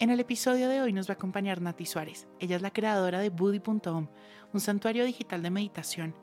En 0.00 0.10
el 0.10 0.20
episodio 0.20 0.68
de 0.68 0.80
hoy 0.80 0.92
nos 0.92 1.08
va 1.08 1.14
a 1.14 1.16
acompañar 1.16 1.60
Nati 1.60 1.84
Suárez. 1.84 2.28
Ella 2.38 2.54
es 2.54 2.62
la 2.62 2.72
creadora 2.72 3.18
de 3.18 3.30
Buddy.com, 3.30 4.06
un 4.52 4.60
santuario 4.60 5.04
digital 5.04 5.42
de 5.42 5.50
meditación. 5.50 6.14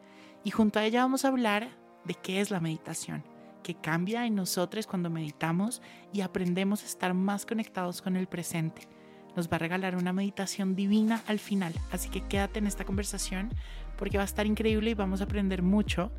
Y 0.45 0.51
junto 0.51 0.79
a 0.79 0.85
ella 0.85 1.01
vamos 1.01 1.25
a 1.25 1.27
hablar 1.27 1.77
de 2.05 2.13
qué 2.13 2.39
es 2.39 2.51
la 2.51 2.61
meditación 2.61 3.25
que 3.63 3.75
cambia 3.75 4.25
en 4.25 4.35
nosotros 4.35 4.87
cuando 4.87 5.09
meditamos 5.09 5.81
y 6.13 6.21
aprendemos 6.21 6.83
a 6.83 6.85
estar 6.85 7.13
más 7.13 7.45
conectados 7.45 8.01
con 8.01 8.15
el 8.15 8.27
presente. 8.27 8.87
Nos 9.35 9.49
va 9.49 9.55
a 9.55 9.59
regalar 9.59 9.97
una 9.97 10.13
meditación 10.13 10.75
divina 10.75 11.21
al 11.27 11.39
final, 11.39 11.73
así 11.91 12.07
que 12.07 12.21
quédate 12.21 12.59
en 12.59 12.67
esta 12.67 12.85
conversación 12.85 13.49
porque 13.97 14.17
va 14.17 14.23
a 14.23 14.27
estar 14.27 14.45
increíble 14.45 14.91
y 14.91 14.93
vamos 14.93 15.19
a 15.19 15.25
aprender 15.25 15.63
mucho 15.63 16.13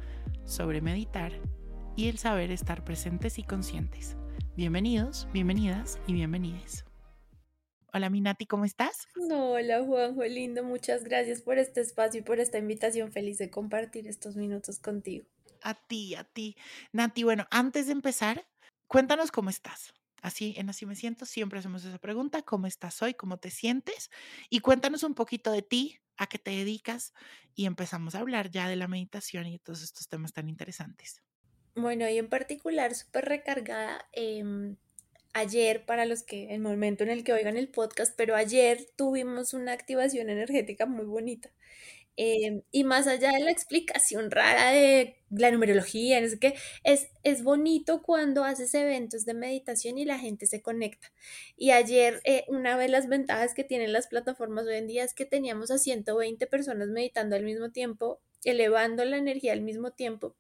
sobre 0.45 0.83
meditar 0.83 1.33
y 1.95 2.09
el 2.09 2.19
saber 2.19 2.51
estar 2.51 2.85
presentes 2.85 3.39
y 3.39 3.45
conscientes. 3.45 4.17
Bienvenidos, 4.57 5.27
bienvenidas 5.33 5.99
y 6.07 6.13
bienvenides. 6.13 6.86
Hola 7.97 8.11
Minati, 8.11 8.45
¿cómo 8.45 8.67
estás? 8.67 9.09
Hola 9.31 9.83
Juanjo, 9.83 10.23
lindo, 10.25 10.63
muchas 10.63 11.03
gracias 11.03 11.41
por 11.41 11.57
este 11.57 11.81
espacio 11.81 12.21
y 12.21 12.23
por 12.23 12.41
esta 12.41 12.59
invitación. 12.59 13.11
Feliz 13.11 13.39
de 13.39 13.49
compartir 13.49 14.07
estos 14.07 14.37
minutos 14.37 14.79
contigo 14.79 15.25
a 15.63 15.73
ti, 15.73 16.15
a 16.15 16.25
ti. 16.25 16.59
Nati, 16.93 17.23
bueno, 17.23 17.47
antes 17.51 17.87
de 17.87 17.93
empezar, 17.93 18.47
cuéntanos 18.87 19.33
cómo 19.33 19.49
estás. 19.49 19.95
Así, 20.21 20.53
en 20.59 20.69
Así 20.69 20.85
Me 20.85 20.95
Siento, 20.95 21.25
siempre 21.25 21.59
hacemos 21.59 21.87
esa 21.87 21.97
pregunta, 21.97 22.43
¿cómo 22.43 22.67
estás 22.67 23.01
hoy? 23.01 23.15
¿Cómo 23.15 23.39
te 23.39 23.51
sientes? 23.51 24.11
Y 24.51 24.61
cuéntanos 24.61 25.03
un 25.03 25.15
poquito 25.15 25.51
de 25.51 25.63
ti, 25.63 25.99
a 26.19 26.27
qué 26.27 26.37
te 26.37 26.51
dedicas 26.51 27.15
y 27.55 27.65
empezamos 27.65 28.15
a 28.15 28.19
hablar 28.19 28.51
ya 28.51 28.69
de 28.69 28.77
la 28.77 28.89
meditación 28.89 29.47
y 29.47 29.59
todos 29.59 29.83
estos 29.83 30.07
temas 30.07 30.35
tan 30.35 30.51
interesantes. 30.51 31.23
Bueno, 31.75 32.07
y 32.07 32.19
en 32.19 32.29
particular 32.29 32.95
súper 32.95 33.25
recargada. 33.25 34.07
Em, 34.13 34.77
ayer, 35.37 35.85
para 35.85 36.07
los 36.07 36.23
que, 36.23 36.55
el 36.55 36.61
momento 36.61 37.05
en 37.05 37.11
el 37.11 37.25
que 37.25 37.33
oigan 37.33 37.57
el 37.57 37.69
podcast, 37.69 38.15
pero 38.17 38.35
ayer 38.37 38.87
tuvimos 38.97 39.53
una 39.55 39.73
activación 39.73 40.31
energética 40.31 40.87
muy 40.87 41.05
bonita. 41.05 41.51
Em, 42.19 42.63
y 42.73 42.85
más 42.85 43.07
allá 43.07 43.31
de 43.33 43.41
la 43.41 43.51
explicación 43.51 44.31
rara 44.31 44.71
de 44.71 45.19
la 45.31 45.51
numerología, 45.51 46.19
no 46.21 46.29
sé 46.29 46.39
es, 46.85 47.09
es 47.25 47.43
bonito 47.43 48.01
cuando 48.03 48.45
haces 48.45 48.73
eventos 48.75 49.27
de 49.27 49.35
meditación 49.35 49.99
y 49.99 50.07
la 50.07 50.19
gente 50.19 50.47
se 50.47 50.63
conecta. 50.63 51.13
Y 51.57 51.73
ayer, 51.73 52.23
eh, 52.25 52.45
una 52.49 52.79
de 52.79 52.89
las 52.89 53.09
ventajas 53.09 53.53
que 53.55 53.65
tienen 53.65 53.93
las 53.93 54.07
plataformas 54.09 54.67
hoy 54.67 54.77
en 54.77 54.87
día 54.87 55.05
es 55.05 55.13
que 55.15 55.27
teníamos 55.27 55.71
a 55.71 55.79
120 55.79 56.47
personas 56.47 56.89
meditando 56.89 57.37
al 57.37 57.45
mismo 57.45 57.71
tiempo, 57.71 58.21
elevando 58.45 59.05
la 59.05 59.19
energía 59.19 59.53
al 59.53 59.61
mismo 59.61 59.91
tiempo. 59.93 60.35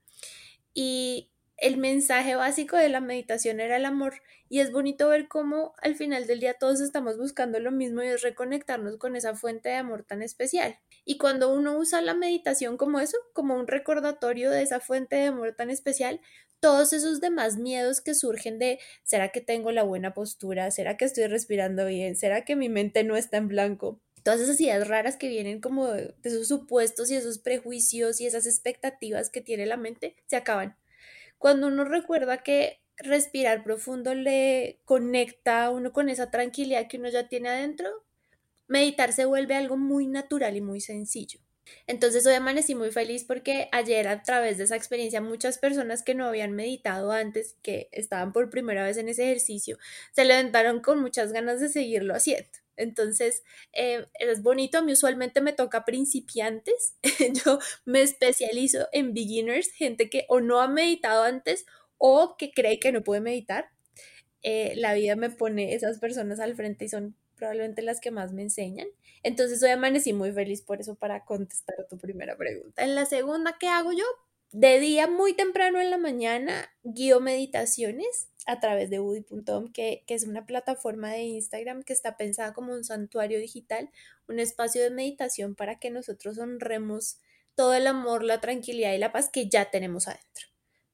Y 0.75 1.31
el 1.59 1.79
mensaje 1.79 2.37
básico 2.37 2.77
de 2.77 2.91
la 2.91 3.01
meditación 3.01 3.61
era 3.61 3.77
el 3.77 3.87
amor 3.87 4.23
y 4.49 4.61
es 4.61 4.71
bonito 4.71 5.09
ver 5.09 5.27
cómo 5.27 5.75
al 5.81 5.95
final 5.95 6.27
del 6.27 6.41
día 6.41 6.55
todos 6.55 6.81
estamos 6.81 7.17
buscando 7.17 7.59
lo 7.61 7.73
mismo 7.73 8.03
y 8.03 8.09
es 8.09 8.23
reconectarnos 8.23 8.99
con 8.99 9.17
esa 9.17 9.35
fuente 9.35 9.71
de 9.71 9.77
amor 9.77 10.05
tan 10.05 10.23
especial. 10.23 10.79
Y 11.05 11.17
cuando 11.17 11.53
uno 11.53 11.79
usa 11.79 12.03
la 12.03 12.15
meditación 12.15 12.77
como 12.77 13.01
eso, 13.01 13.17
como 13.33 13.57
un 13.57 13.67
recordatorio 13.67 14.51
de 14.51 14.63
esa 14.63 14.81
fuente 14.81 15.17
de 15.17 15.27
amor 15.27 15.55
tan 15.55 15.71
especial, 15.71 16.21
todos 16.61 16.93
esos 16.93 17.21
demás 17.21 17.57
miedos 17.57 18.01
que 18.01 18.15
surgen 18.15 18.59
de 18.59 18.79
¿será 19.03 19.31
que 19.31 19.41
tengo 19.41 19.73
la 19.73 19.83
buena 19.83 20.13
postura? 20.13 20.71
¿Será 20.71 20.97
que 20.97 21.07
estoy 21.07 21.27
respirando 21.27 21.87
bien? 21.87 22.17
¿Será 22.17 22.45
que 22.45 22.55
mi 22.55 22.69
mente 22.69 23.03
no 23.03 23.17
está 23.17 23.39
en 23.39 23.49
blanco? 23.49 24.01
Todas 24.23 24.41
esas 24.41 24.61
ideas 24.61 24.87
raras 24.87 25.17
que 25.17 25.29
vienen 25.29 25.61
como 25.61 25.87
de 25.87 26.15
esos 26.23 26.49
supuestos 26.49 27.11
y 27.11 27.17
esos 27.17 27.39
prejuicios 27.39 28.21
y 28.21 28.27
esas 28.27 28.47
expectativas 28.47 29.31
que 29.31 29.41
tiene 29.41 29.65
la 29.67 29.77
mente 29.77 30.17
se 30.27 30.37
acaban 30.37 30.77
cuando 31.39 31.69
uno 31.69 31.85
recuerda 31.85 32.43
que 32.43 32.81
respirar 32.99 33.63
profundo 33.65 34.15
le 34.15 34.81
conecta 34.85 35.65
a 35.65 35.71
uno 35.71 35.93
con 35.93 36.09
esa 36.09 36.31
tranquilidad 36.31 36.89
que 36.89 36.99
uno 36.99 37.09
ya 37.09 37.29
tiene 37.29 37.51
adentro, 37.51 37.89
meditar 38.69 39.13
se 39.13 39.25
vuelve 39.27 39.55
algo 39.57 39.77
muy 39.77 40.07
natural 40.07 40.57
y 40.57 40.61
muy 40.61 40.81
sencillo. 40.81 41.41
Entonces 41.87 42.27
hoy 42.27 42.35
amanecí 42.35 42.75
muy 42.75 42.93
feliz 42.93 43.25
porque 43.25 43.69
ayer 43.73 44.09
a 44.09 44.23
través 44.23 44.59
de 44.59 44.65
esa 44.65 44.77
experiencia 44.77 45.21
muchas 45.21 45.59
personas 45.59 46.03
que 46.03 46.15
no 46.15 46.27
habían 46.27 46.53
meditado 46.53 47.11
antes, 47.13 47.57
que 47.63 47.89
estaban 47.93 48.33
por 48.33 48.51
primera 48.51 48.85
vez 48.85 48.97
en 48.99 49.09
ese 49.09 49.25
ejercicio, 49.25 49.79
se 50.13 50.25
levantaron 50.25 50.81
con 50.81 51.01
muchas 51.01 51.33
ganas 51.33 51.61
de 51.61 51.69
seguirlo 51.69 52.15
haciendo. 52.15 52.66
Entonces, 52.77 53.43
eh, 53.73 54.07
es 54.15 54.43
bonito, 54.43 54.79
a 54.79 54.83
mí 54.83 54.93
usualmente 54.93 55.41
me 55.41 55.53
toca 55.53 55.85
principiantes, 55.85 56.97
yo 57.45 57.59
me 57.85 58.03
especializo 58.03 58.89
en 58.93 59.15
beginners, 59.15 59.71
gente 59.73 60.11
que 60.11 60.27
o 60.29 60.41
no 60.41 60.61
ha 60.61 60.69
meditado 60.69 61.25
antes 61.25 61.67
o 61.99 62.37
que 62.37 62.53
cree 62.53 62.79
que 62.79 62.93
no 62.93 63.03
puede 63.03 63.21
meditar. 63.21 63.71
Eh, 64.43 64.75
la 64.77 64.95
vida 64.95 65.17
me 65.17 65.31
pone 65.31 65.75
esas 65.75 65.99
personas 65.99 66.41
al 66.41 66.55
frente 66.55 66.85
y 66.85 66.89
son 66.89 67.17
probablemente 67.37 67.83
las 67.83 68.01
que 68.01 68.11
más 68.11 68.33
me 68.33 68.43
enseñan. 68.43 68.89
Entonces 69.23 69.63
hoy 69.63 69.71
amanecí 69.71 70.13
muy 70.13 70.33
feliz 70.33 70.63
por 70.63 70.81
eso 70.81 70.95
para 70.95 71.25
contestar 71.25 71.77
a 71.81 71.87
tu 71.87 71.99
primera 71.99 72.37
pregunta. 72.37 72.83
En 72.83 72.95
la 72.95 73.07
segunda, 73.07 73.57
¿qué 73.59 73.69
hago 73.69 73.93
yo? 73.93 74.05
De 74.53 74.81
día 74.81 75.07
muy 75.07 75.35
temprano 75.35 75.81
en 75.81 75.91
la 75.91 75.99
mañana 75.99 76.71
guío 76.83 77.21
meditaciones 77.21 78.29
a 78.47 78.61
través 78.61 78.91
de 78.91 79.01
Woody.com, 79.01 79.73
que, 79.73 80.05
que, 80.07 80.15
es 80.15 80.25
una 80.25 80.47
plataforma 80.47 81.11
de 81.11 81.23
Instagram 81.23 81.83
que 81.83 81.93
está 81.93 82.17
pensada 82.17 82.55
como 82.55 82.73
un 82.73 82.85
santuario 82.85 83.41
digital, 83.41 83.91
un 84.29 84.39
espacio 84.39 84.83
de 84.83 84.91
meditación 84.91 85.57
para 85.57 85.79
que 85.79 85.91
nosotros 85.91 86.39
honremos 86.39 87.19
todo 87.57 87.75
el 87.75 87.87
amor, 87.87 88.23
la 88.23 88.41
tranquilidad 88.41 88.93
y 88.93 88.99
la 88.99 89.13
paz 89.13 89.31
que 89.31 89.49
ya 89.49 89.71
tenemos 89.71 90.07
adentro. 90.07 90.47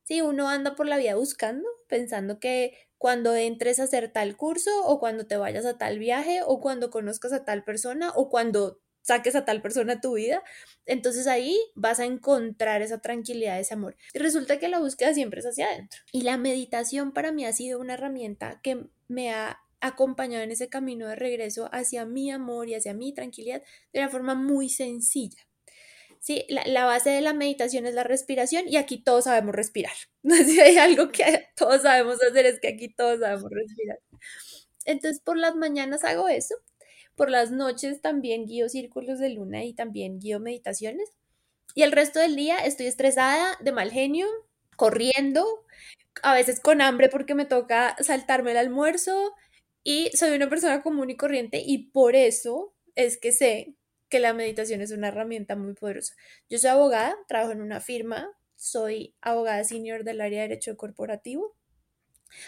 Si 0.04 0.22
uno 0.22 0.48
anda 0.48 0.74
por 0.74 0.86
la 0.86 0.96
vida 0.96 1.14
buscando, 1.16 1.68
pensando 1.88 2.40
que 2.40 2.76
cuando 2.98 3.34
entres 3.34 3.80
a 3.80 3.84
hacer 3.84 4.12
tal 4.12 4.36
curso 4.36 4.70
o 4.86 4.98
cuando 4.98 5.26
te 5.26 5.36
vayas 5.36 5.66
a 5.66 5.76
tal 5.76 5.98
viaje 5.98 6.40
o 6.46 6.60
cuando 6.60 6.90
conozcas 6.90 7.32
a 7.32 7.44
tal 7.44 7.64
persona 7.64 8.12
o 8.14 8.30
cuando 8.30 8.80
saques 9.02 9.34
a 9.34 9.44
tal 9.44 9.60
persona 9.60 9.94
a 9.94 10.00
tu 10.00 10.14
vida, 10.14 10.42
entonces 10.86 11.26
ahí 11.26 11.58
vas 11.74 12.00
a 12.00 12.04
encontrar 12.04 12.82
esa 12.82 13.00
tranquilidad, 13.00 13.60
ese 13.60 13.74
amor. 13.74 13.96
Y 14.14 14.18
resulta 14.18 14.58
que 14.58 14.68
la 14.68 14.78
búsqueda 14.78 15.12
siempre 15.12 15.40
es 15.40 15.46
hacia 15.46 15.66
adentro. 15.66 16.00
Y 16.12 16.22
la 16.22 16.38
meditación 16.38 17.12
para 17.12 17.32
mí 17.32 17.44
ha 17.44 17.52
sido 17.52 17.78
una 17.80 17.94
herramienta 17.94 18.60
que 18.62 18.86
me 19.08 19.30
ha 19.32 19.60
acompañado 19.80 20.44
en 20.44 20.52
ese 20.52 20.68
camino 20.68 21.08
de 21.08 21.16
regreso 21.16 21.68
hacia 21.72 22.06
mi 22.06 22.30
amor 22.30 22.68
y 22.68 22.74
hacia 22.76 22.94
mi 22.94 23.12
tranquilidad 23.12 23.62
de 23.92 23.98
una 23.98 24.08
forma 24.08 24.34
muy 24.34 24.68
sencilla. 24.68 25.46
Sí, 26.20 26.46
la, 26.48 26.84
base 26.84 27.10
de 27.10 27.20
la 27.20 27.32
meditación 27.32 27.84
es 27.84 27.94
la 27.94 28.04
respiración 28.04 28.68
y 28.68 28.76
aquí 28.76 29.02
todos 29.02 29.24
sabemos 29.24 29.56
respirar. 29.56 29.92
Si 30.22 30.60
hay 30.60 30.78
algo 30.78 31.10
que 31.10 31.48
todos 31.56 31.82
sabemos 31.82 32.22
hacer 32.22 32.46
es 32.46 32.60
que 32.60 32.68
aquí 32.68 32.94
todos 32.94 33.18
sabemos 33.18 33.50
respirar. 33.50 33.98
Entonces 34.84 35.20
por 35.20 35.36
las 35.36 35.56
mañanas 35.56 36.04
hago 36.04 36.28
eso 36.28 36.54
por 37.16 37.30
las 37.30 37.50
noches 37.50 38.00
también 38.00 38.46
guío 38.46 38.68
círculos 38.68 39.18
de 39.18 39.30
luna 39.30 39.64
y 39.64 39.74
también 39.74 40.18
guío 40.18 40.40
meditaciones. 40.40 41.12
Y 41.74 41.82
el 41.82 41.92
resto 41.92 42.20
del 42.20 42.36
día 42.36 42.58
estoy 42.58 42.86
estresada, 42.86 43.56
de 43.60 43.72
mal 43.72 43.90
genio, 43.90 44.26
corriendo, 44.76 45.46
a 46.22 46.34
veces 46.34 46.60
con 46.60 46.80
hambre 46.80 47.08
porque 47.08 47.34
me 47.34 47.46
toca 47.46 47.96
saltarme 48.00 48.52
el 48.52 48.58
almuerzo 48.58 49.34
y 49.84 50.10
soy 50.16 50.36
una 50.36 50.48
persona 50.48 50.82
común 50.82 51.10
y 51.10 51.16
corriente 51.16 51.62
y 51.64 51.90
por 51.90 52.14
eso 52.14 52.74
es 52.94 53.16
que 53.16 53.32
sé 53.32 53.74
que 54.08 54.20
la 54.20 54.34
meditación 54.34 54.82
es 54.82 54.90
una 54.92 55.08
herramienta 55.08 55.56
muy 55.56 55.72
poderosa. 55.72 56.14
Yo 56.50 56.58
soy 56.58 56.70
abogada, 56.70 57.16
trabajo 57.28 57.52
en 57.52 57.62
una 57.62 57.80
firma, 57.80 58.28
soy 58.56 59.14
abogada 59.22 59.64
senior 59.64 60.04
del 60.04 60.20
área 60.20 60.42
de 60.42 60.48
derecho 60.48 60.76
corporativo 60.76 61.56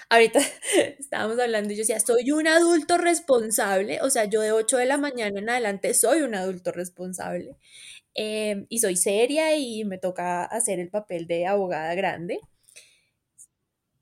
Ahorita 0.08 0.40
estábamos 0.98 1.38
hablando 1.38 1.72
y 1.72 1.76
yo 1.76 1.80
decía, 1.80 2.00
soy 2.00 2.30
un 2.32 2.46
adulto 2.46 2.98
responsable, 2.98 4.00
o 4.02 4.10
sea, 4.10 4.24
yo 4.26 4.40
de 4.40 4.52
8 4.52 4.76
de 4.78 4.86
la 4.86 4.98
mañana 4.98 5.38
en 5.38 5.48
adelante 5.50 5.94
soy 5.94 6.22
un 6.22 6.34
adulto 6.34 6.72
responsable 6.72 7.56
em, 8.14 8.66
y 8.68 8.78
soy 8.80 8.96
seria 8.96 9.56
y 9.56 9.84
me 9.84 9.98
toca 9.98 10.44
hacer 10.44 10.80
el 10.80 10.90
papel 10.90 11.26
de 11.26 11.46
abogada 11.46 11.94
grande. 11.94 12.40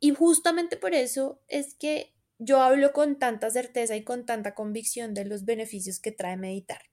Y 0.01 0.11
justamente 0.11 0.77
por 0.77 0.95
eso 0.95 1.41
es 1.49 1.75
que 1.75 2.13
yo 2.39 2.61
hablo 2.61 2.93
con 2.93 3.19
tanta 3.19 3.51
certeza 3.51 3.97
y 3.97 4.03
con 4.05 4.27
tanta 4.27 4.55
convicción 4.55 5.15
de 5.15 5.25
los 5.25 5.45
beneficios 5.45 6.01
que 6.01 6.13
trae 6.13 6.37
meditar. 6.37 6.92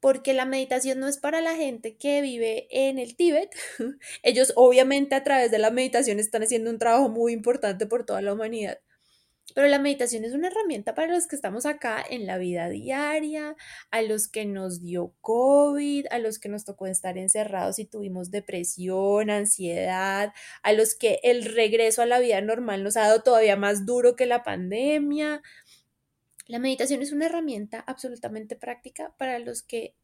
Porque 0.00 0.34
la 0.34 0.44
meditación 0.44 1.00
no 1.00 1.08
es 1.08 1.18
para 1.18 1.40
la 1.40 1.54
gente 1.56 1.96
que 1.96 2.20
vive 2.20 2.68
en 2.70 2.98
el 2.98 3.16
Tíbet. 3.16 3.54
Ellos 4.22 4.52
obviamente 4.56 5.14
a 5.14 5.24
través 5.24 5.50
de 5.50 5.58
la 5.58 5.70
meditación 5.70 6.18
están 6.18 6.42
haciendo 6.42 6.70
un 6.70 6.78
trabajo 6.78 7.08
muy 7.08 7.32
importante 7.32 7.86
por 7.86 8.04
toda 8.04 8.22
la 8.22 8.32
humanidad. 8.32 8.78
Pero 9.54 9.68
la 9.68 9.78
meditación 9.78 10.24
es 10.24 10.32
una 10.34 10.48
herramienta 10.48 10.94
para 10.94 11.12
los 11.14 11.26
que 11.26 11.36
estamos 11.36 11.66
acá 11.66 12.04
en 12.08 12.26
la 12.26 12.36
vida 12.36 12.68
diaria, 12.68 13.56
a 13.90 14.02
los 14.02 14.28
que 14.28 14.44
nos 14.44 14.82
dio 14.82 15.14
COVID, 15.20 16.06
a 16.10 16.18
los 16.18 16.38
que 16.38 16.48
nos 16.48 16.64
tocó 16.64 16.86
estar 16.86 17.16
encerrados 17.16 17.78
y 17.78 17.84
tuvimos 17.84 18.30
depresión, 18.30 19.30
ansiedad, 19.30 20.32
a 20.62 20.72
los 20.72 20.94
que 20.94 21.20
el 21.22 21.44
regreso 21.44 22.02
a 22.02 22.06
la 22.06 22.18
vida 22.18 22.40
normal 22.40 22.82
nos 22.82 22.96
ha 22.96 23.02
dado 23.02 23.22
todavía 23.22 23.56
más 23.56 23.86
duro 23.86 24.16
que 24.16 24.26
la 24.26 24.42
pandemia. 24.42 25.42
La 26.46 26.60
meditación 26.60 27.02
es 27.02 27.12
una 27.12 27.26
herramienta 27.26 27.80
absolutamente 27.80 28.54
práctica 28.54 29.12
para 29.18 29.38
los 29.40 29.62
que 29.62 29.96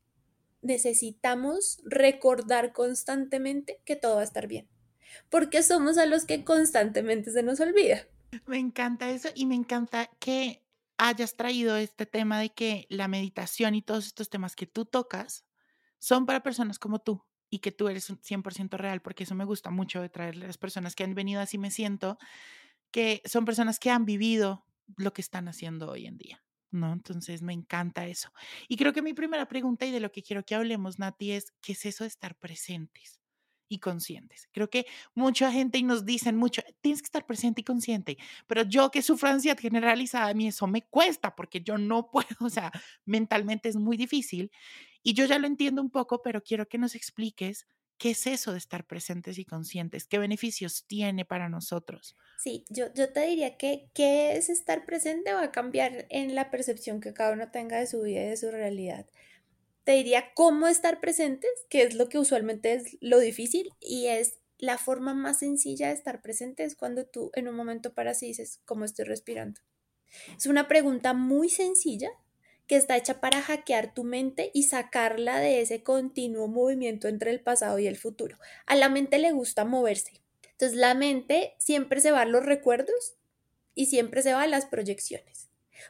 necesitamos 0.60 1.80
recordar 1.84 2.72
constantemente 2.72 3.80
que 3.84 3.96
todo 3.96 4.16
va 4.16 4.22
a 4.22 4.24
estar 4.24 4.48
bien, 4.48 4.68
porque 5.28 5.62
somos 5.62 5.98
a 5.98 6.06
los 6.06 6.24
que 6.24 6.44
constantemente 6.44 7.30
se 7.30 7.42
nos 7.42 7.60
olvida. 7.60 8.06
Me 8.46 8.58
encanta 8.58 9.10
eso 9.10 9.28
y 9.34 9.46
me 9.46 9.54
encanta 9.54 10.10
que 10.18 10.62
hayas 10.96 11.36
traído 11.36 11.76
este 11.76 12.06
tema 12.06 12.40
de 12.40 12.50
que 12.50 12.86
la 12.88 13.08
meditación 13.08 13.74
y 13.74 13.82
todos 13.82 14.06
estos 14.06 14.30
temas 14.30 14.56
que 14.56 14.66
tú 14.66 14.84
tocas 14.84 15.44
son 15.98 16.26
para 16.26 16.42
personas 16.42 16.78
como 16.78 16.98
tú 16.98 17.24
y 17.50 17.58
que 17.58 17.70
tú 17.70 17.88
eres 17.88 18.10
100% 18.10 18.76
real, 18.78 19.02
porque 19.02 19.24
eso 19.24 19.34
me 19.34 19.44
gusta 19.44 19.70
mucho 19.70 20.00
de 20.00 20.08
traerle 20.08 20.44
a 20.44 20.48
las 20.48 20.58
personas 20.58 20.96
que 20.96 21.04
han 21.04 21.14
venido 21.14 21.40
así 21.40 21.58
me 21.58 21.70
siento, 21.70 22.18
que 22.90 23.22
son 23.26 23.44
personas 23.44 23.78
que 23.78 23.90
han 23.90 24.04
vivido 24.04 24.64
lo 24.96 25.12
que 25.12 25.22
están 25.22 25.48
haciendo 25.48 25.90
hoy 25.90 26.06
en 26.06 26.18
día. 26.18 26.42
¿No? 26.70 26.92
Entonces 26.92 27.42
me 27.42 27.52
encanta 27.52 28.06
eso. 28.06 28.32
Y 28.66 28.76
creo 28.76 28.94
que 28.94 29.02
mi 29.02 29.12
primera 29.12 29.46
pregunta 29.46 29.84
y 29.84 29.90
de 29.90 30.00
lo 30.00 30.10
que 30.10 30.22
quiero 30.22 30.42
que 30.44 30.54
hablemos, 30.54 30.98
Nati, 30.98 31.32
es 31.32 31.52
¿qué 31.60 31.72
es 31.72 31.84
eso 31.84 32.04
de 32.04 32.08
estar 32.08 32.34
presentes? 32.36 33.22
y 33.72 33.78
conscientes. 33.78 34.48
Creo 34.52 34.68
que 34.68 34.86
mucha 35.14 35.50
gente 35.50 35.78
y 35.78 35.82
nos 35.82 36.04
dicen 36.04 36.36
mucho, 36.36 36.62
tienes 36.82 37.00
que 37.00 37.06
estar 37.06 37.24
presente 37.24 37.62
y 37.62 37.64
consciente, 37.64 38.18
pero 38.46 38.62
yo 38.64 38.90
que 38.90 39.00
sufro 39.00 39.30
ansiedad 39.30 39.58
generalizada, 39.58 40.28
a 40.28 40.34
mí 40.34 40.48
eso 40.48 40.66
me 40.66 40.82
cuesta 40.82 41.34
porque 41.34 41.62
yo 41.62 41.78
no 41.78 42.10
puedo, 42.10 42.36
o 42.40 42.50
sea, 42.50 42.70
mentalmente 43.06 43.68
es 43.70 43.76
muy 43.76 43.96
difícil 43.96 44.50
y 45.02 45.14
yo 45.14 45.24
ya 45.24 45.38
lo 45.38 45.46
entiendo 45.46 45.80
un 45.80 45.90
poco, 45.90 46.20
pero 46.22 46.42
quiero 46.42 46.68
que 46.68 46.78
nos 46.78 46.94
expliques 46.94 47.66
¿Qué 48.02 48.10
es 48.10 48.26
eso 48.26 48.50
de 48.50 48.58
estar 48.58 48.84
presentes 48.84 49.38
y 49.38 49.44
conscientes? 49.44 50.06
¿Qué 50.06 50.18
beneficios 50.18 50.84
tiene 50.88 51.24
para 51.24 51.48
nosotros? 51.48 52.16
Sí, 52.36 52.64
yo, 52.68 52.92
yo 52.94 53.12
te 53.12 53.20
diría 53.20 53.56
que 53.56 53.90
qué 53.94 54.36
es 54.36 54.48
estar 54.48 54.84
presente 54.84 55.32
va 55.32 55.44
a 55.44 55.52
cambiar 55.52 56.06
en 56.10 56.34
la 56.34 56.50
percepción 56.50 57.00
que 57.00 57.14
cada 57.14 57.32
uno 57.32 57.52
tenga 57.52 57.78
de 57.78 57.86
su 57.86 58.02
vida 58.02 58.22
y 58.22 58.30
de 58.30 58.36
su 58.36 58.50
realidad 58.50 59.06
te 59.84 59.92
diría 59.92 60.32
cómo 60.34 60.68
estar 60.68 61.00
presentes, 61.00 61.50
que 61.68 61.82
es 61.82 61.94
lo 61.94 62.08
que 62.08 62.18
usualmente 62.18 62.74
es 62.74 62.96
lo 63.00 63.18
difícil 63.18 63.70
y 63.80 64.06
es 64.06 64.38
la 64.58 64.78
forma 64.78 65.14
más 65.14 65.40
sencilla 65.40 65.88
de 65.88 65.94
estar 65.94 66.22
presente 66.22 66.64
es 66.64 66.76
cuando 66.76 67.04
tú 67.04 67.30
en 67.34 67.48
un 67.48 67.56
momento 67.56 67.94
paras 67.94 68.22
y 68.22 68.28
dices, 68.28 68.60
¿cómo 68.64 68.84
estoy 68.84 69.04
respirando? 69.06 69.60
Es 70.36 70.46
una 70.46 70.68
pregunta 70.68 71.14
muy 71.14 71.48
sencilla 71.48 72.10
está 72.76 72.96
hecha 72.96 73.20
para 73.20 73.42
hackear 73.42 73.94
tu 73.94 74.04
mente 74.04 74.50
y 74.54 74.64
sacarla 74.64 75.38
de 75.38 75.60
ese 75.60 75.82
continuo 75.82 76.48
movimiento 76.48 77.08
entre 77.08 77.30
el 77.30 77.40
pasado 77.40 77.78
y 77.78 77.86
el 77.86 77.96
futuro. 77.96 78.38
A 78.66 78.76
la 78.76 78.88
mente 78.88 79.18
le 79.18 79.32
gusta 79.32 79.64
moverse. 79.64 80.22
Entonces 80.52 80.78
la 80.78 80.94
mente 80.94 81.54
siempre 81.58 82.00
se 82.00 82.12
va 82.12 82.22
a 82.22 82.26
los 82.26 82.44
recuerdos 82.44 83.14
y 83.74 83.86
siempre 83.86 84.22
se 84.22 84.32
va 84.32 84.42
a 84.42 84.46
las 84.46 84.66
proyecciones. 84.66 85.48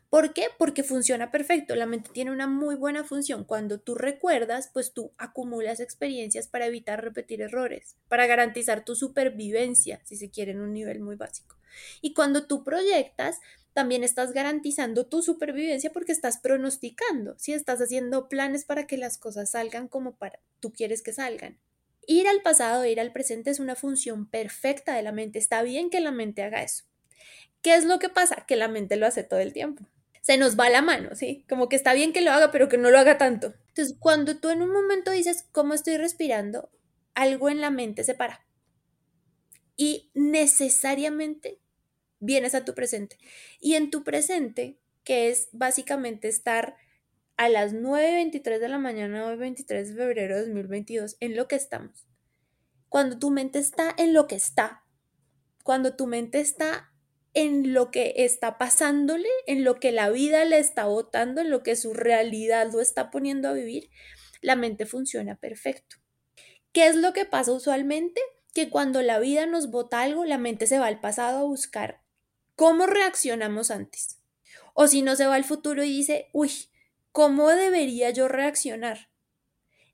¿Por 0.08 0.32
qué? 0.32 0.46
Porque 0.58 0.82
funciona 0.82 1.30
perfecto. 1.30 1.74
La 1.74 1.86
mente 1.86 2.10
tiene 2.12 2.30
una 2.30 2.46
muy 2.46 2.74
buena 2.74 3.04
función. 3.04 3.44
Cuando 3.44 3.80
tú 3.80 3.94
recuerdas, 3.94 4.70
pues 4.72 4.92
tú 4.92 5.12
acumulas 5.18 5.80
experiencias 5.80 6.48
para 6.48 6.66
evitar 6.66 7.02
repetir 7.02 7.42
errores, 7.42 7.96
para 8.08 8.26
garantizar 8.26 8.84
tu 8.84 8.94
supervivencia, 8.94 10.00
si 10.04 10.16
se 10.16 10.30
quiere, 10.30 10.52
en 10.52 10.60
un 10.60 10.72
nivel 10.72 11.00
muy 11.00 11.16
básico. 11.16 11.56
Y 12.00 12.14
cuando 12.14 12.46
tú 12.46 12.64
proyectas, 12.64 13.40
también 13.72 14.04
estás 14.04 14.32
garantizando 14.32 15.06
tu 15.06 15.22
supervivencia 15.22 15.90
porque 15.90 16.12
estás 16.12 16.38
pronosticando, 16.38 17.38
si 17.38 17.52
estás 17.52 17.80
haciendo 17.80 18.28
planes 18.28 18.64
para 18.64 18.86
que 18.86 18.96
las 18.96 19.18
cosas 19.18 19.50
salgan 19.50 19.88
como 19.88 20.16
para 20.16 20.40
tú 20.60 20.72
quieres 20.72 21.02
que 21.02 21.12
salgan. 21.12 21.58
Ir 22.06 22.26
al 22.26 22.42
pasado, 22.42 22.84
ir 22.84 23.00
al 23.00 23.12
presente 23.12 23.50
es 23.50 23.60
una 23.60 23.76
función 23.76 24.26
perfecta 24.26 24.94
de 24.94 25.02
la 25.02 25.12
mente. 25.12 25.38
Está 25.38 25.62
bien 25.62 25.88
que 25.88 26.00
la 26.00 26.10
mente 26.10 26.42
haga 26.42 26.62
eso. 26.62 26.84
¿Qué 27.62 27.76
es 27.76 27.84
lo 27.84 27.98
que 27.98 28.08
pasa? 28.08 28.44
Que 28.46 28.56
la 28.56 28.68
mente 28.68 28.96
lo 28.96 29.06
hace 29.06 29.22
todo 29.22 29.38
el 29.38 29.52
tiempo. 29.52 29.86
Se 30.20 30.36
nos 30.36 30.58
va 30.58 30.68
la 30.68 30.82
mano, 30.82 31.14
¿sí? 31.14 31.44
Como 31.48 31.68
que 31.68 31.76
está 31.76 31.94
bien 31.94 32.12
que 32.12 32.20
lo 32.20 32.32
haga, 32.32 32.50
pero 32.50 32.68
que 32.68 32.78
no 32.78 32.90
lo 32.90 32.98
haga 32.98 33.18
tanto. 33.18 33.54
Entonces, 33.68 33.96
cuando 33.98 34.36
tú 34.36 34.50
en 34.50 34.62
un 34.62 34.70
momento 34.70 35.10
dices, 35.10 35.46
¿cómo 35.52 35.74
estoy 35.74 35.96
respirando? 35.96 36.70
Algo 37.14 37.48
en 37.48 37.60
la 37.60 37.70
mente 37.70 38.04
se 38.04 38.14
para. 38.14 38.44
Y 39.76 40.10
necesariamente 40.14 41.58
vienes 42.22 42.54
a 42.54 42.64
tu 42.64 42.74
presente. 42.74 43.18
Y 43.60 43.74
en 43.74 43.90
tu 43.90 44.04
presente, 44.04 44.78
que 45.04 45.28
es 45.28 45.48
básicamente 45.52 46.28
estar 46.28 46.76
a 47.36 47.48
las 47.48 47.74
9.23 47.74 48.58
de 48.58 48.68
la 48.68 48.78
mañana, 48.78 49.26
hoy 49.26 49.36
23 49.36 49.88
de 49.88 49.94
febrero 49.94 50.36
de 50.36 50.42
2022, 50.42 51.16
en 51.20 51.36
lo 51.36 51.48
que 51.48 51.56
estamos. 51.56 52.06
Cuando 52.88 53.18
tu 53.18 53.30
mente 53.30 53.58
está 53.58 53.92
en 53.98 54.14
lo 54.14 54.26
que 54.26 54.36
está, 54.36 54.84
cuando 55.64 55.96
tu 55.96 56.06
mente 56.06 56.40
está 56.40 56.92
en 57.34 57.72
lo 57.72 57.90
que 57.90 58.14
está 58.18 58.58
pasándole, 58.58 59.28
en 59.46 59.64
lo 59.64 59.80
que 59.80 59.90
la 59.90 60.10
vida 60.10 60.44
le 60.44 60.58
está 60.58 60.84
botando, 60.84 61.40
en 61.40 61.50
lo 61.50 61.62
que 61.62 61.74
su 61.74 61.94
realidad 61.94 62.70
lo 62.72 62.80
está 62.80 63.10
poniendo 63.10 63.48
a 63.48 63.54
vivir, 63.54 63.90
la 64.42 64.54
mente 64.54 64.86
funciona 64.86 65.36
perfecto. 65.36 65.96
¿Qué 66.72 66.86
es 66.86 66.96
lo 66.96 67.12
que 67.12 67.24
pasa 67.24 67.52
usualmente? 67.52 68.20
Que 68.54 68.70
cuando 68.70 69.02
la 69.02 69.18
vida 69.18 69.46
nos 69.46 69.70
bota 69.70 70.02
algo, 70.02 70.24
la 70.24 70.38
mente 70.38 70.66
se 70.66 70.78
va 70.78 70.86
al 70.86 71.00
pasado 71.00 71.38
a 71.38 71.44
buscar 71.44 72.01
cómo 72.62 72.86
reaccionamos 72.86 73.72
antes. 73.72 74.20
O 74.72 74.86
si 74.86 75.02
no 75.02 75.16
se 75.16 75.26
va 75.26 75.34
al 75.34 75.42
futuro 75.42 75.82
y 75.82 75.88
dice, 75.88 76.28
uy, 76.32 76.52
¿cómo 77.10 77.48
debería 77.48 78.10
yo 78.10 78.28
reaccionar? 78.28 79.10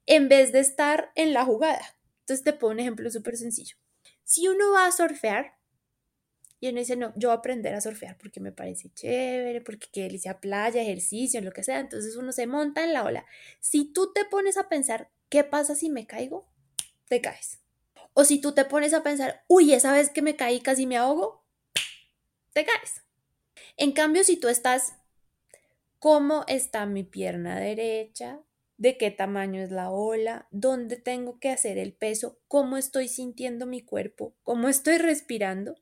En 0.04 0.28
vez 0.28 0.52
de 0.52 0.60
estar 0.60 1.10
en 1.14 1.32
la 1.32 1.46
jugada. 1.46 1.96
Entonces 2.20 2.44
te 2.44 2.52
pongo 2.52 2.72
un 2.72 2.80
ejemplo 2.80 3.10
súper 3.10 3.38
sencillo. 3.38 3.76
Si 4.22 4.48
uno 4.48 4.70
va 4.72 4.86
a 4.86 4.92
surfear, 4.92 5.56
y 6.60 6.68
uno 6.68 6.80
dice, 6.80 6.96
no, 6.96 7.14
yo 7.16 7.30
voy 7.30 7.36
a 7.36 7.38
aprender 7.38 7.74
a 7.74 7.80
surfear 7.80 8.18
porque 8.18 8.38
me 8.38 8.52
parece 8.52 8.90
chévere, 8.92 9.62
porque 9.62 9.86
qué 9.90 10.02
delicia 10.02 10.38
playa, 10.38 10.82
ejercicio, 10.82 11.40
lo 11.40 11.52
que 11.52 11.64
sea. 11.64 11.80
Entonces 11.80 12.16
uno 12.16 12.32
se 12.32 12.46
monta 12.46 12.84
en 12.84 12.92
la 12.92 13.02
ola. 13.02 13.24
Si 13.60 13.90
tú 13.94 14.12
te 14.12 14.26
pones 14.26 14.58
a 14.58 14.68
pensar, 14.68 15.08
¿qué 15.30 15.42
pasa 15.42 15.74
si 15.74 15.88
me 15.88 16.06
caigo? 16.06 16.46
Te 17.08 17.22
caes. 17.22 17.60
O 18.12 18.26
si 18.26 18.42
tú 18.42 18.52
te 18.52 18.66
pones 18.66 18.92
a 18.92 19.02
pensar, 19.02 19.42
uy, 19.48 19.72
esa 19.72 19.90
vez 19.90 20.10
que 20.10 20.20
me 20.20 20.36
caí 20.36 20.60
casi 20.60 20.86
me 20.86 20.98
ahogo, 20.98 21.47
te 22.52 22.64
caes. 22.64 23.02
En 23.76 23.92
cambio, 23.92 24.24
si 24.24 24.36
tú 24.36 24.48
estás, 24.48 24.94
¿cómo 25.98 26.44
está 26.48 26.86
mi 26.86 27.04
pierna 27.04 27.58
derecha? 27.58 28.40
¿De 28.76 28.96
qué 28.96 29.10
tamaño 29.10 29.62
es 29.62 29.70
la 29.70 29.90
ola? 29.90 30.46
¿Dónde 30.50 30.96
tengo 30.96 31.38
que 31.40 31.50
hacer 31.50 31.78
el 31.78 31.92
peso? 31.92 32.40
¿Cómo 32.48 32.76
estoy 32.76 33.08
sintiendo 33.08 33.66
mi 33.66 33.82
cuerpo? 33.82 34.36
¿Cómo 34.44 34.68
estoy 34.68 34.98
respirando? 34.98 35.76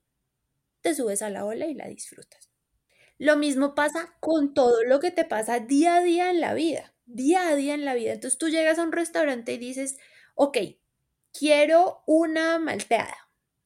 te 0.86 0.94
subes 0.94 1.20
a 1.20 1.30
la 1.30 1.44
ola 1.44 1.66
y 1.66 1.74
la 1.74 1.88
disfrutas. 1.88 2.48
Lo 3.18 3.36
mismo 3.36 3.74
pasa 3.74 4.14
con 4.20 4.54
todo 4.54 4.84
lo 4.84 5.00
que 5.00 5.10
te 5.10 5.24
pasa 5.24 5.58
día 5.58 5.96
a 5.96 6.00
día 6.00 6.30
en 6.30 6.40
la 6.40 6.54
vida, 6.54 6.94
día 7.06 7.48
a 7.48 7.56
día 7.56 7.74
en 7.74 7.84
la 7.84 7.94
vida. 7.94 8.12
Entonces 8.12 8.38
tú 8.38 8.48
llegas 8.50 8.78
a 8.78 8.84
un 8.84 8.92
restaurante 8.92 9.52
y 9.52 9.58
dices, 9.58 9.98
ok, 10.36 10.58
quiero 11.36 12.04
una 12.06 12.60
malteada. 12.60 13.16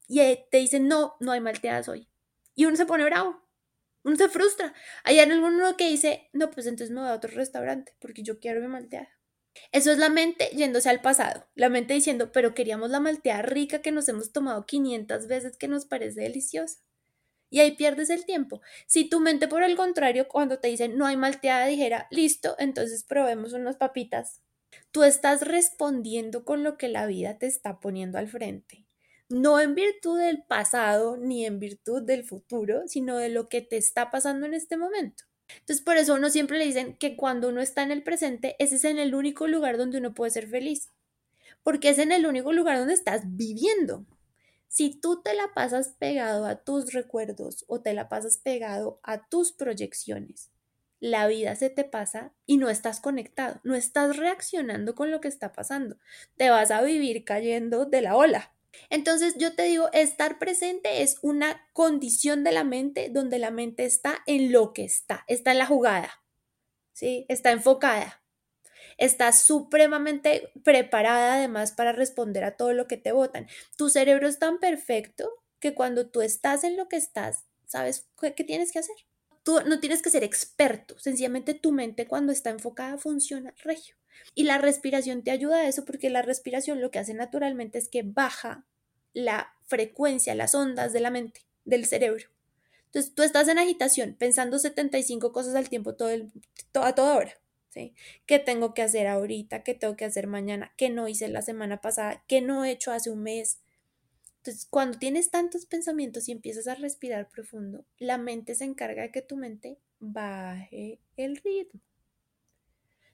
Y 0.07 0.19
te 0.49 0.57
dicen, 0.57 0.87
no, 0.87 1.15
no 1.19 1.31
hay 1.31 1.41
malteadas 1.41 1.89
hoy. 1.89 2.09
Y 2.61 2.65
uno 2.65 2.75
se 2.75 2.85
pone 2.85 3.03
bravo, 3.05 3.41
uno 4.03 4.15
se 4.17 4.29
frustra. 4.29 4.71
Hay 5.03 5.17
alguno 5.17 5.75
que 5.77 5.89
dice, 5.89 6.29
no, 6.31 6.51
pues 6.51 6.67
entonces 6.67 6.91
me 6.91 7.01
voy 7.01 7.09
a 7.09 7.15
otro 7.15 7.31
restaurante 7.33 7.95
porque 7.97 8.21
yo 8.21 8.39
quiero 8.39 8.61
mi 8.61 8.67
malteada. 8.67 9.09
Eso 9.71 9.91
es 9.91 9.97
la 9.97 10.09
mente 10.09 10.51
yéndose 10.55 10.87
al 10.87 11.01
pasado, 11.01 11.49
la 11.55 11.69
mente 11.69 11.95
diciendo, 11.95 12.31
pero 12.31 12.53
queríamos 12.53 12.91
la 12.91 12.99
malteada 12.99 13.41
rica 13.41 13.81
que 13.81 13.91
nos 13.91 14.07
hemos 14.09 14.31
tomado 14.31 14.67
500 14.67 15.25
veces 15.25 15.57
que 15.57 15.67
nos 15.67 15.87
parece 15.87 16.21
deliciosa 16.21 16.83
y 17.49 17.61
ahí 17.61 17.71
pierdes 17.71 18.11
el 18.11 18.25
tiempo. 18.25 18.61
Si 18.85 19.09
tu 19.09 19.19
mente, 19.19 19.47
por 19.47 19.63
el 19.63 19.75
contrario, 19.75 20.27
cuando 20.27 20.59
te 20.59 20.67
dicen 20.67 20.99
no 20.99 21.07
hay 21.07 21.17
malteada, 21.17 21.65
dijera, 21.65 22.05
listo, 22.11 22.55
entonces 22.59 23.03
probemos 23.03 23.53
unas 23.53 23.77
papitas. 23.77 24.43
Tú 24.91 25.01
estás 25.01 25.41
respondiendo 25.41 26.45
con 26.45 26.61
lo 26.61 26.77
que 26.77 26.89
la 26.89 27.07
vida 27.07 27.39
te 27.39 27.47
está 27.47 27.79
poniendo 27.79 28.19
al 28.19 28.27
frente. 28.27 28.85
No 29.31 29.59
en 29.59 29.75
virtud 29.75 30.19
del 30.19 30.43
pasado 30.43 31.17
ni 31.17 31.45
en 31.45 31.59
virtud 31.59 32.03
del 32.03 32.23
futuro, 32.23 32.83
sino 32.87 33.17
de 33.17 33.29
lo 33.29 33.49
que 33.49 33.61
te 33.61 33.77
está 33.77 34.11
pasando 34.11 34.45
en 34.45 34.53
este 34.53 34.77
momento. 34.77 35.23
Entonces, 35.59 35.83
por 35.83 35.97
eso 35.97 36.15
uno 36.15 36.29
siempre 36.29 36.57
le 36.57 36.65
dicen 36.65 36.95
que 36.97 37.15
cuando 37.15 37.49
uno 37.49 37.61
está 37.61 37.83
en 37.83 37.91
el 37.91 38.03
presente, 38.03 38.55
ese 38.59 38.75
es 38.75 38.85
en 38.85 38.99
el 38.99 39.15
único 39.15 39.47
lugar 39.47 39.77
donde 39.77 39.97
uno 39.97 40.13
puede 40.13 40.31
ser 40.31 40.47
feliz. 40.47 40.91
Porque 41.63 41.89
es 41.89 41.99
en 41.99 42.11
el 42.11 42.25
único 42.25 42.53
lugar 42.53 42.77
donde 42.77 42.93
estás 42.93 43.23
viviendo. 43.25 44.05
Si 44.67 44.99
tú 44.99 45.21
te 45.21 45.33
la 45.33 45.53
pasas 45.53 45.95
pegado 45.99 46.45
a 46.45 46.63
tus 46.63 46.93
recuerdos 46.93 47.65
o 47.67 47.81
te 47.81 47.93
la 47.93 48.07
pasas 48.07 48.37
pegado 48.37 48.99
a 49.03 49.27
tus 49.27 49.51
proyecciones, 49.51 50.49
la 51.01 51.27
vida 51.27 51.55
se 51.55 51.69
te 51.69 51.83
pasa 51.83 52.31
y 52.45 52.57
no 52.57 52.69
estás 52.69 53.01
conectado, 53.01 53.59
no 53.63 53.75
estás 53.75 54.15
reaccionando 54.17 54.95
con 54.95 55.11
lo 55.11 55.19
que 55.19 55.27
está 55.27 55.51
pasando. 55.51 55.97
Te 56.37 56.49
vas 56.49 56.71
a 56.71 56.81
vivir 56.83 57.25
cayendo 57.25 57.85
de 57.85 58.01
la 58.01 58.15
ola. 58.15 58.53
Entonces 58.89 59.35
yo 59.37 59.55
te 59.55 59.63
digo, 59.63 59.89
estar 59.93 60.39
presente 60.39 61.01
es 61.01 61.17
una 61.21 61.67
condición 61.73 62.43
de 62.43 62.51
la 62.51 62.63
mente 62.63 63.09
donde 63.09 63.39
la 63.39 63.51
mente 63.51 63.85
está 63.85 64.19
en 64.25 64.51
lo 64.51 64.73
que 64.73 64.83
está, 64.83 65.23
está 65.27 65.51
en 65.51 65.57
la 65.57 65.65
jugada, 65.65 66.23
¿sí? 66.93 67.25
Está 67.29 67.51
enfocada, 67.51 68.23
está 68.97 69.31
supremamente 69.33 70.51
preparada 70.63 71.35
además 71.35 71.71
para 71.71 71.91
responder 71.91 72.43
a 72.43 72.55
todo 72.57 72.73
lo 72.73 72.87
que 72.87 72.97
te 72.97 73.11
votan. 73.11 73.47
Tu 73.77 73.89
cerebro 73.89 74.27
es 74.27 74.39
tan 74.39 74.59
perfecto 74.59 75.31
que 75.59 75.73
cuando 75.73 76.09
tú 76.09 76.21
estás 76.21 76.63
en 76.63 76.77
lo 76.77 76.87
que 76.87 76.97
estás, 76.97 77.45
¿sabes 77.65 78.09
qué 78.19 78.43
tienes 78.43 78.71
que 78.71 78.79
hacer? 78.79 78.95
Tú 79.43 79.59
no 79.65 79.79
tienes 79.79 80.01
que 80.01 80.09
ser 80.09 80.23
experto, 80.23 80.97
sencillamente 80.99 81.53
tu 81.53 81.71
mente 81.71 82.07
cuando 82.07 82.31
está 82.31 82.51
enfocada 82.51 82.97
funciona 82.97 83.53
regio. 83.63 84.00
Y 84.35 84.43
la 84.43 84.57
respiración 84.57 85.23
te 85.23 85.31
ayuda 85.31 85.57
a 85.57 85.67
eso 85.67 85.85
porque 85.85 86.09
la 86.09 86.21
respiración 86.21 86.81
lo 86.81 86.91
que 86.91 86.99
hace 86.99 87.13
naturalmente 87.13 87.77
es 87.77 87.87
que 87.87 88.03
baja 88.03 88.65
la 89.13 89.53
frecuencia, 89.65 90.35
las 90.35 90.55
ondas 90.55 90.93
de 90.93 90.99
la 90.99 91.11
mente, 91.11 91.41
del 91.65 91.85
cerebro. 91.85 92.27
Entonces 92.85 93.13
tú 93.13 93.23
estás 93.23 93.47
en 93.47 93.57
agitación, 93.57 94.15
pensando 94.19 94.59
75 94.59 95.31
cosas 95.31 95.55
al 95.55 95.69
tiempo 95.69 95.95
todo 95.95 96.09
el, 96.09 96.31
a 96.73 96.93
toda 96.93 97.15
hora. 97.15 97.33
¿sí? 97.69 97.93
¿Qué 98.25 98.39
tengo 98.39 98.73
que 98.73 98.81
hacer 98.81 99.07
ahorita? 99.07 99.63
¿Qué 99.63 99.73
tengo 99.73 99.95
que 99.95 100.05
hacer 100.05 100.27
mañana? 100.27 100.73
¿Qué 100.77 100.89
no 100.89 101.07
hice 101.07 101.27
la 101.29 101.41
semana 101.41 101.79
pasada? 101.79 102.23
¿Qué 102.27 102.41
no 102.41 102.65
he 102.65 102.71
hecho 102.71 102.91
hace 102.91 103.09
un 103.09 103.23
mes? 103.23 103.59
Entonces, 104.37 104.65
cuando 104.69 104.97
tienes 104.97 105.29
tantos 105.29 105.65
pensamientos 105.65 106.27
y 106.27 106.31
empiezas 106.31 106.67
a 106.67 106.75
respirar 106.75 107.29
profundo, 107.29 107.85
la 107.97 108.17
mente 108.17 108.55
se 108.55 108.65
encarga 108.65 109.03
de 109.03 109.11
que 109.11 109.21
tu 109.21 109.37
mente 109.37 109.77
baje 109.99 110.99
el 111.15 111.37
ritmo. 111.37 111.79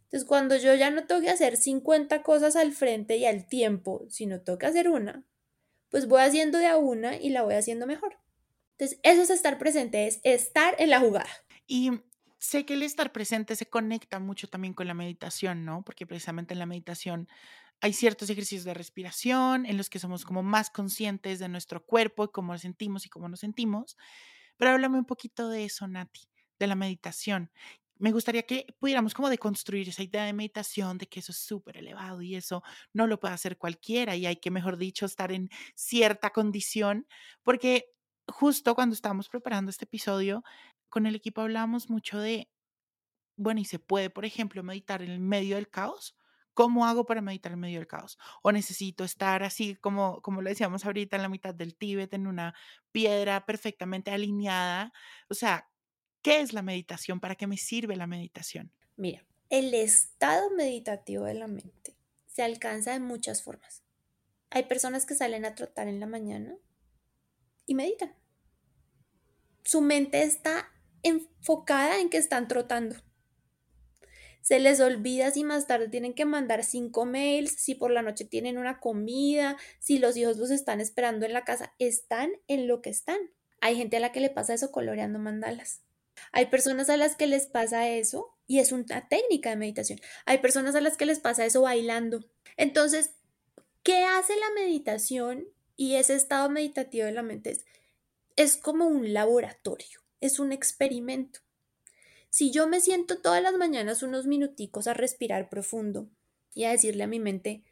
Entonces, 0.07 0.27
cuando 0.27 0.55
yo 0.55 0.73
ya 0.73 0.89
no 0.89 1.05
tengo 1.05 1.21
que 1.21 1.29
hacer 1.29 1.57
50 1.57 2.23
cosas 2.23 2.55
al 2.55 2.71
frente 2.71 3.17
y 3.17 3.25
al 3.25 3.45
tiempo, 3.47 4.05
sino 4.09 4.41
tengo 4.41 4.59
hacer 4.65 4.87
una, 4.87 5.25
pues 5.89 6.07
voy 6.07 6.21
haciendo 6.21 6.57
de 6.59 6.67
a 6.67 6.77
una 6.77 7.17
y 7.17 7.29
la 7.29 7.41
voy 7.41 7.55
haciendo 7.55 7.85
mejor. 7.87 8.17
Entonces, 8.77 8.99
eso 9.03 9.21
es 9.23 9.29
estar 9.29 9.57
presente, 9.57 10.07
es 10.07 10.21
estar 10.23 10.75
en 10.79 10.91
la 10.91 11.01
jugada. 11.01 11.29
Y 11.67 11.91
sé 12.39 12.65
que 12.65 12.75
el 12.75 12.83
estar 12.83 13.11
presente 13.11 13.55
se 13.57 13.65
conecta 13.65 14.19
mucho 14.19 14.47
también 14.47 14.73
con 14.73 14.87
la 14.87 14.93
meditación, 14.93 15.65
¿no? 15.65 15.83
Porque 15.83 16.07
precisamente 16.07 16.53
en 16.53 16.59
la 16.59 16.65
meditación 16.65 17.27
hay 17.81 17.93
ciertos 17.93 18.29
ejercicios 18.29 18.63
de 18.63 18.73
respiración 18.73 19.65
en 19.65 19.77
los 19.77 19.89
que 19.89 19.99
somos 19.99 20.23
como 20.23 20.41
más 20.41 20.69
conscientes 20.69 21.39
de 21.39 21.49
nuestro 21.49 21.85
cuerpo 21.85 22.25
y 22.25 22.29
cómo 22.29 22.57
sentimos 22.57 23.05
y 23.05 23.09
cómo 23.09 23.27
nos 23.27 23.41
sentimos. 23.41 23.97
Pero 24.57 24.71
háblame 24.71 24.97
un 24.97 25.05
poquito 25.05 25.49
de 25.49 25.65
eso, 25.65 25.87
Nati, 25.87 26.29
de 26.59 26.67
la 26.67 26.75
meditación. 26.75 27.51
Me 27.99 28.11
gustaría 28.11 28.43
que 28.43 28.65
pudiéramos 28.79 29.13
como 29.13 29.29
deconstruir 29.29 29.89
esa 29.89 30.03
idea 30.03 30.25
de 30.25 30.33
meditación, 30.33 30.97
de 30.97 31.07
que 31.07 31.19
eso 31.19 31.31
es 31.31 31.37
súper 31.39 31.77
elevado 31.77 32.21
y 32.21 32.35
eso 32.35 32.63
no 32.93 33.07
lo 33.07 33.19
puede 33.19 33.33
hacer 33.33 33.57
cualquiera 33.57 34.15
y 34.15 34.25
hay 34.25 34.37
que, 34.37 34.51
mejor 34.51 34.77
dicho, 34.77 35.05
estar 35.05 35.31
en 35.31 35.49
cierta 35.75 36.31
condición, 36.31 37.07
porque 37.43 37.85
justo 38.27 38.75
cuando 38.75 38.93
estábamos 38.93 39.29
preparando 39.29 39.71
este 39.71 39.85
episodio, 39.85 40.43
con 40.89 41.05
el 41.05 41.15
equipo 41.15 41.41
hablábamos 41.41 41.89
mucho 41.89 42.19
de, 42.19 42.49
bueno, 43.37 43.61
y 43.61 43.65
se 43.65 43.79
puede, 43.79 44.09
por 44.09 44.25
ejemplo, 44.25 44.63
meditar 44.63 45.01
en 45.01 45.11
el 45.11 45.19
medio 45.19 45.55
del 45.55 45.69
caos 45.69 46.15
¿Cómo 46.57 46.87
hago 46.87 47.05
para 47.05 47.21
meditar 47.21 47.51
en 47.51 47.59
medio 47.59 47.77
del 47.77 47.85
caos? 47.87 48.17
O 48.41 48.51
necesito 48.51 49.03
estar 49.03 49.43
así 49.43 49.75
como, 49.75 50.23
como 50.23 50.41
lo 50.41 50.49
decíamos 50.49 50.85
ahorita, 50.85 51.15
en 51.15 51.21
la 51.21 51.29
mitad 51.29 51.53
del 51.53 51.77
Tíbet, 51.77 52.11
en 52.15 52.25
una 52.25 52.55
piedra 52.91 53.45
perfectamente 53.45 54.09
alineada. 54.09 54.91
O 55.29 55.35
sea, 55.35 55.69
¿qué 56.27 56.41
es 56.41 56.51
la 56.51 56.61
meditación? 56.61 57.21
¿Para 57.21 57.35
qué 57.35 57.47
me 57.47 57.55
sirve 57.55 57.95
la 57.95 58.05
meditación? 58.05 58.69
Mira, 58.97 59.25
el 59.49 59.73
estado 59.73 60.49
meditativo 60.49 61.23
de 61.23 61.35
la 61.35 61.47
mente 61.47 61.95
se 62.25 62.43
alcanza 62.43 62.91
de 62.91 62.99
muchas 62.99 63.41
formas. 63.41 63.81
Hay 64.49 64.63
personas 64.63 65.05
que 65.05 65.15
salen 65.15 65.45
a 65.45 65.55
trotar 65.55 65.87
en 65.87 66.01
la 66.01 66.05
mañana 66.05 66.57
y 67.65 67.75
meditan. 67.75 68.13
Su 69.63 69.79
mente 69.79 70.23
está 70.23 70.69
enfocada 71.01 72.01
en 72.01 72.09
que 72.09 72.17
están 72.17 72.49
trotando 72.49 72.97
se 74.41 74.59
les 74.59 74.79
olvida 74.79 75.29
si 75.31 75.43
más 75.43 75.67
tarde 75.67 75.89
tienen 75.89 76.13
que 76.13 76.23
mandar 76.23 76.63
cinco 76.63 77.03
mails, 77.05 77.51
si 77.51 77.75
por 77.75 77.91
la 77.91 78.01
noche 78.01 78.23
tienen 78.23 78.57
una 78.57 78.79
comida, 78.79 79.57
si 79.79 79.99
los 79.99 80.15
hijos 80.15 80.37
los 80.37 80.51
están 80.51 80.79
esperando 80.79 81.25
en 81.25 81.33
la 81.33 81.43
casa, 81.43 81.73
están 81.79 82.31
en 82.47 82.65
lo 82.65 82.81
que 82.81 82.89
están. 82.89 83.17
Hay 83.59 83.75
gente 83.75 83.97
a 83.97 83.99
la 83.99 84.13
que 84.13 84.21
le 84.21 84.29
pasa 84.29 84.53
eso 84.53 84.71
coloreando 84.71 85.19
mandalas. 85.19 85.81
Hay 86.31 86.47
personas 86.47 86.89
a 86.89 86.97
las 86.97 87.15
que 87.15 87.27
les 87.27 87.47
pasa 87.47 87.89
eso 87.89 88.37
y 88.47 88.59
es 88.59 88.71
una 88.71 89.07
técnica 89.07 89.49
de 89.49 89.55
meditación. 89.55 89.99
Hay 90.25 90.39
personas 90.39 90.75
a 90.75 90.81
las 90.81 90.97
que 90.97 91.05
les 91.05 91.19
pasa 91.19 91.45
eso 91.45 91.61
bailando. 91.61 92.25
Entonces, 92.55 93.11
¿qué 93.83 94.03
hace 94.03 94.33
la 94.35 94.51
meditación 94.55 95.47
y 95.75 95.95
ese 95.95 96.15
estado 96.15 96.49
meditativo 96.49 97.05
de 97.05 97.11
la 97.11 97.23
mente? 97.23 97.57
Es, 98.35 98.57
como 98.57 98.87
un 98.87 99.13
laboratorio, 99.13 100.01
es 100.21 100.39
un 100.39 100.51
experimento. 100.51 101.41
Si 102.29 102.51
yo 102.51 102.67
me 102.67 102.81
siento 102.81 103.19
todas 103.19 103.41
las 103.41 103.53
mañanas 103.55 104.03
unos 104.03 104.27
minuticos 104.27 104.87
a 104.87 104.93
respirar 104.93 105.49
profundo 105.49 106.09
y 106.53 106.65
a 106.65 106.71
decirle 106.71 107.03
a 107.03 107.07
mi 107.07 107.19
mente, 107.19 107.63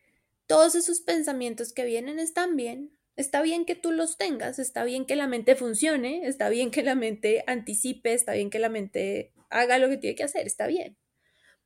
todos 0.47 0.75
esos 0.75 1.01
pensamientos 1.01 1.73
que 1.73 1.85
vienen 1.85 2.19
están 2.19 2.55
bien, 2.55 2.91
está 3.15 3.41
bien 3.41 3.65
que 3.65 3.75
tú 3.75 3.91
los 3.91 4.17
tengas, 4.17 4.59
está 4.59 4.83
bien 4.83 5.05
que 5.05 5.15
la 5.15 5.27
mente 5.27 5.55
funcione, 5.55 6.27
está 6.27 6.49
bien 6.49 6.71
que 6.71 6.83
la 6.83 6.95
mente 6.95 7.43
anticipe, 7.47 8.13
está 8.13 8.33
bien 8.33 8.49
que 8.49 8.59
la 8.59 8.69
mente 8.69 9.33
haga 9.49 9.77
lo 9.77 9.89
que 9.89 9.97
tiene 9.97 10.15
que 10.15 10.23
hacer, 10.23 10.47
está 10.47 10.67
bien. 10.67 10.97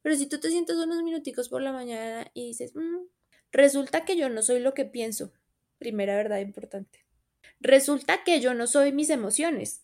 Pero 0.01 0.15
si 0.15 0.27
tú 0.27 0.39
te 0.39 0.49
sientes 0.49 0.75
unos 0.77 1.03
minuticos 1.03 1.49
por 1.49 1.61
la 1.61 1.71
mañana 1.71 2.29
y 2.33 2.47
dices, 2.47 2.75
mm, 2.75 3.05
resulta 3.51 4.05
que 4.05 4.15
yo 4.15 4.29
no 4.29 4.41
soy 4.41 4.59
lo 4.59 4.73
que 4.73 4.85
pienso, 4.85 5.33
primera 5.77 6.15
verdad 6.15 6.39
importante. 6.39 7.05
Resulta 7.59 8.23
que 8.23 8.39
yo 8.39 8.53
no 8.53 8.67
soy 8.67 8.91
mis 8.91 9.09
emociones, 9.09 9.81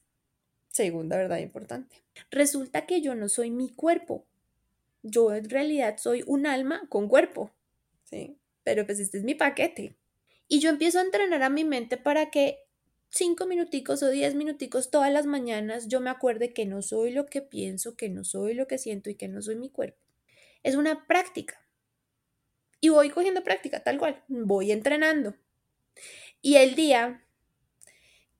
Segunda 0.75 1.15
verdad 1.15 1.37
importante. 1.37 2.03
Resulta 2.31 2.85
que 2.85 2.99
yo 2.99 3.15
no 3.15 3.29
soy 3.29 3.49
mi 3.49 3.69
cuerpo. 3.69 4.25
Yo 5.03 5.33
en 5.33 5.49
realidad 5.49 5.95
soy 5.97 6.21
un 6.27 6.45
alma 6.45 6.85
con 6.89 7.07
cuerpo. 7.07 7.53
¿sí? 8.03 8.37
Pero 8.65 8.85
pues 8.85 8.99
este 8.99 9.19
es 9.19 9.23
mi 9.23 9.35
paquete. 9.35 9.95
Y 10.47 10.59
yo 10.59 10.69
empiezo 10.69 10.99
a 10.99 11.03
entrenar 11.03 11.43
a 11.43 11.49
mi 11.49 11.63
mente 11.63 11.97
para 11.97 12.29
que 12.29 12.59
cinco 13.09 13.45
minuticos 13.45 14.03
o 14.03 14.09
diez 14.09 14.35
minuticos 14.35 14.91
todas 14.91 15.11
las 15.11 15.25
mañanas 15.25 15.87
yo 15.87 16.01
me 16.01 16.09
acuerde 16.09 16.53
que 16.53 16.65
no 16.65 16.81
soy 16.81 17.11
lo 17.11 17.25
que 17.25 17.41
pienso, 17.41 17.95
que 17.95 18.09
no 18.09 18.23
soy 18.23 18.53
lo 18.53 18.67
que 18.67 18.77
siento 18.77 19.09
y 19.09 19.15
que 19.15 19.27
no 19.27 19.41
soy 19.41 19.55
mi 19.55 19.69
cuerpo. 19.69 19.99
Es 20.63 20.75
una 20.75 21.07
práctica. 21.07 21.65
Y 22.81 22.89
voy 22.89 23.09
cogiendo 23.09 23.43
práctica, 23.43 23.83
tal 23.83 23.97
cual. 23.97 24.23
Voy 24.27 24.71
entrenando. 24.71 25.35
Y 26.41 26.57
el 26.57 26.75
día 26.75 27.25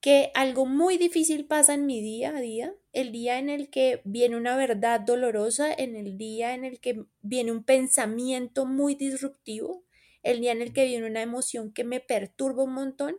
que 0.02 0.32
algo 0.36 0.66
muy 0.68 0.98
difícil 0.98 1.48
pasa 1.48 1.74
en 1.74 1.88
mi 1.88 2.02
día 2.02 2.36
a 2.36 2.40
día, 2.42 2.76
el 2.94 3.12
día 3.12 3.40
en 3.40 3.50
el 3.50 3.70
que 3.70 4.02
viene 4.04 4.36
una 4.36 4.56
verdad 4.56 5.00
dolorosa, 5.00 5.74
en 5.74 5.96
el 5.96 6.18
día 6.18 6.54
en 6.54 6.64
el 6.64 6.80
que 6.80 7.06
viene 7.22 7.52
un 7.52 7.64
pensamiento 7.64 8.66
muy 8.66 8.94
disruptivo, 8.94 9.85
el 10.26 10.42
día 10.42 10.52
en 10.52 10.62
el 10.62 10.74
que 10.74 10.86
viene 10.86 11.08
una 11.08 11.22
emoción 11.22 11.72
que 11.72 11.84
me 11.84 12.02
perturba 12.02 12.64
un 12.64 12.74
montón, 12.74 13.18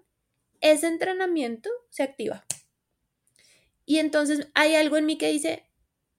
ese 0.61 0.87
entrenamiento 0.87 1.71
se 1.89 2.03
activa. 2.03 2.45
Y 3.87 3.99
entonces 3.99 4.49
hay 4.55 4.75
algo 4.75 4.99
en 4.99 5.07
mí 5.07 5.17
que 5.17 5.33
dice, 5.33 5.71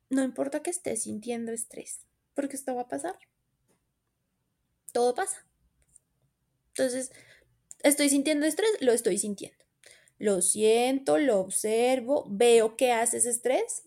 no 0.09 0.23
importa 0.23 0.63
que 0.63 0.71
estés 0.71 1.03
sintiendo 1.03 1.51
estrés, 1.51 2.07
porque 2.33 2.55
esto 2.55 2.73
va 2.73 2.83
a 2.83 2.87
pasar. 2.87 3.19
Todo 4.93 5.13
pasa. 5.13 5.45
Entonces, 6.69 7.11
estoy 7.83 8.09
sintiendo 8.09 8.45
estrés, 8.45 8.71
lo 8.79 8.93
estoy 8.93 9.17
sintiendo 9.17 9.67
lo 10.19 10.41
siento, 10.41 11.17
lo 11.17 11.39
observo, 11.39 12.25
veo 12.29 12.75
que 12.75 12.91
haces 12.91 13.25
estrés, 13.25 13.83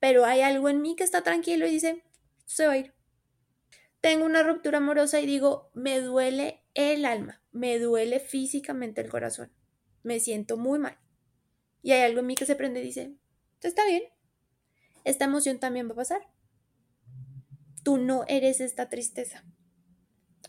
pero 0.00 0.24
hay 0.24 0.42
algo 0.42 0.68
en 0.68 0.82
mí 0.82 0.96
que 0.96 1.04
está 1.04 1.22
tranquilo 1.22 1.66
y 1.66 1.70
dice, 1.70 2.04
se 2.44 2.66
va 2.66 2.74
a 2.74 2.78
ir. 2.78 2.94
Tengo 4.04 4.26
una 4.26 4.42
ruptura 4.42 4.76
amorosa 4.76 5.18
y 5.18 5.24
digo, 5.24 5.70
me 5.72 5.98
duele 5.98 6.62
el 6.74 7.06
alma, 7.06 7.40
me 7.52 7.78
duele 7.78 8.20
físicamente 8.20 9.00
el 9.00 9.08
corazón, 9.08 9.50
me 10.02 10.20
siento 10.20 10.58
muy 10.58 10.78
mal. 10.78 10.98
Y 11.80 11.92
hay 11.92 12.02
algo 12.02 12.20
en 12.20 12.26
mí 12.26 12.34
que 12.34 12.44
se 12.44 12.54
prende 12.54 12.80
y 12.80 12.84
dice, 12.84 13.16
está 13.62 13.86
bien, 13.86 14.02
esta 15.04 15.24
emoción 15.24 15.58
también 15.58 15.88
va 15.88 15.92
a 15.92 15.96
pasar. 15.96 16.20
Tú 17.82 17.96
no 17.96 18.26
eres 18.28 18.60
esta 18.60 18.90
tristeza. 18.90 19.46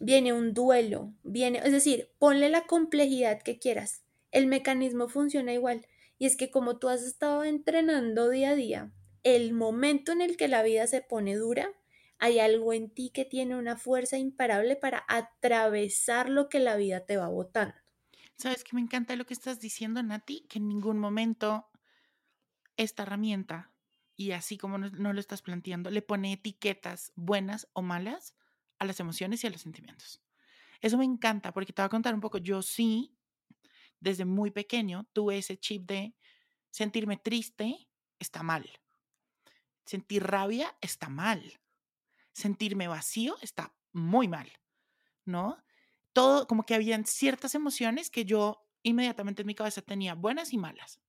Viene 0.01 0.33
un 0.33 0.53
duelo, 0.53 1.13
viene, 1.23 1.59
es 1.59 1.71
decir, 1.71 2.11
ponle 2.19 2.49
la 2.49 2.67
complejidad 2.67 3.41
que 3.41 3.57
quieras 3.57 4.01
el 4.35 4.47
mecanismo 4.47 5.07
funciona 5.07 5.53
igual. 5.53 5.87
Y 6.19 6.25
es 6.25 6.35
que 6.35 6.51
como 6.51 6.77
tú 6.77 6.89
has 6.89 7.03
estado 7.03 7.45
entrenando 7.45 8.29
día 8.29 8.49
a 8.49 8.55
día, 8.55 8.91
el 9.23 9.53
momento 9.53 10.11
en 10.11 10.19
el 10.19 10.35
que 10.35 10.49
la 10.49 10.61
vida 10.61 10.87
se 10.87 10.99
pone 10.99 11.35
dura, 11.35 11.69
hay 12.19 12.39
algo 12.39 12.73
en 12.73 12.89
ti 12.89 13.11
que 13.13 13.25
tiene 13.25 13.55
una 13.55 13.77
fuerza 13.77 14.17
imparable 14.17 14.75
para 14.75 15.05
atravesar 15.07 16.29
lo 16.29 16.49
que 16.49 16.59
la 16.59 16.75
vida 16.75 17.05
te 17.05 17.17
va 17.17 17.27
botando. 17.27 17.75
Sabes 18.37 18.63
que 18.63 18.75
me 18.75 18.81
encanta 18.81 19.15
lo 19.15 19.25
que 19.25 19.33
estás 19.33 19.59
diciendo, 19.59 20.01
Nati, 20.03 20.45
que 20.49 20.59
en 20.59 20.67
ningún 20.67 20.99
momento 20.99 21.69
esta 22.77 23.03
herramienta 23.03 23.71
y 24.15 24.31
así 24.31 24.57
como 24.57 24.77
no, 24.77 24.89
no 24.89 25.13
lo 25.13 25.19
estás 25.19 25.41
planteando, 25.41 25.89
le 25.89 26.01
pone 26.01 26.33
etiquetas 26.33 27.11
buenas 27.15 27.67
o 27.73 27.81
malas 27.81 28.35
a 28.79 28.85
las 28.85 28.99
emociones 28.99 29.43
y 29.43 29.47
a 29.47 29.49
los 29.49 29.61
sentimientos. 29.61 30.21
Eso 30.81 30.97
me 30.97 31.05
encanta 31.05 31.53
porque 31.53 31.73
te 31.73 31.81
voy 31.81 31.87
a 31.87 31.89
contar 31.89 32.13
un 32.13 32.21
poco. 32.21 32.37
Yo 32.37 32.61
sí, 32.61 33.17
desde 33.99 34.25
muy 34.25 34.51
pequeño, 34.51 35.07
tuve 35.13 35.37
ese 35.37 35.57
chip 35.57 35.87
de 35.87 36.15
sentirme 36.71 37.17
triste 37.17 37.87
está 38.19 38.43
mal. 38.43 38.69
Sentir 39.85 40.23
rabia 40.23 40.75
está 40.81 41.09
mal. 41.09 41.59
Sentirme 42.35 42.89
vacío 42.89 43.37
está 43.41 43.73
muy 43.93 44.27
mal, 44.27 44.51
¿no? 45.23 45.63
Todo, 46.11 46.47
como 46.47 46.65
que 46.65 46.75
habían 46.75 47.05
ciertas 47.05 47.55
emociones 47.55 48.09
que 48.09 48.25
yo 48.25 48.67
inmediatamente 48.83 49.43
en 49.43 49.47
mi 49.47 49.55
cabeza 49.55 49.81
tenía 49.81 50.15
buenas 50.15 50.51
y 50.51 50.57
malas. 50.57 50.99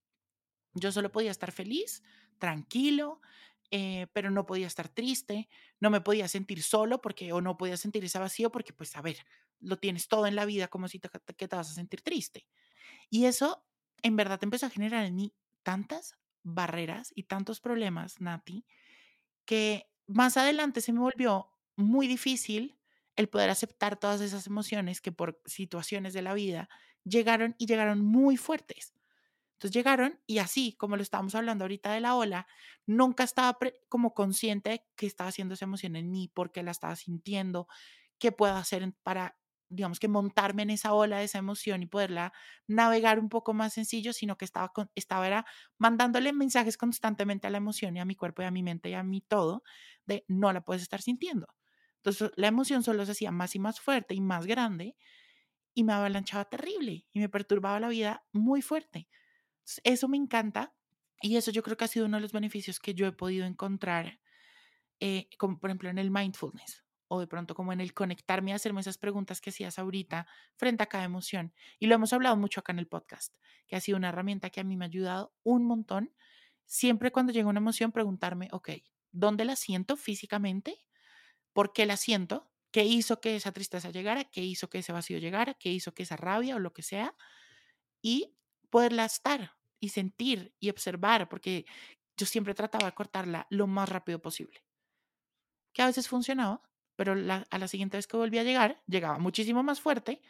Yo 0.73 0.93
solo 0.93 1.11
podía 1.11 1.33
estar 1.33 1.51
feliz, 1.51 2.05
tranquilo, 2.39 3.21
eh, 3.73 4.07
pero 4.13 4.31
no 4.31 4.47
podía 4.47 4.69
estar 4.69 4.89
triste, 4.89 5.49
no 5.81 5.91
me 5.91 6.01
podía 6.01 6.29
sentir 6.29 6.63
solo 6.63 7.01
porque 7.01 7.33
o 7.33 7.41
no 7.41 7.57
podía 7.57 7.77
sentir 7.77 8.05
ese 8.05 8.21
vacío 8.21 8.53
porque 8.53 8.73
pues 8.73 8.95
a 8.97 9.03
ver, 9.03 9.19
lo 9.59 9.79
tienes 9.79 10.07
todo 10.07 10.29
en 10.29 10.37
la 10.37 10.45
vida 10.45 10.69
como 10.69 10.87
si 10.87 11.01
te, 11.01 11.11
que 11.37 11.49
te 11.49 11.57
vas 11.57 11.71
a 11.71 11.75
sentir 11.75 12.03
triste. 12.03 12.47
Y 13.11 13.25
eso 13.25 13.67
en 14.03 14.15
verdad 14.15 14.39
empezó 14.43 14.67
a 14.67 14.71
generar 14.71 15.05
en 15.05 15.17
mí 15.17 15.35
tantas 15.65 16.15
barreras 16.45 17.13
y 17.17 17.25
tantos 17.25 17.61
problemas, 17.61 18.21
Nati, 18.21 18.65
que 19.45 19.91
más 20.07 20.37
adelante 20.37 20.81
se 20.81 20.93
me 20.93 21.01
volvió 21.01 21.49
muy 21.77 22.07
difícil 22.07 22.79
el 23.17 23.29
poder 23.29 23.51
aceptar 23.51 23.99
todas 23.99 24.21
esas 24.21 24.47
emociones 24.47 25.01
que 25.01 25.13
por 25.13 25.41
situaciones 25.47 26.13
de 26.13 26.23
la 26.23 26.35
vida 26.35 26.69
llegaron 27.05 27.55
y 27.59 27.67
llegaron 27.67 28.01
muy 28.05 28.37
fuertes. 28.37 28.95
Entonces 29.55 29.75
llegaron 29.75 30.21
y 30.27 30.39
así, 30.39 30.75
como 30.79 30.97
lo 30.97 31.03
estábamos 31.03 31.35
hablando 31.35 31.65
ahorita 31.65 31.93
de 31.93 32.01
la 32.01 32.15
ola, 32.15 32.47
nunca 32.87 33.25
estaba 33.25 33.59
como 33.89 34.13
consciente 34.15 34.87
que 34.97 35.07
estaba 35.07 35.29
haciendo 35.29 35.55
esa 35.55 35.65
emoción 35.65 35.97
en 35.97 36.11
mí, 36.11 36.31
porque 36.35 36.63
la 36.63 36.73
estaba 36.73 36.95
sintiendo, 36.97 37.67
qué 38.19 38.33
puedo 38.33 38.55
hacer 38.55 38.93
para 39.03 39.39
digamos 39.69 39.99
que 40.01 40.09
montarme 40.09 40.63
en 40.63 40.71
esa 40.71 40.93
ola 40.95 41.19
de 41.19 41.25
esa 41.25 41.39
emoción 41.39 41.83
y 41.83 41.87
poderla 41.87 42.33
navegar 42.67 43.19
un 43.19 43.29
poco 43.29 43.55
más 43.55 43.73
sencillo, 43.75 44.13
sino 44.13 44.37
que 44.37 44.45
estaba, 44.45 44.73
estaba 44.95 45.27
era 45.27 45.47
mandándole 45.79 46.33
mensajes 46.33 46.77
constantemente 46.77 47.47
a 47.47 47.51
la 47.51 47.59
emoción 47.59 47.97
y 47.97 48.01
a 48.01 48.05
mi 48.05 48.15
cuerpo 48.17 48.43
y 48.43 48.45
a 48.47 48.51
mi 48.51 48.63
mente 48.63 48.91
y 48.91 48.95
a 48.95 49.03
mí 49.03 49.21
todo, 49.23 49.63
de 50.07 50.25
no 50.29 50.53
la 50.53 50.63
puedes 50.63 50.83
estar 50.83 51.03
sintiendo. 51.03 51.49
Entonces 51.97 52.31
la 52.37 52.49
emoción 52.49 52.83
solo 52.83 53.05
se 53.07 53.13
hacía 53.13 53.33
más 53.33 53.55
y 53.57 53.59
más 53.59 53.81
fuerte 53.81 54.15
y 54.15 54.21
más 54.21 54.47
grande 54.47 54.97
y 55.75 55.85
me 55.85 55.93
avalanchaba 55.93 56.47
terrible 56.47 57.07
y 57.13 57.21
me 57.21 57.29
perturbaba 57.29 57.81
la 57.81 57.89
vida 57.89 58.27
muy 58.33 58.63
fuerte. 58.63 59.09
eso 59.85 60.09
me 60.09 60.17
encanta 60.19 60.75
y 61.23 61.37
eso 61.37 61.51
yo 61.53 61.63
creo 61.63 61.77
que 61.77 61.85
ha 61.85 61.89
sido 61.89 62.07
uno 62.07 62.19
de 62.19 62.23
los 62.23 62.33
beneficios 62.33 62.81
que 62.81 62.95
yo 62.95 63.07
he 63.07 63.13
podido 63.13 63.47
encontrar, 63.47 64.21
eh, 65.01 65.29
como 65.39 65.61
por 65.61 65.71
ejemplo 65.71 65.91
en 65.91 65.99
el 65.99 66.11
mindfulness 66.11 66.86
o 67.09 67.21
de 67.21 67.27
pronto 67.27 67.55
como 67.55 67.73
en 67.73 67.81
el 67.81 67.95
conectarme 67.95 68.53
a 68.53 68.57
hacerme 68.57 68.81
esas 68.81 68.99
preguntas 68.99 69.41
que 69.41 69.51
hacías 69.51 69.79
ahorita 69.79 70.27
frente 70.57 70.83
a 70.83 70.87
cada 70.87 71.05
emoción. 71.05 71.53
Y 71.79 71.87
lo 71.87 71.95
hemos 71.95 72.13
hablado 72.13 72.37
mucho 72.37 72.61
acá 72.61 72.73
en 72.73 72.79
el 72.79 72.87
podcast, 72.87 73.37
que 73.67 73.77
ha 73.77 73.81
sido 73.81 73.99
una 73.99 74.09
herramienta 74.09 74.51
que 74.51 74.61
a 74.61 74.65
mí 74.65 74.77
me 74.77 74.85
ha 74.85 74.89
ayudado 74.89 75.35
un 75.43 75.65
montón. 75.65 76.13
Siempre 76.65 77.13
cuando 77.13 77.33
llega 77.33 77.49
una 77.49 77.61
emoción, 77.61 77.93
preguntarme, 77.93 78.49
ok, 78.53 78.71
¿dónde 79.13 79.45
la 79.45 79.57
siento 79.57 79.97
físicamente? 79.97 80.77
¿Por 81.53 81.73
qué 81.73 81.87
la 81.87 81.97
siento? 81.97 82.51
¿Qué 82.71 82.85
hizo 82.85 83.21
que 83.21 83.37
esa 83.37 83.53
tristeza 83.53 83.91
llegara? 83.91 84.25
¿Qué 84.25 84.43
hizo 84.43 84.69
que 84.69 84.79
ese 84.79 84.93
vacío 84.93 85.19
llegara? 85.19 85.55
¿Qué 85.55 85.71
hizo 85.71 85.95
que 85.95 86.03
esa 86.03 86.17
rabia 86.17 86.57
o 86.57 86.59
lo 86.59 86.73
que 86.73 86.83
sea? 86.83 87.15
Y 88.03 88.37
poderla 88.69 89.05
estar 89.05 89.57
y 89.81 89.91
sentir 89.91 90.55
y 90.61 90.71
observar, 90.71 91.29
porque 91.29 91.65
yo 92.17 92.27
siempre 92.27 92.55
trataba 92.55 92.87
de 92.87 92.93
cortarla 92.95 93.47
lo 93.51 93.67
más 93.67 93.89
rápido 93.89 94.21
posible. 94.21 94.65
Que 95.73 95.83
a 95.83 95.87
veces 95.87 96.09
funcionaba, 96.09 96.63
pero 96.97 97.13
a 97.13 97.59
la 97.59 97.69
siguiente 97.69 97.97
vez 97.97 98.07
que 98.07 98.17
volví 98.17 98.39
a 98.39 98.45
llegar, 98.45 98.83
llegaba 98.87 99.19
muchísimo 99.19 99.63
más 99.63 99.81
fuerte 99.81 100.21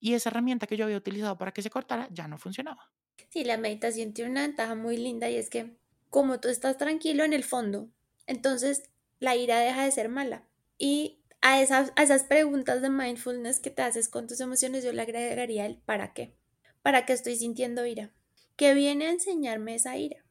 y 0.00 0.14
esa 0.14 0.30
herramienta 0.30 0.66
que 0.66 0.76
yo 0.76 0.84
había 0.84 0.96
utilizado 0.96 1.36
para 1.36 1.52
que 1.52 1.62
se 1.62 1.70
cortara 1.70 2.08
ya 2.10 2.28
no 2.28 2.38
funcionaba. 2.38 2.92
Sí, 3.28 3.44
la 3.44 3.56
meditación 3.56 4.12
tiene 4.12 4.30
una 4.30 4.42
ventaja 4.42 4.74
muy 4.74 4.96
linda 4.96 5.28
y 5.28 5.36
es 5.36 5.50
que 5.50 5.76
como 6.10 6.40
tú 6.40 6.48
estás 6.48 6.78
tranquilo 6.78 7.24
en 7.24 7.32
el 7.32 7.42
fondo, 7.42 7.88
entonces 8.26 8.90
la 9.18 9.36
ira 9.36 9.58
deja 9.58 9.84
de 9.84 9.90
ser 9.90 10.08
mala. 10.08 10.46
Y 10.78 11.20
a 11.40 11.60
esas, 11.60 11.92
a 11.96 12.02
esas 12.02 12.24
preguntas 12.24 12.82
de 12.82 12.90
mindfulness 12.90 13.60
que 13.60 13.70
te 13.70 13.82
haces 13.82 14.08
con 14.08 14.26
tus 14.26 14.40
emociones, 14.40 14.84
yo 14.84 14.92
le 14.92 15.02
agregaría 15.02 15.66
el 15.66 15.78
para 15.78 16.12
qué. 16.12 16.36
¿Para 16.82 17.06
qué 17.06 17.12
estoy 17.14 17.36
sintiendo 17.36 17.84
ira? 17.86 18.12
¿Qué 18.56 18.74
viene 18.74 19.06
a 19.06 19.10
enseñarme 19.10 19.74
esa 19.74 19.96
ira? 19.96 20.24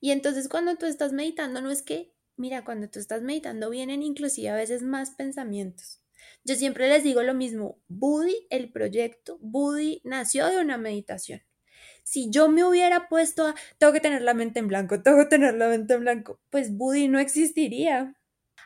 Y 0.00 0.12
entonces 0.12 0.48
cuando 0.48 0.76
tú 0.76 0.86
estás 0.86 1.12
meditando 1.12 1.60
no 1.60 1.70
es 1.70 1.82
que 1.82 2.14
Mira, 2.40 2.64
cuando 2.64 2.88
tú 2.88 2.98
estás 2.98 3.20
meditando 3.20 3.68
vienen 3.68 4.02
inclusive 4.02 4.48
a 4.48 4.56
veces 4.56 4.82
más 4.82 5.10
pensamientos. 5.10 6.00
Yo 6.42 6.54
siempre 6.54 6.88
les 6.88 7.04
digo 7.04 7.22
lo 7.22 7.34
mismo, 7.34 7.76
Buddy, 7.88 8.46
el 8.48 8.72
proyecto, 8.72 9.36
Buddy 9.42 10.00
nació 10.04 10.46
de 10.46 10.58
una 10.58 10.78
meditación. 10.78 11.42
Si 12.02 12.30
yo 12.30 12.48
me 12.48 12.64
hubiera 12.64 13.10
puesto 13.10 13.46
a, 13.46 13.54
tengo 13.76 13.92
que 13.92 14.00
tener 14.00 14.22
la 14.22 14.32
mente 14.32 14.58
en 14.58 14.68
blanco, 14.68 15.02
tengo 15.02 15.18
que 15.18 15.26
tener 15.26 15.52
la 15.52 15.68
mente 15.68 15.92
en 15.92 16.00
blanco, 16.00 16.40
pues 16.48 16.74
Buddy 16.74 17.08
no 17.08 17.18
existiría. 17.18 18.16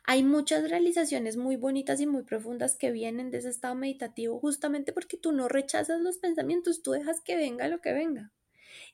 Hay 0.05 0.23
muchas 0.23 0.71
realizaciones 0.71 1.37
muy 1.37 1.57
bonitas 1.57 2.01
y 2.01 2.07
muy 2.07 2.23
profundas 2.23 2.77
que 2.77 2.93
vienen 2.93 3.33
de 3.33 3.39
ese 3.39 3.49
estado 3.49 3.75
meditativo 3.75 4.39
justamente 4.39 4.93
porque 4.93 5.17
tú 5.17 5.33
no 5.33 5.49
rechazas 5.49 6.01
los 6.01 6.19
pensamientos, 6.19 6.85
tú 6.85 6.93
dejas 6.93 7.21
que 7.21 7.35
venga 7.35 7.67
lo 7.67 7.81
que 7.81 7.93
venga. 7.93 8.31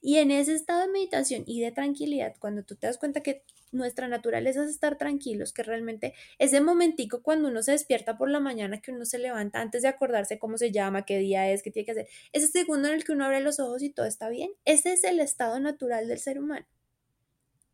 Y 0.01 0.17
en 0.17 0.31
ese 0.31 0.55
estado 0.55 0.81
de 0.81 0.89
meditación 0.89 1.45
y 1.47 1.61
de 1.61 1.71
tranquilidad, 1.71 2.35
cuando 2.39 2.63
tú 2.63 2.77
te 2.77 2.87
das 2.87 2.97
cuenta 2.97 3.23
que 3.23 3.45
nuestra 3.73 4.09
naturaleza 4.09 4.65
es 4.65 4.71
estar 4.71 4.99
tranquilos, 4.99 5.53
que 5.53 5.63
realmente 5.63 6.15
ese 6.39 6.61
momentico 6.61 7.23
cuando 7.23 7.49
uno 7.49 7.63
se 7.63 7.73
despierta 7.73 8.19
por 8.19 8.31
la 8.31 8.41
mañana, 8.41 8.81
que 8.81 8.93
uno 8.93 9.05
se 9.05 9.19
levanta 9.19 9.61
antes 9.61 9.83
de 9.83 9.89
acordarse 9.89 10.39
cómo 10.39 10.59
se 10.59 10.73
llama, 10.73 11.05
qué 11.05 11.19
día 11.19 11.51
es, 11.51 11.63
qué 11.63 11.71
tiene 11.71 11.87
que 11.87 11.93
hacer, 11.93 12.09
ese 12.33 12.49
segundo 12.49 12.89
en 12.89 12.95
el 12.95 13.05
que 13.05 13.13
uno 13.13 13.25
abre 13.25 13.41
los 13.41 13.61
ojos 13.61 13.83
y 13.83 13.91
todo 13.91 14.07
está 14.07 14.29
bien, 14.29 14.51
ese 14.65 14.93
es 14.93 15.05
el 15.05 15.21
estado 15.21 15.61
natural 15.61 16.09
del 16.09 16.19
ser 16.19 16.39
humano. 16.39 16.67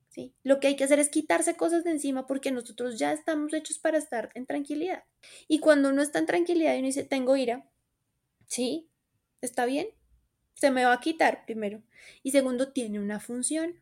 ¿Sí? 0.08 0.32
Lo 0.42 0.60
que 0.60 0.68
hay 0.68 0.76
que 0.76 0.84
hacer 0.84 0.98
es 0.98 1.10
quitarse 1.10 1.56
cosas 1.56 1.84
de 1.84 1.90
encima 1.90 2.26
porque 2.26 2.50
nosotros 2.50 2.98
ya 2.98 3.12
estamos 3.12 3.52
hechos 3.52 3.78
para 3.78 3.98
estar 3.98 4.30
en 4.34 4.46
tranquilidad. 4.46 5.04
Y 5.46 5.60
cuando 5.60 5.90
uno 5.90 6.00
está 6.00 6.18
en 6.20 6.24
tranquilidad 6.24 6.74
y 6.74 6.78
uno 6.78 6.86
dice, 6.86 7.04
tengo 7.04 7.36
ira, 7.36 7.68
¿sí? 8.46 8.88
¿Está 9.42 9.66
bien? 9.66 9.88
Se 10.54 10.70
me 10.70 10.86
va 10.86 10.94
a 10.94 11.00
quitar 11.00 11.44
primero. 11.44 11.82
Y 12.22 12.30
segundo, 12.30 12.72
tiene 12.72 12.98
una 12.98 13.20
función. 13.20 13.78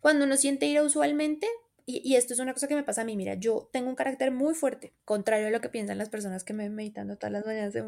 Cuando 0.00 0.24
uno 0.24 0.36
siente 0.36 0.66
ira 0.66 0.82
usualmente, 0.82 1.48
y, 1.88 2.16
esto 2.16 2.34
es 2.34 2.40
una 2.40 2.52
cosa 2.52 2.66
que 2.66 2.74
me 2.74 2.82
pasa 2.82 3.02
a 3.02 3.04
mí, 3.04 3.16
mira, 3.16 3.34
yo 3.34 3.70
tengo 3.72 3.88
un 3.88 3.94
carácter 3.94 4.32
muy 4.32 4.54
fuerte, 4.54 4.92
contrario 5.04 5.46
a 5.46 5.50
lo 5.50 5.60
que 5.60 5.68
piensan 5.68 5.98
las 5.98 6.08
personas 6.08 6.42
que 6.42 6.52
me 6.52 6.64
ven 6.64 6.74
meditando 6.74 7.16
todas 7.16 7.32
las 7.32 7.46
mañanas. 7.46 7.74
Yo 7.74 7.82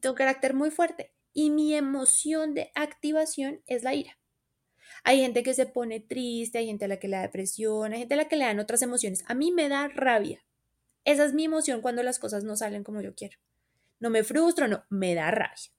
tengo 0.00 0.12
un 0.12 0.16
carácter 0.16 0.54
muy 0.54 0.70
fuerte 0.70 1.12
y 1.34 1.50
mi 1.50 1.74
emoción 1.74 2.54
de 2.54 2.70
activación 2.74 3.60
es 3.66 3.82
la 3.82 3.94
ira. 3.94 4.18
Hay 5.02 5.20
gente 5.20 5.42
que 5.42 5.52
se 5.52 5.66
pone 5.66 6.00
triste, 6.00 6.58
hay 6.58 6.66
gente 6.66 6.86
a 6.86 6.88
la 6.88 6.98
que 6.98 7.08
le 7.08 7.16
da 7.16 7.22
depresión, 7.22 7.92
hay 7.92 7.98
gente 7.98 8.14
a 8.14 8.16
la 8.16 8.28
que 8.28 8.36
le 8.36 8.44
dan 8.44 8.60
otras 8.60 8.80
emociones. 8.80 9.22
A 9.26 9.34
mí 9.34 9.52
me 9.52 9.68
da 9.68 9.88
rabia. 9.88 10.42
Esa 11.04 11.26
es 11.26 11.34
mi 11.34 11.44
emoción 11.44 11.82
cuando 11.82 12.02
las 12.02 12.18
cosas 12.18 12.44
no 12.44 12.56
salen 12.56 12.82
como 12.82 13.02
yo 13.02 13.14
quiero. 13.14 13.38
No 14.00 14.08
me 14.08 14.24
frustro, 14.24 14.68
no, 14.68 14.84
me 14.88 15.14
da 15.14 15.30
rabia. 15.30 15.70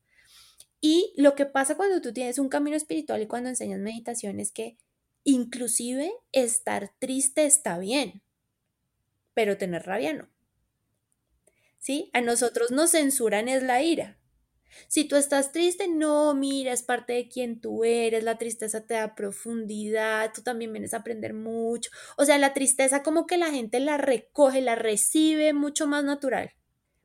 Y 0.82 1.14
lo 1.18 1.34
que 1.34 1.48
pasa 1.48 1.76
cuando 1.76 2.00
tú 2.02 2.14
tienes 2.14 2.38
un 2.38 2.50
camino 2.50 2.78
espiritual 2.78 3.24
y 3.24 3.28
cuando 3.28 3.50
enseñas 3.50 3.80
meditación 3.80 4.40
es 4.40 4.52
que 4.52 4.78
Inclusive 5.28 6.14
estar 6.32 6.94
triste 7.00 7.46
está 7.46 7.80
bien, 7.80 8.22
pero 9.34 9.58
tener 9.58 9.84
rabia 9.84 10.14
no. 10.14 10.30
¿Sí? 11.80 12.12
A 12.14 12.22
nosotros 12.22 12.70
nos 12.70 12.92
censuran 12.92 13.50
es 13.50 13.64
la 13.64 13.82
ira. 13.82 14.20
Si 14.88 15.06
tú 15.06 15.16
estás 15.16 15.52
triste, 15.52 15.88
no, 15.88 16.36
mira, 16.36 16.74
es 16.74 16.84
parte 16.84 17.14
de 17.14 17.28
quien 17.28 17.60
tú 17.60 17.84
eres, 17.84 18.24
la 18.24 18.38
tristeza 18.38 18.86
te 18.86 18.94
da 18.94 19.16
profundidad, 19.16 20.32
tú 20.32 20.44
también 20.44 20.72
vienes 20.72 20.94
a 20.94 20.98
aprender 20.98 21.34
mucho. 21.34 21.90
O 22.18 22.26
sea, 22.26 22.38
la 22.38 22.54
tristeza 22.54 23.02
como 23.02 23.26
que 23.26 23.38
la 23.38 23.50
gente 23.50 23.80
la 23.80 23.98
recoge, 23.98 24.62
la 24.62 24.76
recibe 24.76 25.54
mucho 25.54 25.88
más 25.88 26.04
natural, 26.04 26.52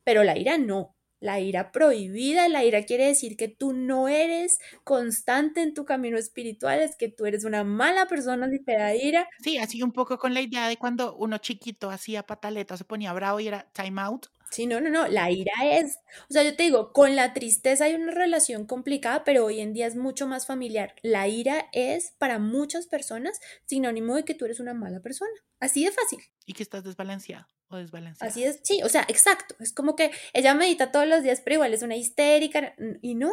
pero 0.04 0.24
la 0.24 0.36
ira 0.36 0.58
no. 0.58 0.94
La 1.20 1.38
ira 1.38 1.70
prohibida, 1.70 2.48
la 2.48 2.64
ira 2.64 2.82
quiere 2.82 3.06
decir 3.06 3.36
que 3.36 3.48
tú 3.48 3.72
no 3.72 4.08
eres 4.08 4.58
constante 4.84 5.62
en 5.62 5.74
tu 5.74 5.84
camino 5.84 6.16
espiritual, 6.18 6.80
es 6.80 6.96
que 6.96 7.08
tú 7.08 7.26
eres 7.26 7.44
una 7.44 7.62
mala 7.62 8.06
persona 8.06 8.48
si 8.50 8.58
te 8.58 8.96
ira. 8.96 9.28
Sí, 9.42 9.58
así 9.58 9.82
un 9.82 9.92
poco 9.92 10.18
con 10.18 10.34
la 10.34 10.40
idea 10.40 10.68
de 10.68 10.76
cuando 10.76 11.14
uno 11.16 11.38
chiquito 11.38 11.90
hacía 11.90 12.22
pataleta, 12.22 12.76
se 12.76 12.84
ponía 12.84 13.12
bravo 13.12 13.40
y 13.40 13.48
era 13.48 13.68
time 13.72 14.00
out. 14.00 14.26
Sí, 14.50 14.66
no, 14.66 14.80
no, 14.80 14.90
no, 14.90 15.06
la 15.06 15.30
ira 15.30 15.52
es, 15.62 15.98
o 16.28 16.32
sea, 16.32 16.42
yo 16.42 16.56
te 16.56 16.64
digo, 16.64 16.92
con 16.92 17.14
la 17.14 17.32
tristeza 17.32 17.84
hay 17.84 17.94
una 17.94 18.10
relación 18.12 18.66
complicada, 18.66 19.22
pero 19.22 19.44
hoy 19.44 19.60
en 19.60 19.72
día 19.72 19.86
es 19.86 19.94
mucho 19.94 20.26
más 20.26 20.46
familiar. 20.46 20.94
La 21.02 21.28
ira 21.28 21.68
es 21.72 22.14
para 22.18 22.40
muchas 22.40 22.88
personas 22.88 23.38
sinónimo 23.66 24.16
de 24.16 24.24
que 24.24 24.34
tú 24.34 24.46
eres 24.46 24.58
una 24.58 24.74
mala 24.74 25.00
persona, 25.00 25.30
así 25.60 25.84
de 25.84 25.92
fácil. 25.92 26.18
Y 26.46 26.54
que 26.54 26.64
estás 26.64 26.82
desbalanceado 26.82 27.46
o 27.68 27.76
desbalanceada. 27.76 28.28
Así 28.28 28.42
es, 28.42 28.60
sí, 28.64 28.82
o 28.82 28.88
sea, 28.88 29.04
exacto. 29.08 29.54
Es 29.60 29.72
como 29.72 29.94
que 29.94 30.10
ella 30.32 30.54
medita 30.54 30.90
todos 30.90 31.06
los 31.06 31.22
días, 31.22 31.40
pero 31.42 31.54
igual 31.54 31.72
es 31.72 31.82
una 31.82 31.96
histérica 31.96 32.74
y 33.02 33.14
no. 33.14 33.32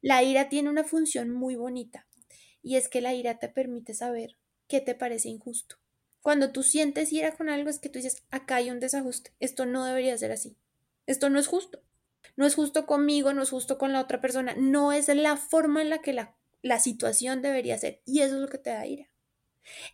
La 0.00 0.22
ira 0.22 0.48
tiene 0.48 0.70
una 0.70 0.84
función 0.84 1.30
muy 1.30 1.56
bonita 1.56 2.06
y 2.62 2.76
es 2.76 2.88
que 2.88 3.02
la 3.02 3.12
ira 3.12 3.38
te 3.38 3.50
permite 3.50 3.92
saber 3.92 4.38
¿qué 4.70 4.80
te 4.80 4.94
parece 4.94 5.28
injusto? 5.28 5.79
Cuando 6.22 6.52
tú 6.52 6.62
sientes 6.62 7.12
ira 7.12 7.32
con 7.32 7.48
algo 7.48 7.70
es 7.70 7.78
que 7.78 7.88
tú 7.88 7.98
dices, 7.98 8.24
acá 8.30 8.56
hay 8.56 8.70
un 8.70 8.80
desajuste, 8.80 9.32
esto 9.40 9.66
no 9.66 9.84
debería 9.84 10.16
ser 10.18 10.32
así, 10.32 10.56
esto 11.06 11.30
no 11.30 11.38
es 11.38 11.46
justo, 11.46 11.82
no 12.36 12.46
es 12.46 12.54
justo 12.54 12.86
conmigo, 12.86 13.32
no 13.32 13.42
es 13.42 13.50
justo 13.50 13.78
con 13.78 13.92
la 13.92 14.00
otra 14.00 14.20
persona, 14.20 14.54
no 14.56 14.92
es 14.92 15.08
la 15.08 15.36
forma 15.36 15.82
en 15.82 15.90
la 15.90 16.02
que 16.02 16.12
la, 16.12 16.36
la 16.62 16.78
situación 16.78 17.42
debería 17.42 17.78
ser 17.78 18.02
y 18.04 18.20
eso 18.20 18.34
es 18.36 18.40
lo 18.40 18.48
que 18.48 18.58
te 18.58 18.70
da 18.70 18.86
ira. 18.86 19.08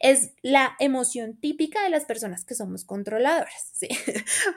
Es 0.00 0.32
la 0.42 0.76
emoción 0.78 1.38
típica 1.38 1.82
de 1.82 1.90
las 1.90 2.04
personas 2.04 2.44
que 2.44 2.54
somos 2.54 2.84
controladoras, 2.84 3.70
¿sí? 3.72 3.88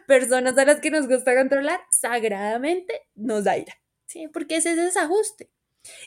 Personas 0.07 0.57
a 0.57 0.65
las 0.65 0.79
que 0.79 0.91
nos 0.91 1.07
gusta 1.07 1.35
controlar, 1.35 1.79
sagradamente 1.91 3.07
nos 3.15 3.43
da 3.43 3.57
ira, 3.57 3.73
¿sí? 4.05 4.27
Porque 4.27 4.57
es 4.57 4.65
ese 4.65 4.81
desajuste. 4.81 5.49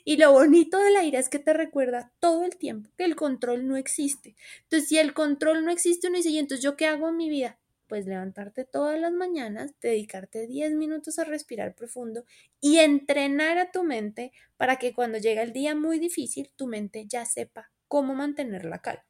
Y 0.04 0.16
lo 0.16 0.32
bonito 0.32 0.78
de 0.78 0.90
la 0.90 1.04
ira 1.04 1.18
es 1.18 1.28
que 1.28 1.38
te 1.38 1.52
recuerda 1.52 2.12
todo 2.20 2.44
el 2.44 2.56
tiempo 2.56 2.90
que 2.96 3.04
el 3.04 3.16
control 3.16 3.66
no 3.66 3.76
existe. 3.76 4.37
Entonces, 4.64 4.88
si 4.88 4.98
el 4.98 5.14
control 5.14 5.64
no 5.64 5.70
existe, 5.70 6.08
uno 6.08 6.16
dice, 6.16 6.30
¿y 6.30 6.38
entonces 6.38 6.62
yo 6.62 6.76
qué 6.76 6.87
hago 6.87 7.08
en 7.08 7.16
mi 7.16 7.28
vida? 7.30 7.58
Pues 7.87 8.06
levantarte 8.06 8.64
todas 8.64 8.98
las 8.98 9.12
mañanas, 9.12 9.74
dedicarte 9.80 10.46
10 10.46 10.72
minutos 10.72 11.18
a 11.18 11.24
respirar 11.24 11.74
profundo 11.74 12.24
y 12.61 12.78
entrenar 12.78 13.58
a 13.58 13.70
tu 13.70 13.85
mente 13.85 14.32
para 14.56 14.76
que 14.76 14.94
cuando 14.94 15.18
llega 15.18 15.42
el 15.42 15.52
día 15.52 15.74
muy 15.74 15.98
difícil, 15.98 16.50
tu 16.56 16.66
mente 16.66 17.06
ya 17.06 17.24
sepa 17.26 17.70
cómo 17.88 18.14
mantener 18.14 18.64
la 18.64 18.80
calma. 18.80 19.04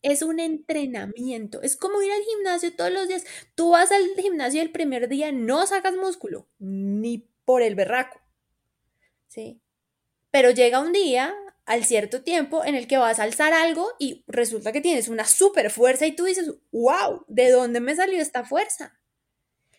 Es 0.00 0.22
un 0.22 0.38
entrenamiento, 0.38 1.62
es 1.62 1.76
como 1.76 2.00
ir 2.02 2.12
al 2.12 2.22
gimnasio 2.22 2.74
todos 2.74 2.92
los 2.92 3.08
días. 3.08 3.24
Tú 3.54 3.70
vas 3.70 3.90
al 3.90 4.04
gimnasio 4.16 4.62
el 4.62 4.70
primer 4.70 5.08
día, 5.08 5.32
no 5.32 5.66
sacas 5.66 5.94
músculo, 5.96 6.46
ni 6.58 7.26
por 7.44 7.62
el 7.62 7.74
berraco. 7.74 8.20
¿Sí? 9.28 9.60
Pero 10.34 10.50
llega 10.50 10.80
un 10.80 10.92
día, 10.92 11.32
al 11.64 11.84
cierto 11.84 12.24
tiempo, 12.24 12.64
en 12.64 12.74
el 12.74 12.88
que 12.88 12.96
vas 12.96 13.20
a 13.20 13.22
alzar 13.22 13.52
algo 13.52 13.92
y 14.00 14.24
resulta 14.26 14.72
que 14.72 14.80
tienes 14.80 15.06
una 15.06 15.26
super 15.26 15.70
fuerza 15.70 16.06
y 16.06 16.16
tú 16.16 16.24
dices, 16.24 16.52
wow, 16.72 17.24
¿de 17.28 17.52
dónde 17.52 17.78
me 17.78 17.94
salió 17.94 18.20
esta 18.20 18.42
fuerza? 18.42 18.98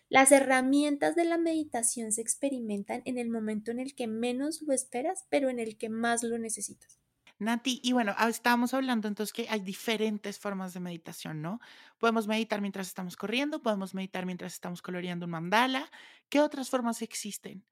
Las 0.08 0.32
herramientas 0.32 1.14
de 1.14 1.26
la 1.26 1.36
meditación 1.36 2.10
se 2.10 2.22
experimentan 2.22 3.02
en 3.04 3.18
el 3.18 3.28
momento 3.28 3.70
en 3.70 3.80
el 3.80 3.94
que 3.94 4.06
menos 4.06 4.62
lo 4.62 4.72
esperas, 4.72 5.26
pero 5.28 5.50
en 5.50 5.58
el 5.58 5.76
que 5.76 5.90
más 5.90 6.22
lo 6.22 6.38
necesitas. 6.38 6.98
Nati, 7.38 7.78
y 7.82 7.92
bueno, 7.92 8.14
ah, 8.16 8.30
estábamos 8.30 8.72
hablando 8.72 9.08
entonces 9.08 9.34
que 9.34 9.50
hay 9.50 9.60
diferentes 9.60 10.38
formas 10.38 10.72
de 10.72 10.80
meditación, 10.80 11.42
¿no? 11.42 11.60
Podemos 11.98 12.28
meditar 12.28 12.62
mientras 12.62 12.86
estamos 12.86 13.18
corriendo, 13.18 13.60
podemos 13.60 13.92
meditar 13.92 14.24
mientras 14.24 14.54
estamos 14.54 14.80
coloreando 14.80 15.26
un 15.26 15.32
mandala. 15.32 15.90
¿Qué 16.30 16.40
otras 16.40 16.70
formas 16.70 17.02
existen? 17.02 17.62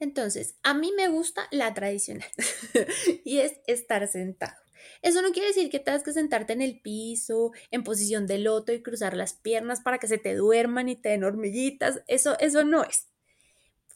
Entonces, 0.00 0.56
a 0.62 0.74
mí 0.74 0.92
me 0.96 1.08
gusta 1.08 1.46
la 1.50 1.72
tradicional 1.74 2.28
y 3.24 3.38
es 3.38 3.54
estar 3.66 4.06
sentado. 4.08 4.56
Eso 5.02 5.22
no 5.22 5.32
quiere 5.32 5.48
decir 5.48 5.70
que 5.70 5.80
tengas 5.80 6.02
que 6.02 6.12
sentarte 6.12 6.52
en 6.52 6.62
el 6.62 6.80
piso, 6.80 7.52
en 7.70 7.84
posición 7.84 8.26
de 8.26 8.38
loto 8.38 8.72
y 8.72 8.82
cruzar 8.82 9.16
las 9.16 9.34
piernas 9.34 9.80
para 9.80 9.98
que 9.98 10.08
se 10.08 10.18
te 10.18 10.34
duerman 10.34 10.88
y 10.88 10.96
te 10.96 11.10
den 11.10 11.24
hormiguitas. 11.24 12.02
Eso, 12.06 12.38
eso 12.38 12.64
no 12.64 12.84
es. 12.84 13.08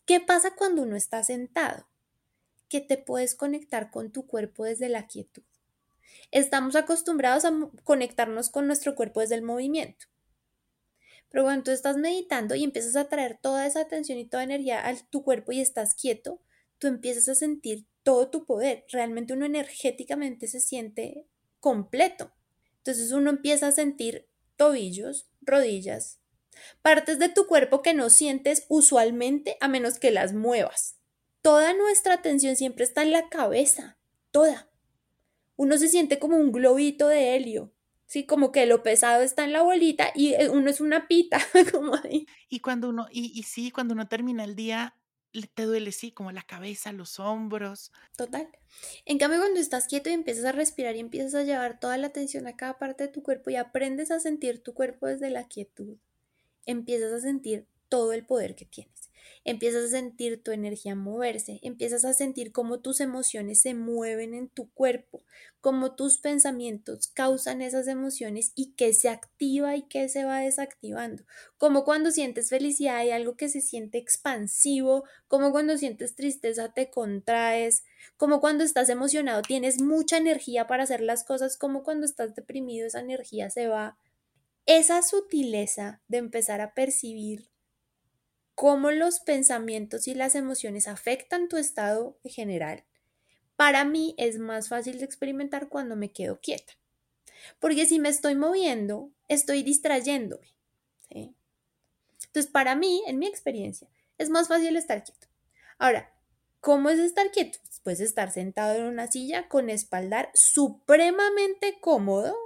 ¿Qué 0.07 0.21
pasa 0.21 0.55
cuando 0.55 0.83
uno 0.83 0.97
está 0.97 1.23
sentado? 1.25 1.87
Que 2.69 2.81
te 2.81 2.97
puedes 2.97 3.35
conectar 3.35 3.91
con 3.91 4.11
tu 4.13 4.27
cuerpo 4.27 4.65
desde 4.65 4.89
la 4.89 5.07
quietud. 5.07 5.43
Estamos 6.31 6.77
acostumbrados 6.77 7.45
a 7.45 7.53
conectarnos 7.85 8.51
con 8.51 8.67
nuestro 8.67 8.95
cuerpo 8.95 9.21
desde 9.21 9.35
el 9.35 9.43
movimiento. 9.43 10.07
Pero 11.31 11.45
cuando 11.45 11.65
tú 11.65 11.71
estás 11.71 11.97
meditando 11.97 12.55
y 12.55 12.65
empiezas 12.65 12.97
a 12.97 13.09
traer 13.09 13.39
toda 13.41 13.67
esa 13.67 13.81
atención 13.81 14.19
y 14.19 14.29
toda 14.29 14.45
energía 14.45 14.87
a 14.87 14.97
tu 15.11 15.23
cuerpo 15.23 15.53
y 15.53 15.61
estás 15.61 15.95
quieto, 15.95 16.41
tú 16.79 16.87
empiezas 16.87 17.29
a 17.29 17.35
sentir 17.35 17.87
todo 18.03 18.31
tu 18.31 18.47
poder. 18.47 18.85
Realmente 18.91 19.35
uno 19.35 19.45
energéticamente 19.45 20.47
se 20.47 20.61
siente 20.61 21.27
completo. 21.61 22.33
Entonces 22.79 23.13
uno 23.13 23.31
empieza 23.31 23.67
a 23.67 23.73
sentir 23.73 24.29
tobillos, 24.57 25.29
rodillas, 25.43 26.21
partes 26.83 27.19
de 27.19 27.29
tu 27.29 27.47
cuerpo 27.47 27.83
que 27.83 27.95
no 27.95 28.11
sientes 28.11 28.65
usualmente 28.69 29.57
a 29.61 29.69
menos 29.69 29.99
que 29.99 30.11
las 30.11 30.33
muevas. 30.33 30.97
Toda 31.43 31.75
nuestra 31.75 32.15
atención 32.15 32.57
siempre 32.57 32.85
está 32.85 33.03
en 33.03 33.13
la 33.13 33.29
cabeza, 33.29 33.99
toda. 34.31 34.71
Uno 35.57 35.77
se 35.79 35.89
siente 35.89 36.19
como 36.19 36.37
un 36.37 36.53
globito 36.53 37.09
de 37.09 37.37
helio, 37.37 37.73
Sí, 38.09 38.25
como 38.25 38.53
que 38.53 38.65
lo 38.65 38.83
pesado 38.83 39.23
está 39.23 39.45
en 39.45 39.53
la 39.53 39.61
bolita 39.63 40.13
y 40.15 40.33
eh, 40.33 40.49
uno 40.49 40.71
es 40.71 40.81
una 40.81 41.07
pita, 41.09 41.39
como 41.73 41.95
ahí. 41.95 42.27
Y 42.49 42.61
cuando 42.61 42.89
uno, 42.89 43.07
y, 43.13 43.39
y 43.39 43.43
sí, 43.43 43.71
cuando 43.71 43.93
uno 43.93 44.09
termina 44.09 44.45
el 44.45 44.57
día, 44.57 44.97
te 45.55 45.65
duele, 45.65 45.93
sí, 45.93 46.11
como 46.11 46.33
la 46.33 46.43
cabeza, 46.43 46.91
los 46.93 47.21
hombros. 47.21 47.93
Total. 48.17 48.49
En 49.05 49.19
cambio, 49.19 49.41
cuando 49.41 49.61
estás 49.61 49.87
quieto 49.87 50.09
y 50.09 50.15
empiezas 50.15 50.47
a 50.47 50.53
respirar 50.53 50.97
y 50.97 51.01
empiezas 51.01 51.35
a 51.35 51.45
llevar 51.45 51.79
toda 51.79 51.99
la 51.99 52.07
atención 52.07 52.47
a 52.47 52.57
cada 52.57 52.79
parte 52.79 53.05
de 53.05 53.13
tu 53.13 53.23
cuerpo 53.23 53.51
y 53.51 53.57
aprendes 53.57 54.11
a 54.11 54.21
sentir 54.21 54.63
tu 54.63 54.73
cuerpo 54.73 55.07
desde 55.07 55.29
la 55.29 55.47
quietud, 55.47 55.99
empiezas 56.65 57.13
a 57.13 57.21
sentir 57.21 57.67
todo 57.91 58.15
el 58.15 58.25
poder 58.25 58.55
que 58.55 58.65
tienes 58.65 59.08
empiezas 59.45 59.85
a 59.85 59.89
sentir 59.89 60.43
tu 60.43 60.51
energía 60.51 60.95
moverse, 60.95 61.59
empiezas 61.63 62.05
a 62.05 62.13
sentir 62.13 62.53
cómo 62.53 62.81
tus 62.81 63.01
emociones 63.01 63.61
se 63.63 63.75
mueven 63.75 64.35
en 64.35 64.49
tu 64.49 64.71
cuerpo, 64.73 65.23
cómo 65.61 65.95
tus 65.95 66.19
pensamientos 66.19 67.09
causan 67.09 67.63
esas 67.63 67.89
emociones 67.89 68.53
y 68.55 68.73
qué 68.75 68.93
se 68.93 69.09
activa 69.09 69.77
y 69.77 69.83
qué 69.83 70.09
se 70.09 70.25
va 70.25 70.41
desactivando, 70.41 71.25
como 71.57 71.85
cuando 71.85 72.11
sientes 72.11 72.51
felicidad 72.51 72.97
hay 72.97 73.11
algo 73.11 73.37
que 73.37 73.49
se 73.49 73.61
siente 73.61 73.99
expansivo, 73.99 75.05
como 75.27 75.51
cuando 75.51 75.79
sientes 75.79 76.15
tristeza 76.15 76.73
te 76.73 76.91
contraes, 76.91 77.85
como 78.17 78.41
cuando 78.41 78.65
estás 78.65 78.89
emocionado 78.89 79.43
tienes 79.43 79.81
mucha 79.81 80.17
energía 80.17 80.67
para 80.67 80.85
hacer 80.85 81.01
las 81.01 81.25
cosas, 81.25 81.57
como 81.57 81.83
cuando 81.83 82.07
estás 82.07 82.35
deprimido 82.35 82.87
esa 82.87 83.01
energía 83.01 83.51
se 83.51 83.69
va. 83.69 83.99
Esa 84.67 85.03
sutileza 85.03 86.03
de 86.09 86.19
empezar 86.19 86.61
a 86.61 86.75
percibir 86.75 87.49
cómo 88.59 88.91
los 88.91 89.21
pensamientos 89.21 90.09
y 90.09 90.15
las 90.15 90.35
emociones 90.35 90.89
afectan 90.89 91.49
tu 91.49 91.59
estado 91.59 92.19
general, 92.25 92.83
para 93.55 93.85
mí 93.85 94.17
es 94.19 94.41
más 94.41 94.69
fácil 94.69 94.99
de 94.99 95.05
experimentar 95.05 95.69
cuando 95.69 95.95
me 95.95 96.11
quedo 96.11 96.41
quieta. 96.41 96.73
Porque 97.61 97.87
si 97.87 98.01
me 98.01 98.09
estoy 98.09 98.35
moviendo, 98.35 99.13
estoy 99.29 99.63
distrayéndome. 99.63 100.57
Entonces, 101.09 102.51
para 102.51 102.75
mí, 102.75 103.05
en 103.07 103.21
mi 103.21 103.29
experiencia, 103.29 103.89
es 104.19 104.29
más 104.29 104.49
fácil 104.49 104.75
estar 104.75 105.05
quieto. 105.05 105.29
Ahora, 105.79 106.13
¿cómo 106.59 106.91
es 106.91 106.99
estar 106.99 107.31
quieto? 107.31 107.61
Puedes 107.85 108.01
estar 108.01 108.33
sentado 108.33 108.75
en 108.75 108.87
una 108.87 109.07
silla 109.07 109.49
con 109.49 109.71
espaldar 109.71 110.33
supremamente 110.35 111.79
cómodo, 111.81 112.37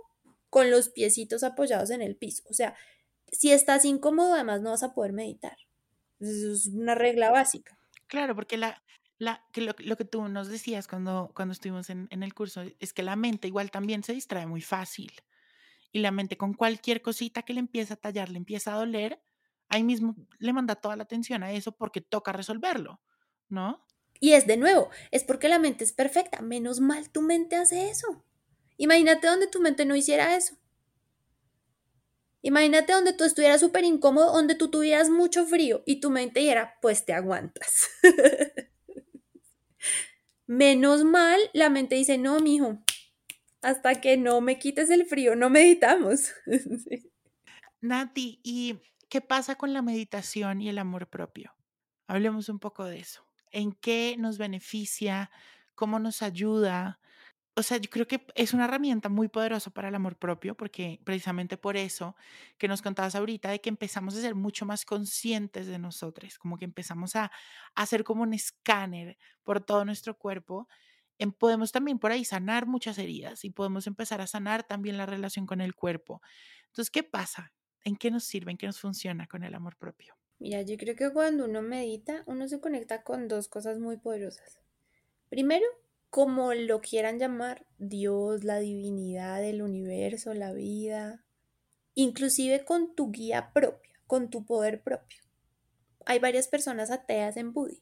con 0.51 0.71
los 0.71 0.91
piecitos 0.91 1.43
apoyados 1.43 1.89
en 1.89 2.03
el 2.03 2.17
piso. 2.17 2.43
O 2.51 2.53
sea, 2.53 2.77
si 3.29 3.51
estás 3.51 3.87
incómodo, 3.87 4.35
además 4.35 4.61
no 4.61 4.73
vas 4.73 4.83
a 4.83 4.93
poder 4.93 5.15
meditar. 5.15 5.57
Es 6.23 6.69
una 6.69 6.95
regla 6.95 7.31
básica. 7.31 7.77
Claro, 8.07 8.35
porque 8.35 8.57
la, 8.57 8.83
la, 9.19 9.45
que 9.53 9.61
lo, 9.61 9.75
que 9.75 10.05
tú 10.05 10.29
nos 10.29 10.49
decías 10.49 10.87
cuando, 10.87 11.33
cuando 11.35 11.53
estuvimos 11.53 11.91
en, 11.91 12.07
en 12.11 12.23
el 12.23 12.33
curso 12.33 12.63
es 12.79 12.93
que 12.93 13.03
la 13.03 13.17
mente 13.17 13.49
igual 13.49 13.71
también 13.71 14.05
se 14.05 14.13
distrae 14.13 14.47
muy 14.47 14.63
fácil. 14.63 15.13
Y 15.91 15.99
la 15.99 16.11
mente 16.11 16.37
con 16.37 16.55
cualquier 16.55 17.03
cosita 17.03 17.43
que 17.43 17.53
le 17.53 17.61
empieza 17.61 17.95
a 17.95 17.97
tallar, 17.99 18.31
le 18.31 18.39
empieza 18.39 18.73
a 18.73 18.77
doler, 18.77 19.21
ahí 19.69 19.83
mismo 19.83 20.15
le 20.39 20.53
manda 20.53 20.77
toda 20.77 20.97
la 20.97 21.03
atención 21.03 21.43
a 21.43 21.53
eso 21.53 21.73
porque 21.73 22.01
toca 22.01 22.33
resolverlo, 22.33 23.01
¿no? 23.49 23.85
Y 24.21 24.35
es 24.35 24.47
de 24.47 24.57
nuevo, 24.57 24.89
es 25.11 25.25
porque 25.25 25.49
la 25.49 25.59
mente 25.59 25.83
es 25.83 25.93
perfecta. 25.93 26.41
Menos 26.43 26.79
mal 26.79 27.11
tu 27.11 27.23
mente 27.23 27.57
hace 27.57 27.91
eso. 27.91 28.25
Imagínate 28.77 29.27
donde 29.27 29.49
tu 29.49 29.61
mente 29.61 29.85
no 29.85 29.97
hiciera 29.97 30.37
eso. 30.37 30.57
Imagínate 32.43 32.93
donde 32.93 33.13
tú 33.13 33.25
estuvieras 33.25 33.61
súper 33.61 33.85
incómodo, 33.85 34.33
donde 34.33 34.57
tú 34.57 34.69
tuvieras 34.69 35.09
mucho 35.09 35.47
frío 35.47 35.83
y 35.87 36.01
tu 36.01 36.11
mente 36.11 36.41
dijera, 36.41 36.77
pues 36.83 37.05
te 37.05 37.13
aguantas. 37.13 37.89
Menos 40.47 41.05
mal, 41.05 41.41
la 41.53 41.71
mente 41.71 41.95
dice, 41.95 42.19
no, 42.19 42.41
mijo, 42.41 42.79
hasta 43.63 44.01
que 44.01 44.17
no 44.17 44.41
me 44.41 44.59
quites 44.59 44.91
el 44.91 45.07
frío, 45.07 45.37
no 45.37 45.51
meditamos. 45.51 46.33
Nati, 47.81 48.41
¿y 48.43 48.81
qué 49.09 49.21
pasa 49.21 49.55
con 49.55 49.73
la 49.73 49.83
meditación 49.83 50.61
y 50.61 50.69
el 50.69 50.79
amor 50.79 51.09
propio? 51.09 51.55
Hablemos 52.09 52.49
un 52.49 52.59
poco 52.59 52.85
de 52.85 52.99
eso. 52.99 53.25
¿En 53.53 53.73
qué 53.73 54.17
nos 54.19 54.37
beneficia? 54.37 55.31
¿Cómo 55.77 56.01
nos 56.01 56.23
ayuda? 56.23 57.01
O 57.55 57.63
sea, 57.63 57.77
yo 57.77 57.91
creo 57.91 58.07
que 58.07 58.25
es 58.35 58.55
una 58.55 58.65
herramienta 58.65 59.09
muy 59.11 59.29
poderosa 59.29 59.71
para 59.71 59.89
el 59.89 59.95
amor 59.95 60.17
propio, 60.17 60.57
porque 60.57 61.01
precisamente 61.05 61.59
por 61.59 61.77
eso 61.77 62.17
que 62.57 62.67
nos 62.67 62.81
contabas 62.81 63.15
ahorita, 63.15 63.51
de 63.51 63.61
que 63.61 63.69
empezamos 63.69 64.17
a 64.17 64.21
ser 64.21 64.35
mucho 64.35 64.65
más 64.65 64.87
conscientes 64.87 65.67
de 65.67 65.79
nosotros, 65.79 66.39
como 66.39 66.57
que 66.57 66.65
empezamos 66.65 67.15
a, 67.15 67.31
hacer 67.75 68.05
como 68.05 68.23
un 68.23 68.33
escáner 68.33 69.19
por 69.43 69.63
todo 69.63 69.85
nuestro 69.85 70.17
cuerpo, 70.17 70.67
em, 71.19 71.31
podemos 71.31 71.73
también 71.73 71.99
por 71.99 72.11
ahí 72.11 72.25
sanar 72.25 72.67
muchas 72.67 72.97
heridas 72.99 73.45
y 73.45 73.51
podemos 73.51 73.87
empezar 73.87 74.21
a 74.23 74.27
sanar 74.27 74.65
también 74.65 74.97
la 74.97 75.07
relación 75.07 75.47
con 75.47 75.61
el 75.61 75.75
cuerpo. 75.75 76.23
Entonces, 76.69 76.91
¿qué 76.91 77.03
pasa? 77.03 77.53
¿En 77.85 77.97
qué 77.97 78.11
nos 78.11 78.25
sirve? 78.25 78.53
¿En 78.53 78.57
qué 78.57 78.67
nos 78.67 78.81
funciona 78.81 79.27
con 79.27 79.45
el 79.45 79.55
amor 79.55 79.77
propio? 79.77 80.15
Mira, 80.39 80.63
yo 80.63 80.77
creo 80.79 80.97
que 80.97 81.13
cuando 81.13 81.45
uno 81.45 81.61
medita, 81.61 82.25
uno 82.27 82.49
se 82.49 82.61
conecta 82.61 83.03
con 83.03 83.29
dos 83.29 83.49
cosas 83.49 83.79
muy 83.79 83.99
poderosas. 83.99 84.59
Primero, 85.29 85.67
como 86.13 86.53
lo 86.53 86.83
quieran 86.83 87.19
llamar, 87.19 87.65
Dios, 87.79 88.45
la 88.45 88.59
divinidad, 88.59 89.43
el 89.43 89.63
universo, 89.63 90.35
la 90.35 90.53
vida, 90.53 91.25
inclusive 91.95 92.67
con 92.67 92.95
tu 92.95 93.11
guía 93.11 93.51
propia, 93.55 93.95
con 94.07 94.29
tu 94.29 94.45
poder 94.45 94.83
propio. 94.83 95.23
Hay 96.05 96.19
varias 96.19 96.49
personas 96.49 96.91
ateas 96.91 97.39
en 97.39 97.55
Budi. 97.55 97.81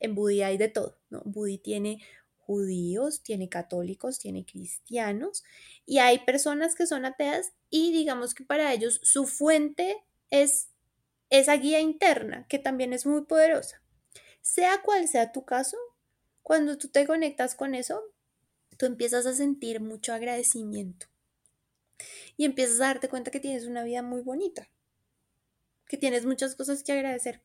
En 0.00 0.16
Budi 0.16 0.42
hay 0.42 0.58
de 0.58 0.66
todo, 0.66 0.98
¿no? 1.10 1.22
Budi 1.26 1.58
tiene 1.58 2.02
judíos, 2.38 3.22
tiene 3.22 3.48
católicos, 3.48 4.18
tiene 4.18 4.44
cristianos 4.44 5.44
y 5.86 5.98
hay 5.98 6.24
personas 6.24 6.74
que 6.74 6.88
son 6.88 7.04
ateas 7.04 7.52
y 7.70 7.92
digamos 7.92 8.34
que 8.34 8.42
para 8.42 8.72
ellos 8.72 8.98
su 9.04 9.28
fuente 9.28 10.04
es 10.28 10.70
esa 11.30 11.56
guía 11.56 11.78
interna 11.78 12.48
que 12.48 12.58
también 12.58 12.92
es 12.92 13.06
muy 13.06 13.26
poderosa. 13.26 13.80
Sea 14.42 14.82
cual 14.82 15.06
sea 15.06 15.30
tu 15.30 15.44
caso, 15.44 15.76
cuando 16.44 16.76
tú 16.76 16.88
te 16.88 17.06
conectas 17.06 17.54
con 17.54 17.74
eso, 17.74 18.04
tú 18.76 18.84
empiezas 18.84 19.24
a 19.24 19.32
sentir 19.32 19.80
mucho 19.80 20.12
agradecimiento 20.12 21.06
y 22.36 22.44
empiezas 22.44 22.82
a 22.82 22.88
darte 22.88 23.08
cuenta 23.08 23.30
que 23.30 23.40
tienes 23.40 23.64
una 23.64 23.82
vida 23.82 24.02
muy 24.02 24.20
bonita, 24.20 24.68
que 25.88 25.96
tienes 25.96 26.26
muchas 26.26 26.54
cosas 26.54 26.82
que 26.82 26.92
agradecer. 26.92 27.40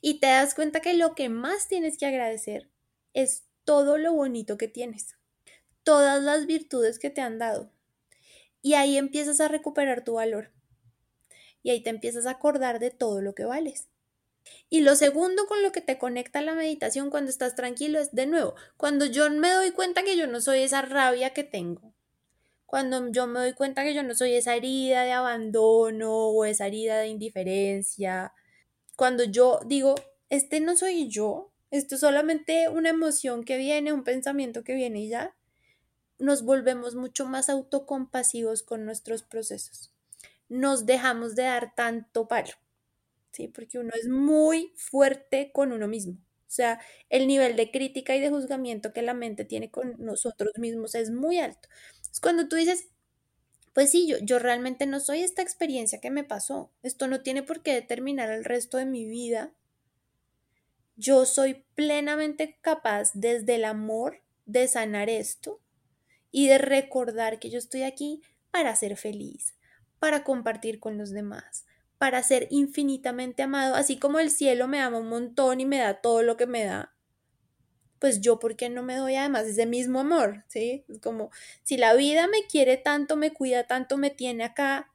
Y 0.00 0.20
te 0.20 0.28
das 0.28 0.54
cuenta 0.54 0.80
que 0.80 0.94
lo 0.94 1.14
que 1.14 1.28
más 1.28 1.68
tienes 1.68 1.98
que 1.98 2.06
agradecer 2.06 2.70
es 3.12 3.44
todo 3.64 3.98
lo 3.98 4.14
bonito 4.14 4.56
que 4.56 4.68
tienes, 4.68 5.16
todas 5.84 6.22
las 6.22 6.46
virtudes 6.46 6.98
que 6.98 7.10
te 7.10 7.20
han 7.20 7.38
dado. 7.38 7.70
Y 8.62 8.72
ahí 8.72 8.96
empiezas 8.96 9.40
a 9.40 9.48
recuperar 9.48 10.02
tu 10.02 10.14
valor. 10.14 10.50
Y 11.62 11.68
ahí 11.68 11.82
te 11.82 11.90
empiezas 11.90 12.24
a 12.24 12.30
acordar 12.30 12.78
de 12.78 12.90
todo 12.90 13.20
lo 13.20 13.34
que 13.34 13.44
vales. 13.44 13.89
Y 14.68 14.80
lo 14.80 14.94
segundo 14.94 15.46
con 15.46 15.62
lo 15.62 15.72
que 15.72 15.80
te 15.80 15.98
conecta 15.98 16.42
la 16.42 16.54
meditación 16.54 17.10
cuando 17.10 17.30
estás 17.30 17.54
tranquilo 17.54 17.98
es, 17.98 18.12
de 18.12 18.26
nuevo, 18.26 18.54
cuando 18.76 19.06
yo 19.06 19.28
me 19.30 19.50
doy 19.50 19.72
cuenta 19.72 20.02
que 20.02 20.16
yo 20.16 20.26
no 20.26 20.40
soy 20.40 20.60
esa 20.60 20.82
rabia 20.82 21.30
que 21.30 21.44
tengo, 21.44 21.92
cuando 22.66 23.10
yo 23.10 23.26
me 23.26 23.40
doy 23.40 23.52
cuenta 23.52 23.82
que 23.82 23.94
yo 23.94 24.04
no 24.04 24.14
soy 24.14 24.34
esa 24.34 24.54
herida 24.54 25.02
de 25.02 25.12
abandono 25.12 26.28
o 26.28 26.44
esa 26.44 26.68
herida 26.68 26.98
de 26.98 27.08
indiferencia, 27.08 28.32
cuando 28.94 29.24
yo 29.24 29.60
digo, 29.66 29.96
este 30.28 30.60
no 30.60 30.76
soy 30.76 31.08
yo, 31.08 31.50
esto 31.70 31.96
es 31.96 32.00
solamente 32.00 32.68
una 32.68 32.90
emoción 32.90 33.44
que 33.44 33.56
viene, 33.56 33.92
un 33.92 34.04
pensamiento 34.04 34.62
que 34.62 34.74
viene 34.74 35.00
y 35.00 35.08
ya, 35.08 35.34
nos 36.18 36.42
volvemos 36.42 36.94
mucho 36.94 37.26
más 37.26 37.48
autocompasivos 37.48 38.62
con 38.62 38.84
nuestros 38.84 39.22
procesos. 39.22 39.92
Nos 40.48 40.86
dejamos 40.86 41.34
de 41.34 41.44
dar 41.44 41.74
tanto 41.74 42.28
palo, 42.28 42.52
¿sí? 43.32 43.48
Porque 43.48 43.78
uno 43.78 43.90
es 44.00 44.08
muy 44.08 44.72
fuerte 44.76 45.50
con 45.52 45.72
uno 45.72 45.88
mismo. 45.88 46.14
O 46.14 46.52
sea, 46.52 46.80
el 47.08 47.26
nivel 47.28 47.56
de 47.56 47.70
crítica 47.70 48.16
y 48.16 48.20
de 48.20 48.30
juzgamiento 48.30 48.92
que 48.92 49.02
la 49.02 49.14
mente 49.14 49.44
tiene 49.44 49.70
con 49.70 49.94
nosotros 49.98 50.52
mismos 50.58 50.94
es 50.94 51.10
muy 51.10 51.38
alto. 51.38 51.68
Es 52.10 52.20
cuando 52.20 52.48
tú 52.48 52.56
dices, 52.56 52.88
pues 53.72 53.90
sí, 53.90 54.08
yo, 54.08 54.18
yo 54.18 54.38
realmente 54.38 54.86
no 54.86 55.00
soy 55.00 55.20
esta 55.20 55.42
experiencia 55.42 56.00
que 56.00 56.10
me 56.10 56.24
pasó. 56.24 56.72
Esto 56.82 57.06
no 57.06 57.22
tiene 57.22 57.42
por 57.42 57.62
qué 57.62 57.72
determinar 57.74 58.30
el 58.30 58.44
resto 58.44 58.78
de 58.78 58.86
mi 58.86 59.06
vida 59.06 59.54
yo 61.00 61.24
soy 61.24 61.64
plenamente 61.74 62.58
capaz 62.60 63.12
desde 63.14 63.54
el 63.54 63.64
amor 63.64 64.20
de 64.44 64.68
sanar 64.68 65.08
esto 65.08 65.58
y 66.30 66.46
de 66.46 66.58
recordar 66.58 67.38
que 67.38 67.48
yo 67.48 67.58
estoy 67.58 67.84
aquí 67.84 68.20
para 68.50 68.76
ser 68.76 68.98
feliz, 68.98 69.54
para 69.98 70.24
compartir 70.24 70.78
con 70.78 70.98
los 70.98 71.10
demás, 71.10 71.64
para 72.00 72.22
ser 72.22 72.48
infinitamente 72.48 73.42
amado, 73.42 73.74
así 73.74 73.98
como 73.98 74.20
el 74.20 74.30
cielo 74.30 74.66
me 74.66 74.80
ama 74.80 74.96
un 74.96 75.10
montón 75.10 75.60
y 75.60 75.66
me 75.66 75.76
da 75.76 76.00
todo 76.00 76.22
lo 76.22 76.38
que 76.38 76.46
me 76.46 76.64
da. 76.64 76.94
Pues 77.98 78.22
yo, 78.22 78.38
¿por 78.38 78.56
qué 78.56 78.70
no 78.70 78.82
me 78.82 78.96
doy 78.96 79.16
además 79.16 79.44
ese 79.44 79.66
mismo 79.66 80.00
amor? 80.00 80.42
¿Sí? 80.48 80.86
Es 80.88 80.98
como, 81.00 81.30
si 81.62 81.76
la 81.76 81.92
vida 81.92 82.26
me 82.26 82.46
quiere 82.46 82.78
tanto, 82.78 83.16
me 83.16 83.34
cuida 83.34 83.66
tanto, 83.66 83.98
me 83.98 84.08
tiene 84.08 84.44
acá, 84.44 84.90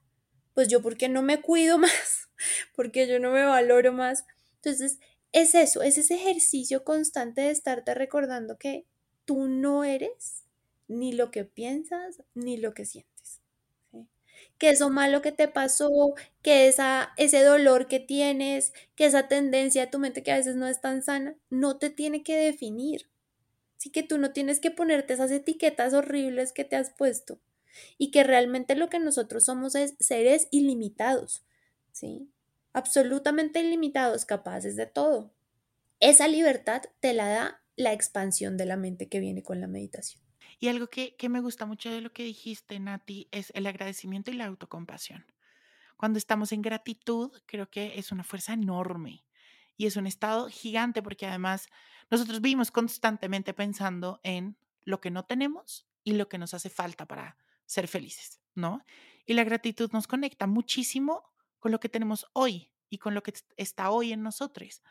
pues 0.52 0.66
yo, 0.66 0.82
¿por 0.82 0.96
qué 0.96 1.08
no 1.08 1.22
me 1.22 1.40
cuido 1.40 1.78
más? 1.78 2.28
porque 2.74 3.06
yo 3.06 3.20
no 3.20 3.30
me 3.30 3.44
valoro 3.44 3.92
más? 3.92 4.24
Entonces, 4.56 4.98
es 5.30 5.54
eso, 5.54 5.82
es 5.82 5.98
ese 5.98 6.16
ejercicio 6.16 6.82
constante 6.82 7.42
de 7.42 7.50
estarte 7.50 7.94
recordando 7.94 8.58
que 8.58 8.84
tú 9.24 9.46
no 9.46 9.84
eres 9.84 10.42
ni 10.88 11.12
lo 11.12 11.30
que 11.30 11.44
piensas 11.44 12.20
ni 12.34 12.56
lo 12.56 12.74
que 12.74 12.84
sientes. 12.84 13.15
Que 14.58 14.70
eso 14.70 14.90
malo 14.90 15.22
que 15.22 15.32
te 15.32 15.48
pasó, 15.48 16.14
que 16.42 16.68
esa, 16.68 17.12
ese 17.16 17.42
dolor 17.42 17.88
que 17.88 18.00
tienes, 18.00 18.72
que 18.94 19.06
esa 19.06 19.28
tendencia 19.28 19.84
de 19.84 19.90
tu 19.90 19.98
mente 19.98 20.22
que 20.22 20.32
a 20.32 20.36
veces 20.36 20.56
no 20.56 20.66
es 20.66 20.80
tan 20.80 21.02
sana, 21.02 21.36
no 21.50 21.78
te 21.78 21.90
tiene 21.90 22.22
que 22.22 22.36
definir. 22.36 23.10
Así 23.76 23.90
que 23.90 24.02
tú 24.02 24.18
no 24.18 24.32
tienes 24.32 24.60
que 24.60 24.70
ponerte 24.70 25.12
esas 25.14 25.30
etiquetas 25.30 25.92
horribles 25.92 26.52
que 26.52 26.64
te 26.64 26.76
has 26.76 26.90
puesto 26.90 27.38
y 27.98 28.10
que 28.10 28.24
realmente 28.24 28.74
lo 28.74 28.88
que 28.88 28.98
nosotros 28.98 29.44
somos 29.44 29.74
es 29.74 29.94
seres 30.00 30.48
ilimitados, 30.50 31.44
¿sí? 31.92 32.30
absolutamente 32.76 33.60
ilimitados, 33.60 34.26
capaces 34.26 34.76
de 34.76 34.84
todo. 34.84 35.32
Esa 35.98 36.28
libertad 36.28 36.82
te 37.00 37.14
la 37.14 37.26
da 37.26 37.62
la 37.74 37.94
expansión 37.94 38.58
de 38.58 38.66
la 38.66 38.76
mente 38.76 39.08
que 39.08 39.18
viene 39.18 39.42
con 39.42 39.62
la 39.62 39.66
meditación. 39.66 40.22
Y 40.58 40.68
algo 40.68 40.88
que, 40.88 41.16
que 41.16 41.28
me 41.28 41.40
gusta 41.40 41.66
mucho 41.66 41.90
de 41.90 42.00
lo 42.00 42.12
que 42.12 42.22
dijiste, 42.22 42.78
Nati, 42.80 43.28
es 43.30 43.52
el 43.54 43.66
agradecimiento 43.66 44.30
y 44.30 44.34
la 44.34 44.46
autocompasión. 44.46 45.26
Cuando 45.96 46.18
estamos 46.18 46.52
en 46.52 46.62
gratitud, 46.62 47.32
creo 47.46 47.70
que 47.70 47.98
es 47.98 48.12
una 48.12 48.24
fuerza 48.24 48.52
enorme 48.52 49.24
y 49.76 49.86
es 49.86 49.96
un 49.96 50.06
estado 50.06 50.48
gigante 50.48 51.02
porque 51.02 51.26
además 51.26 51.68
nosotros 52.10 52.40
vivimos 52.40 52.70
constantemente 52.70 53.54
pensando 53.54 54.20
en 54.22 54.56
lo 54.84 55.00
que 55.00 55.10
no 55.10 55.24
tenemos 55.24 55.86
y 56.04 56.12
lo 56.12 56.28
que 56.28 56.38
nos 56.38 56.54
hace 56.54 56.70
falta 56.70 57.06
para 57.06 57.36
ser 57.64 57.88
felices, 57.88 58.40
¿no? 58.54 58.84
Y 59.26 59.34
la 59.34 59.44
gratitud 59.44 59.90
nos 59.92 60.06
conecta 60.06 60.46
muchísimo 60.46 61.24
con 61.58 61.72
lo 61.72 61.80
que 61.80 61.88
tenemos 61.88 62.26
hoy 62.32 62.70
y 62.88 62.98
con 62.98 63.14
lo 63.14 63.22
que 63.22 63.34
está 63.56 63.90
hoy 63.90 64.12
en 64.12 64.22
nosotros. 64.22 64.82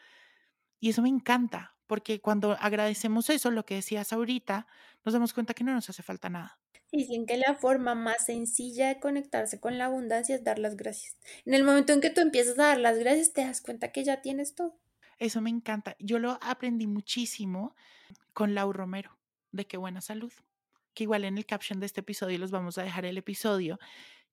Y 0.80 0.90
eso 0.90 1.02
me 1.02 1.10
encanta, 1.10 1.75
porque 1.88 2.22
cuando 2.22 2.54
agradecemos 2.60 3.30
eso, 3.30 3.52
lo 3.52 3.66
que 3.66 3.76
decías 3.76 4.14
ahorita, 4.14 4.68
nos 5.04 5.14
damos 5.14 5.34
cuenta 5.34 5.54
que 5.54 5.64
no 5.64 5.74
nos 5.74 5.90
hace 5.90 6.04
falta 6.04 6.30
nada. 6.30 6.60
Dicen 6.92 7.26
que 7.26 7.38
la 7.38 7.56
forma 7.56 7.94
más 7.96 8.26
sencilla 8.26 8.88
de 8.88 9.00
conectarse 9.00 9.60
con 9.60 9.78
la 9.78 9.86
abundancia 9.86 10.36
es 10.36 10.44
dar 10.44 10.60
las 10.60 10.78
gracias. 10.78 11.18
En 11.46 11.54
el 11.54 11.64
momento 11.64 11.94
en 11.94 12.02
que 12.02 12.10
tú 12.10 12.22
empiezas 12.22 12.58
a 12.58 12.68
dar 12.68 12.80
las 12.80 12.98
gracias, 12.98 13.34
te 13.34 13.42
das 13.42 13.62
cuenta 13.62 13.92
que 13.92 14.04
ya 14.04 14.22
tienes 14.22 14.56
todo. 14.56 14.78
Eso 15.20 15.42
me 15.42 15.50
encanta. 15.50 15.96
Yo 16.00 16.20
lo 16.20 16.38
aprendí 16.42 16.88
muchísimo 16.88 17.76
con 18.34 18.54
Lau 18.54 18.72
Romero, 18.74 19.18
de 19.52 19.66
Qué 19.66 19.78
Buena 19.78 20.02
Salud, 20.02 20.32
que 20.94 21.04
igual 21.04 21.26
en 21.26 21.38
el 21.38 21.46
caption 21.46 21.80
de 21.80 21.86
este 21.86 22.02
episodio 22.02 22.38
los 22.38 22.52
vamos 22.52 22.78
a 22.78 22.84
dejar 22.84 23.06
el 23.06 23.18
episodio, 23.18 23.80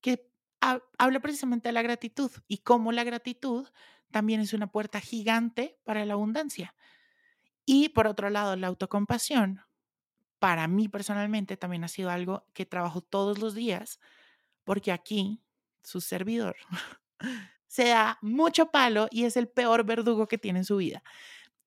que 0.00 0.28
habla 0.60 1.20
precisamente 1.20 1.68
de 1.68 1.72
la 1.72 1.82
gratitud 1.82 2.30
y 2.46 2.58
cómo 2.58 2.92
la 2.92 3.04
gratitud 3.04 3.68
también 4.10 4.40
es 4.40 4.52
una 4.52 4.70
puerta 4.70 5.00
gigante 5.00 5.78
para 5.84 6.04
la 6.04 6.14
abundancia. 6.14 6.74
Y 7.66 7.90
por 7.90 8.06
otro 8.06 8.30
lado, 8.30 8.56
la 8.56 8.68
autocompasión, 8.68 9.60
para 10.38 10.68
mí 10.68 10.88
personalmente 10.88 11.56
también 11.56 11.84
ha 11.84 11.88
sido 11.88 12.10
algo 12.10 12.46
que 12.54 12.66
trabajo 12.66 13.00
todos 13.02 13.38
los 13.38 13.54
días, 13.54 14.00
porque 14.64 14.92
aquí, 14.92 15.42
su 15.82 16.00
servidor, 16.00 16.56
se 17.68 17.88
da 17.88 18.18
mucho 18.22 18.70
palo 18.70 19.08
y 19.10 19.24
es 19.24 19.36
el 19.36 19.48
peor 19.48 19.84
verdugo 19.84 20.28
que 20.28 20.38
tiene 20.38 20.60
en 20.60 20.64
su 20.64 20.76
vida. 20.78 21.02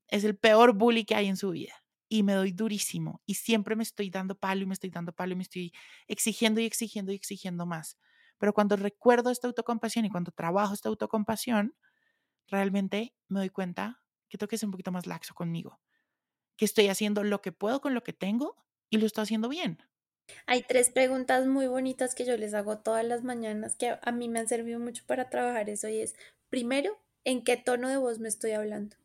Es 0.07 0.23
el 0.23 0.37
peor 0.37 0.73
bully 0.73 1.05
que 1.05 1.15
hay 1.15 1.27
en 1.27 1.37
su 1.37 1.51
vida. 1.51 1.73
Y 2.09 2.23
me 2.23 2.33
doy 2.33 2.51
durísimo 2.51 3.21
y 3.25 3.35
siempre 3.35 3.75
me 3.75 3.83
estoy 3.83 4.09
dando 4.11 4.35
palo 4.37 4.63
y 4.63 4.65
me 4.67 4.73
estoy 4.73 4.91
dando 4.91 5.13
palo 5.13 5.33
y 5.33 5.35
me 5.37 5.43
estoy 5.43 5.73
exigiendo 6.07 6.61
y 6.61 6.65
exigiendo 6.65 7.11
y 7.11 7.15
exigiendo 7.15 7.65
más. 7.65 7.97
Pero 8.37 8.53
cuando 8.53 8.75
recuerdo 8.77 9.31
esta 9.31 9.47
autocompasión 9.47 10.05
y 10.05 10.09
cuando 10.11 10.31
trabajo 10.31 10.73
esta 10.73 10.89
autocompasión, 10.89 11.75
realmente 12.47 13.15
me 13.29 13.39
doy 13.41 13.49
cuenta 13.49 14.03
que 14.35 14.39
tengo 14.39 14.49
que 14.49 14.57
ser 14.57 14.67
un 14.67 14.71
poquito 14.71 14.91
más 14.91 15.07
laxo 15.07 15.33
conmigo, 15.33 15.79
que 16.57 16.65
estoy 16.65 16.87
haciendo 16.87 17.23
lo 17.23 17.41
que 17.41 17.51
puedo 17.51 17.81
con 17.81 17.93
lo 17.93 18.03
que 18.03 18.13
tengo 18.13 18.55
y 18.89 18.97
lo 18.97 19.05
estoy 19.05 19.23
haciendo 19.23 19.49
bien. 19.49 19.79
Hay 20.47 20.63
tres 20.63 20.89
preguntas 20.89 21.45
muy 21.45 21.67
bonitas 21.67 22.15
que 22.15 22.25
yo 22.25 22.35
les 22.37 22.53
hago 22.53 22.79
todas 22.79 23.05
las 23.05 23.23
mañanas 23.23 23.75
que 23.75 23.97
a 24.01 24.11
mí 24.11 24.27
me 24.27 24.39
han 24.39 24.47
servido 24.47 24.79
mucho 24.79 25.03
para 25.05 25.29
trabajar 25.29 25.69
eso 25.69 25.87
y 25.87 25.99
es, 25.99 26.15
primero, 26.49 26.99
¿en 27.23 27.43
qué 27.43 27.57
tono 27.57 27.89
de 27.89 27.97
voz 27.97 28.19
me 28.19 28.27
estoy 28.27 28.51
hablando? 28.51 28.95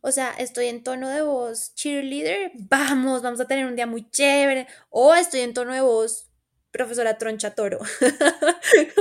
O 0.00 0.12
sea, 0.12 0.30
estoy 0.32 0.66
en 0.66 0.82
tono 0.82 1.08
de 1.08 1.22
voz 1.22 1.74
cheerleader, 1.74 2.52
vamos, 2.68 3.22
vamos 3.22 3.40
a 3.40 3.46
tener 3.46 3.66
un 3.66 3.76
día 3.76 3.86
muy 3.86 4.08
chévere, 4.10 4.66
o 4.88 5.14
estoy 5.14 5.40
en 5.40 5.54
tono 5.54 5.74
de 5.74 5.80
voz 5.80 6.29
profesora 6.70 7.18
troncha 7.18 7.54
toro. 7.54 7.78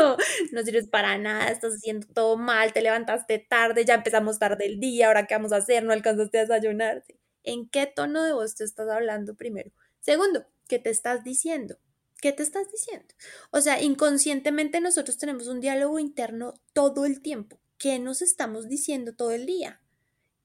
no, 0.52 0.64
sirves 0.64 0.88
para 0.88 1.18
nada, 1.18 1.50
estás 1.50 1.76
haciendo 1.76 2.08
todo 2.08 2.38
mal, 2.38 2.74
te 2.74 2.82
levantaste 2.82 3.40
tarde, 3.40 3.86
ya 3.86 3.96
empezamos 3.96 4.40
tarde 4.40 4.66
el 4.66 4.80
día, 4.80 5.08
ahora 5.08 5.28
qué 5.28 5.36
vamos 5.36 5.52
a 5.52 5.58
hacer, 5.58 5.84
no 5.84 5.94
alcanzaste 5.94 6.40
a 6.40 6.42
desayunar. 6.42 7.04
¿En 7.44 7.70
qué 7.70 7.88
tono 7.88 8.24
de 8.24 8.34
voz 8.34 8.56
te 8.56 8.64
estás 8.64 8.90
hablando 8.90 9.36
primero? 9.36 9.72
Segundo, 10.00 10.46
¿qué 10.68 10.80
te 10.80 10.90
estás 10.90 11.24
diciendo? 11.24 11.78
¿Qué 12.22 12.34
te 12.34 12.44
estás 12.44 12.70
diciendo? 12.72 13.08
O 13.52 13.62
sea, 13.62 13.82
inconscientemente 13.82 14.82
nosotros 14.82 15.18
tenemos 15.18 15.48
un 15.48 15.62
diálogo 15.62 16.00
interno 16.00 16.54
todo 16.74 17.06
el 17.06 17.22
tiempo. 17.22 17.62
¿Qué 17.78 17.98
nos 17.98 18.22
estamos 18.22 18.68
diciendo 18.68 19.16
todo 19.16 19.32
el 19.32 19.46
día? 19.46 19.82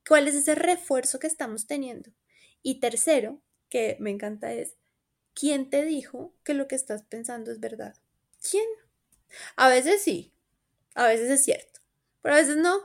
¿Cuál 0.07 0.29
es 0.29 0.35
ese 0.35 0.55
refuerzo 0.55 1.19
que 1.19 1.27
estamos 1.27 1.67
teniendo? 1.67 2.11
Y 2.63 2.79
tercero, 2.79 3.43
que 3.69 3.97
me 3.99 4.11
encanta 4.11 4.53
es, 4.53 4.77
¿quién 5.35 5.71
te 5.71 5.85
dijo 5.85 6.33
que 6.45 6.55
lo 6.55 6.69
que 6.69 6.75
estás 6.77 7.03
pensando 7.03 7.51
es 7.51 7.61
verdad? 7.61 7.95
¿Quién? 8.49 8.65
A 9.57 9.69
veces 9.69 10.03
sí, 10.03 10.33
a 10.95 11.07
veces 11.07 11.31
es 11.31 11.45
cierto, 11.45 11.81
pero 12.23 12.35
a 12.37 12.39
veces 12.39 12.57
no. 12.57 12.81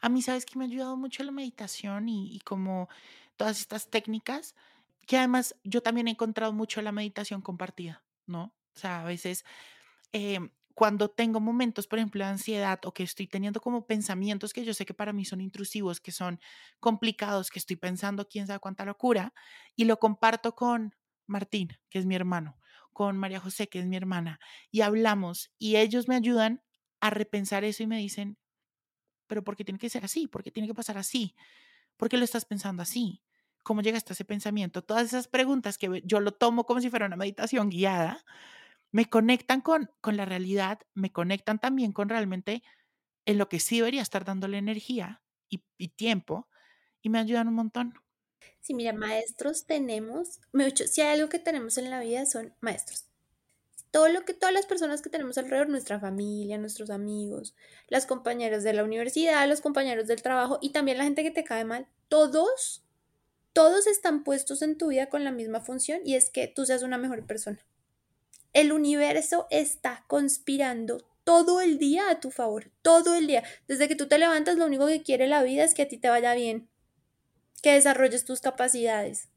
A 0.00 0.08
mí, 0.08 0.22
sabes 0.22 0.44
que 0.44 0.58
me 0.58 0.64
ha 0.64 0.68
ayudado 0.68 0.96
mucho 0.96 1.22
la 1.22 1.32
meditación 1.32 2.08
y, 2.08 2.40
como 2.40 2.88
todas 3.36 3.60
estas 3.60 3.88
técnicas, 3.88 4.54
que 5.06 5.16
además 5.16 5.56
yo 5.64 5.80
también 5.82 6.08
he 6.08 6.12
encontrado 6.12 6.52
mucho 6.52 6.82
la 6.82 6.92
meditación 6.92 7.40
compartida, 7.40 8.04
¿no? 8.26 8.54
O 8.74 8.78
sea, 8.78 9.00
a 9.00 9.04
veces 9.04 9.44
em, 10.12 10.50
cuando 10.74 11.10
tengo 11.10 11.40
momentos, 11.40 11.86
por 11.86 11.98
ejemplo, 11.98 12.24
de 12.24 12.30
ansiedad 12.30 12.78
o 12.84 12.92
que 12.92 13.02
estoy 13.02 13.26
teniendo 13.26 13.60
como 13.60 13.86
pensamientos 13.86 14.52
que 14.52 14.64
yo 14.64 14.74
sé 14.74 14.86
que 14.86 14.94
para 14.94 15.12
mí 15.12 15.24
son 15.24 15.40
intrusivos, 15.40 16.00
que 16.00 16.12
son 16.12 16.40
complicados, 16.80 17.50
que 17.50 17.58
estoy 17.58 17.76
pensando 17.76 18.28
quién 18.28 18.46
sabe 18.46 18.60
cuánta 18.60 18.84
locura, 18.84 19.34
y 19.76 19.84
lo 19.86 19.98
comparto 19.98 20.54
con 20.54 20.94
Martín, 21.28 21.70
que 21.90 21.98
es 21.98 22.06
mi 22.06 22.14
hermano, 22.16 22.58
con 22.92 23.16
María 23.18 23.40
José, 23.40 23.68
que 23.68 23.80
es 23.80 23.86
mi 23.86 23.96
hermana, 23.96 24.40
y 24.70 24.80
hablamos, 24.82 25.52
y 25.58 25.76
ellos 25.76 26.08
me 26.08 26.16
ayudan 26.16 26.62
a 27.00 27.10
repensar 27.10 27.64
eso 27.64 27.82
y 27.82 27.86
me 27.86 27.98
dicen, 27.98 28.38
pero 29.26 29.44
¿por 29.44 29.56
qué 29.56 29.64
tiene 29.64 29.78
que 29.78 29.90
ser 29.90 30.04
así? 30.04 30.26
¿Por 30.26 30.42
qué 30.42 30.50
tiene 30.50 30.66
que 30.68 30.74
pasar 30.74 30.98
así? 30.98 31.34
¿Por 31.96 32.08
qué 32.08 32.16
lo 32.18 32.24
estás 32.24 32.44
pensando 32.44 32.82
así? 32.82 33.22
¿Cómo 33.64 33.82
llegaste 33.82 34.12
a 34.12 34.14
ese 34.14 34.24
pensamiento? 34.24 34.82
Todas 34.82 35.04
esas 35.04 35.28
preguntas 35.28 35.78
que 35.78 36.02
yo 36.04 36.20
lo 36.20 36.32
tomo 36.32 36.64
como 36.64 36.80
si 36.80 36.90
fuera 36.90 37.06
una 37.06 37.16
meditación 37.16 37.70
guiada, 37.70 38.24
me 38.92 39.06
conectan 39.10 39.60
con, 39.60 39.90
con 40.00 40.16
la 40.16 40.24
realidad, 40.24 40.80
me 40.94 41.12
conectan 41.12 41.58
también 41.58 41.92
con 41.92 42.08
realmente 42.08 42.62
en 43.26 43.38
lo 43.38 43.48
que 43.48 43.60
sí 43.60 43.78
debería 43.78 44.02
estar 44.02 44.24
dándole 44.24 44.58
energía 44.58 45.22
y, 45.50 45.64
y 45.78 45.88
tiempo 45.88 46.48
y 47.02 47.10
me 47.10 47.18
ayudan 47.18 47.48
un 47.48 47.54
montón. 47.54 47.94
Sí, 48.60 48.74
mira, 48.74 48.92
maestros 48.92 49.66
tenemos, 49.66 50.40
mucho, 50.52 50.86
si 50.86 51.00
hay 51.00 51.14
algo 51.18 51.28
que 51.28 51.38
tenemos 51.38 51.78
en 51.78 51.90
la 51.90 52.00
vida 52.00 52.26
son 52.26 52.54
maestros. 52.60 53.06
Todo 53.90 54.08
lo 54.08 54.24
que 54.24 54.34
todas 54.34 54.52
las 54.52 54.66
personas 54.66 55.00
que 55.00 55.08
tenemos 55.08 55.38
alrededor, 55.38 55.68
nuestra 55.68 55.98
familia, 55.98 56.58
nuestros 56.58 56.90
amigos, 56.90 57.54
las 57.88 58.04
compañeras 58.04 58.62
de 58.62 58.74
la 58.74 58.84
universidad, 58.84 59.48
los 59.48 59.62
compañeros 59.62 60.06
del 60.06 60.20
trabajo 60.20 60.58
y 60.60 60.70
también 60.70 60.98
la 60.98 61.04
gente 61.04 61.22
que 61.22 61.30
te 61.30 61.44
cae 61.44 61.64
mal, 61.64 61.86
todos, 62.08 62.84
todos 63.54 63.86
están 63.86 64.24
puestos 64.24 64.60
en 64.60 64.76
tu 64.76 64.88
vida 64.88 65.08
con 65.08 65.24
la 65.24 65.32
misma 65.32 65.60
función 65.60 66.00
y 66.04 66.16
es 66.16 66.28
que 66.30 66.48
tú 66.48 66.66
seas 66.66 66.82
una 66.82 66.98
mejor 66.98 67.26
persona. 67.26 67.58
El 68.52 68.72
universo 68.72 69.46
está 69.50 70.04
conspirando 70.06 71.06
todo 71.28 71.60
el 71.60 71.78
día 71.78 72.08
a 72.10 72.20
tu 72.20 72.30
favor, 72.30 72.70
todo 72.80 73.14
el 73.14 73.26
día. 73.26 73.44
Desde 73.66 73.86
que 73.86 73.96
tú 73.96 74.08
te 74.08 74.18
levantas, 74.18 74.56
lo 74.56 74.64
único 74.64 74.86
que 74.86 75.02
quiere 75.02 75.26
la 75.26 75.42
vida 75.42 75.64
es 75.64 75.74
que 75.74 75.82
a 75.82 75.88
ti 75.88 75.98
te 75.98 76.08
vaya 76.08 76.34
bien, 76.34 76.68
que 77.62 77.72
desarrolles 77.72 78.24
tus 78.24 78.40
capacidades, 78.40 79.28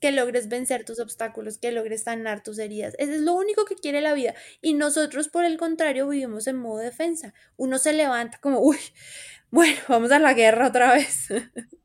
que 0.00 0.12
logres 0.12 0.48
vencer 0.48 0.84
tus 0.84 0.98
obstáculos, 0.98 1.58
que 1.58 1.72
logres 1.72 2.04
sanar 2.04 2.42
tus 2.42 2.58
heridas. 2.58 2.94
Eso 2.98 3.12
es 3.12 3.20
lo 3.20 3.34
único 3.34 3.64
que 3.64 3.76
quiere 3.76 4.00
la 4.00 4.14
vida. 4.14 4.34
Y 4.62 4.74
nosotros, 4.74 5.28
por 5.28 5.44
el 5.44 5.58
contrario, 5.58 6.08
vivimos 6.08 6.46
en 6.46 6.56
modo 6.56 6.78
defensa. 6.78 7.34
Uno 7.56 7.78
se 7.78 7.92
levanta 7.92 8.38
como, 8.40 8.60
uy, 8.60 8.78
bueno, 9.50 9.78
vamos 9.88 10.10
a 10.10 10.18
la 10.18 10.32
guerra 10.32 10.68
otra 10.68 10.94
vez. 10.94 11.28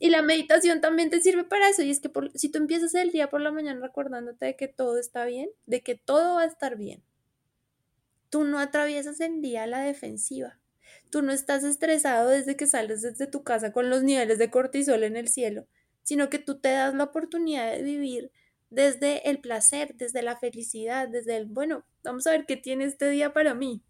y 0.00 0.10
la 0.10 0.22
meditación 0.22 0.80
también 0.80 1.10
te 1.10 1.20
sirve 1.20 1.44
para 1.44 1.68
eso. 1.68 1.82
Y 1.82 1.90
es 1.90 2.00
que 2.00 2.10
si 2.34 2.50
tú 2.50 2.58
empiezas 2.58 2.94
el 2.94 3.12
día 3.12 3.30
por 3.30 3.40
la 3.40 3.52
mañana 3.52 3.80
recordándote 3.80 4.46
de 4.46 4.56
que 4.56 4.68
todo 4.68 4.98
está 4.98 5.24
bien, 5.24 5.50
de 5.66 5.82
que 5.82 5.94
todo 5.94 6.36
va 6.36 6.42
a 6.42 6.46
estar 6.46 6.76
bien, 6.76 7.04
tú 8.28 8.44
no 8.44 8.58
atraviesas 8.58 9.20
el 9.20 9.40
día 9.40 9.64
a 9.64 9.66
la 9.66 9.80
defensiva. 9.80 10.58
Tú 11.10 11.22
no 11.22 11.32
estás 11.32 11.64
estresado 11.64 12.28
desde 12.28 12.56
que 12.56 12.66
sales 12.66 13.02
desde 13.02 13.26
tu 13.26 13.42
casa 13.42 13.72
con 13.72 13.90
los 13.90 14.02
niveles 14.02 14.38
de 14.38 14.50
cortisol 14.50 15.04
en 15.04 15.16
el 15.16 15.28
cielo, 15.28 15.66
sino 16.02 16.28
que 16.28 16.38
tú 16.38 16.58
te 16.58 16.70
das 16.70 16.94
la 16.94 17.04
oportunidad 17.04 17.72
de 17.72 17.82
vivir 17.82 18.30
desde 18.70 19.28
el 19.28 19.40
placer, 19.40 19.94
desde 19.96 20.22
la 20.22 20.36
felicidad, 20.36 21.08
desde 21.08 21.36
el, 21.36 21.46
bueno, 21.46 21.84
vamos 22.02 22.26
a 22.26 22.32
ver 22.32 22.44
qué 22.46 22.56
tiene 22.56 22.84
este 22.84 23.08
día 23.08 23.32
para 23.32 23.54
mí. 23.54 23.82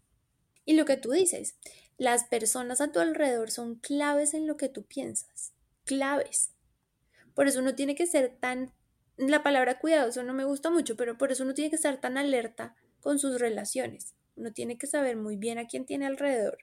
Y 0.65 0.73
lo 0.73 0.85
que 0.85 0.97
tú 0.97 1.11
dices, 1.11 1.57
las 1.97 2.25
personas 2.25 2.79
a 2.79 2.91
tu 2.91 2.99
alrededor 2.99 3.51
son 3.51 3.75
claves 3.75 4.33
en 4.33 4.47
lo 4.47 4.55
que 4.55 4.69
tú 4.69 4.83
piensas, 4.83 5.53
claves. 5.83 6.51
Por 7.33 7.47
eso 7.47 7.59
uno 7.59 7.75
tiene 7.75 7.95
que 7.95 8.07
ser 8.07 8.37
tan, 8.39 8.73
la 9.17 9.43
palabra 9.43 9.79
cuidadoso 9.79 10.23
no 10.23 10.33
me 10.33 10.45
gusta 10.45 10.69
mucho, 10.69 10.95
pero 10.95 11.17
por 11.17 11.31
eso 11.31 11.43
uno 11.43 11.53
tiene 11.53 11.69
que 11.69 11.75
estar 11.75 11.99
tan 11.99 12.17
alerta 12.17 12.75
con 13.01 13.19
sus 13.19 13.39
relaciones. 13.39 14.13
Uno 14.35 14.53
tiene 14.53 14.77
que 14.77 14.87
saber 14.87 15.17
muy 15.17 15.35
bien 15.35 15.57
a 15.57 15.67
quién 15.67 15.85
tiene 15.85 16.05
alrededor 16.05 16.59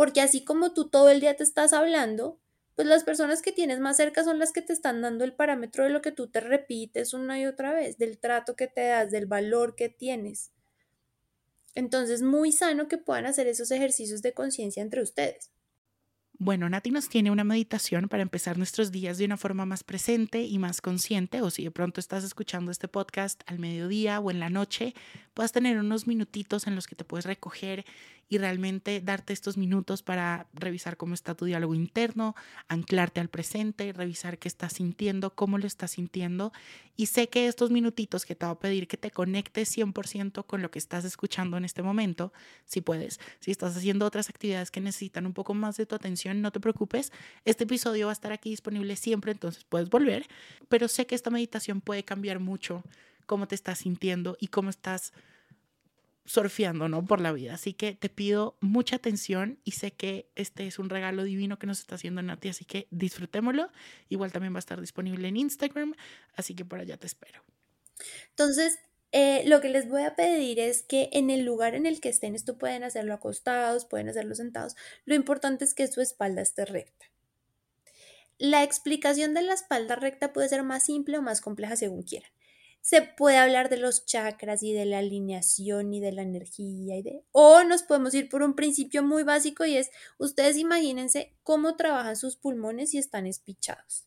porque 0.00 0.22
así 0.22 0.44
como 0.44 0.72
tú 0.72 0.88
todo 0.88 1.10
el 1.10 1.20
día 1.20 1.36
te 1.36 1.42
estás 1.42 1.74
hablando, 1.74 2.40
pues 2.74 2.88
las 2.88 3.04
personas 3.04 3.42
que 3.42 3.52
tienes 3.52 3.80
más 3.80 3.98
cerca 3.98 4.24
son 4.24 4.38
las 4.38 4.50
que 4.50 4.62
te 4.62 4.72
están 4.72 5.02
dando 5.02 5.24
el 5.24 5.34
parámetro 5.34 5.84
de 5.84 5.90
lo 5.90 6.00
que 6.00 6.10
tú 6.10 6.28
te 6.28 6.40
repites 6.40 7.12
una 7.12 7.38
y 7.38 7.44
otra 7.44 7.74
vez, 7.74 7.98
del 7.98 8.16
trato 8.16 8.56
que 8.56 8.66
te 8.66 8.80
das, 8.80 9.10
del 9.10 9.26
valor 9.26 9.76
que 9.76 9.90
tienes. 9.90 10.52
Entonces, 11.74 12.22
muy 12.22 12.50
sano 12.50 12.88
que 12.88 12.96
puedan 12.96 13.26
hacer 13.26 13.46
esos 13.46 13.70
ejercicios 13.72 14.22
de 14.22 14.32
conciencia 14.32 14.82
entre 14.82 15.02
ustedes. 15.02 15.50
Bueno, 16.42 16.70
Nati 16.70 16.90
nos 16.90 17.10
tiene 17.10 17.30
una 17.30 17.44
meditación 17.44 18.08
para 18.08 18.22
empezar 18.22 18.56
nuestros 18.56 18.90
días 18.90 19.18
de 19.18 19.26
una 19.26 19.36
forma 19.36 19.66
más 19.66 19.84
presente 19.84 20.40
y 20.40 20.58
más 20.58 20.80
consciente, 20.80 21.42
o 21.42 21.50
si 21.50 21.64
de 21.64 21.70
pronto 21.70 22.00
estás 22.00 22.24
escuchando 22.24 22.70
este 22.70 22.88
podcast 22.88 23.42
al 23.44 23.58
mediodía 23.58 24.18
o 24.20 24.30
en 24.30 24.40
la 24.40 24.48
noche, 24.48 24.94
puedas 25.34 25.52
tener 25.52 25.76
unos 25.76 26.06
minutitos 26.06 26.66
en 26.66 26.76
los 26.76 26.86
que 26.86 26.96
te 26.96 27.04
puedes 27.04 27.26
recoger 27.26 27.84
y 28.30 28.38
realmente 28.38 29.00
darte 29.00 29.32
estos 29.32 29.58
minutos 29.58 30.02
para 30.02 30.46
revisar 30.54 30.96
cómo 30.96 31.14
está 31.14 31.34
tu 31.34 31.44
diálogo 31.44 31.74
interno, 31.74 32.36
anclarte 32.68 33.20
al 33.20 33.28
presente, 33.28 33.92
revisar 33.92 34.38
qué 34.38 34.46
estás 34.46 34.74
sintiendo, 34.74 35.34
cómo 35.34 35.58
lo 35.58 35.66
estás 35.66 35.90
sintiendo. 35.90 36.52
Y 36.96 37.06
sé 37.06 37.28
que 37.28 37.48
estos 37.48 37.72
minutitos 37.72 38.24
que 38.24 38.36
te 38.36 38.46
voy 38.46 38.52
a 38.52 38.58
pedir 38.58 38.86
que 38.86 38.96
te 38.96 39.10
conectes 39.10 39.76
100% 39.76 40.46
con 40.46 40.62
lo 40.62 40.70
que 40.70 40.78
estás 40.78 41.04
escuchando 41.04 41.56
en 41.56 41.64
este 41.64 41.82
momento, 41.82 42.32
si 42.66 42.80
puedes. 42.80 43.18
Si 43.40 43.50
estás 43.50 43.76
haciendo 43.76 44.06
otras 44.06 44.30
actividades 44.30 44.70
que 44.70 44.80
necesitan 44.80 45.26
un 45.26 45.32
poco 45.32 45.52
más 45.52 45.76
de 45.76 45.86
tu 45.86 45.96
atención, 45.96 46.40
no 46.40 46.52
te 46.52 46.60
preocupes. 46.60 47.12
Este 47.44 47.64
episodio 47.64 48.06
va 48.06 48.12
a 48.12 48.14
estar 48.14 48.32
aquí 48.32 48.50
disponible 48.50 48.94
siempre, 48.94 49.32
entonces 49.32 49.64
puedes 49.64 49.90
volver. 49.90 50.28
Pero 50.68 50.86
sé 50.86 51.04
que 51.06 51.16
esta 51.16 51.30
meditación 51.30 51.80
puede 51.80 52.04
cambiar 52.04 52.38
mucho 52.38 52.84
cómo 53.26 53.48
te 53.48 53.56
estás 53.56 53.78
sintiendo 53.78 54.36
y 54.38 54.48
cómo 54.48 54.70
estás 54.70 55.12
surfeando, 56.24 56.88
¿no? 56.88 57.04
Por 57.04 57.20
la 57.20 57.32
vida. 57.32 57.54
Así 57.54 57.72
que 57.72 57.94
te 57.94 58.08
pido 58.08 58.56
mucha 58.60 58.96
atención 58.96 59.58
y 59.64 59.72
sé 59.72 59.92
que 59.92 60.30
este 60.34 60.66
es 60.66 60.78
un 60.78 60.88
regalo 60.88 61.24
divino 61.24 61.58
que 61.58 61.66
nos 61.66 61.80
está 61.80 61.94
haciendo 61.94 62.22
Nati, 62.22 62.48
así 62.48 62.64
que 62.64 62.86
disfrutémoslo. 62.90 63.70
Igual 64.08 64.32
también 64.32 64.52
va 64.54 64.58
a 64.58 64.60
estar 64.60 64.80
disponible 64.80 65.28
en 65.28 65.36
Instagram, 65.36 65.94
así 66.34 66.54
que 66.54 66.64
por 66.64 66.78
allá 66.80 66.96
te 66.96 67.06
espero. 67.06 67.42
Entonces, 68.30 68.78
eh, 69.12 69.42
lo 69.46 69.60
que 69.60 69.68
les 69.68 69.88
voy 69.88 70.02
a 70.02 70.14
pedir 70.14 70.60
es 70.60 70.82
que 70.82 71.10
en 71.12 71.30
el 71.30 71.44
lugar 71.44 71.74
en 71.74 71.86
el 71.86 72.00
que 72.00 72.08
estén, 72.08 72.34
esto 72.34 72.58
pueden 72.58 72.84
hacerlo 72.84 73.14
acostados, 73.14 73.84
pueden 73.84 74.08
hacerlo 74.08 74.34
sentados, 74.34 74.76
lo 75.04 75.14
importante 75.14 75.64
es 75.64 75.74
que 75.74 75.88
su 75.88 76.00
espalda 76.00 76.42
esté 76.42 76.64
recta. 76.64 77.06
La 78.38 78.62
explicación 78.62 79.34
de 79.34 79.42
la 79.42 79.52
espalda 79.52 79.96
recta 79.96 80.32
puede 80.32 80.48
ser 80.48 80.62
más 80.62 80.84
simple 80.84 81.18
o 81.18 81.22
más 81.22 81.40
compleja 81.40 81.76
según 81.76 82.04
quieran 82.04 82.30
se 82.80 83.02
puede 83.02 83.36
hablar 83.36 83.68
de 83.68 83.76
los 83.76 84.06
chakras 84.06 84.62
y 84.62 84.72
de 84.72 84.86
la 84.86 84.98
alineación 84.98 85.92
y 85.92 86.00
de 86.00 86.12
la 86.12 86.22
energía 86.22 86.96
y 86.96 87.02
de 87.02 87.24
o 87.32 87.62
nos 87.64 87.82
podemos 87.82 88.14
ir 88.14 88.28
por 88.28 88.42
un 88.42 88.54
principio 88.54 89.02
muy 89.02 89.22
básico 89.22 89.64
y 89.64 89.76
es 89.76 89.90
ustedes 90.18 90.56
imagínense 90.56 91.36
cómo 91.42 91.76
trabajan 91.76 92.16
sus 92.16 92.36
pulmones 92.36 92.94
y 92.94 92.98
están 92.98 93.26
espichados. 93.26 94.06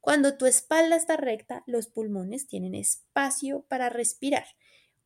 Cuando 0.00 0.38
tu 0.38 0.46
espalda 0.46 0.96
está 0.96 1.16
recta, 1.16 1.64
los 1.66 1.86
pulmones 1.88 2.46
tienen 2.46 2.74
espacio 2.74 3.66
para 3.68 3.90
respirar. 3.90 4.46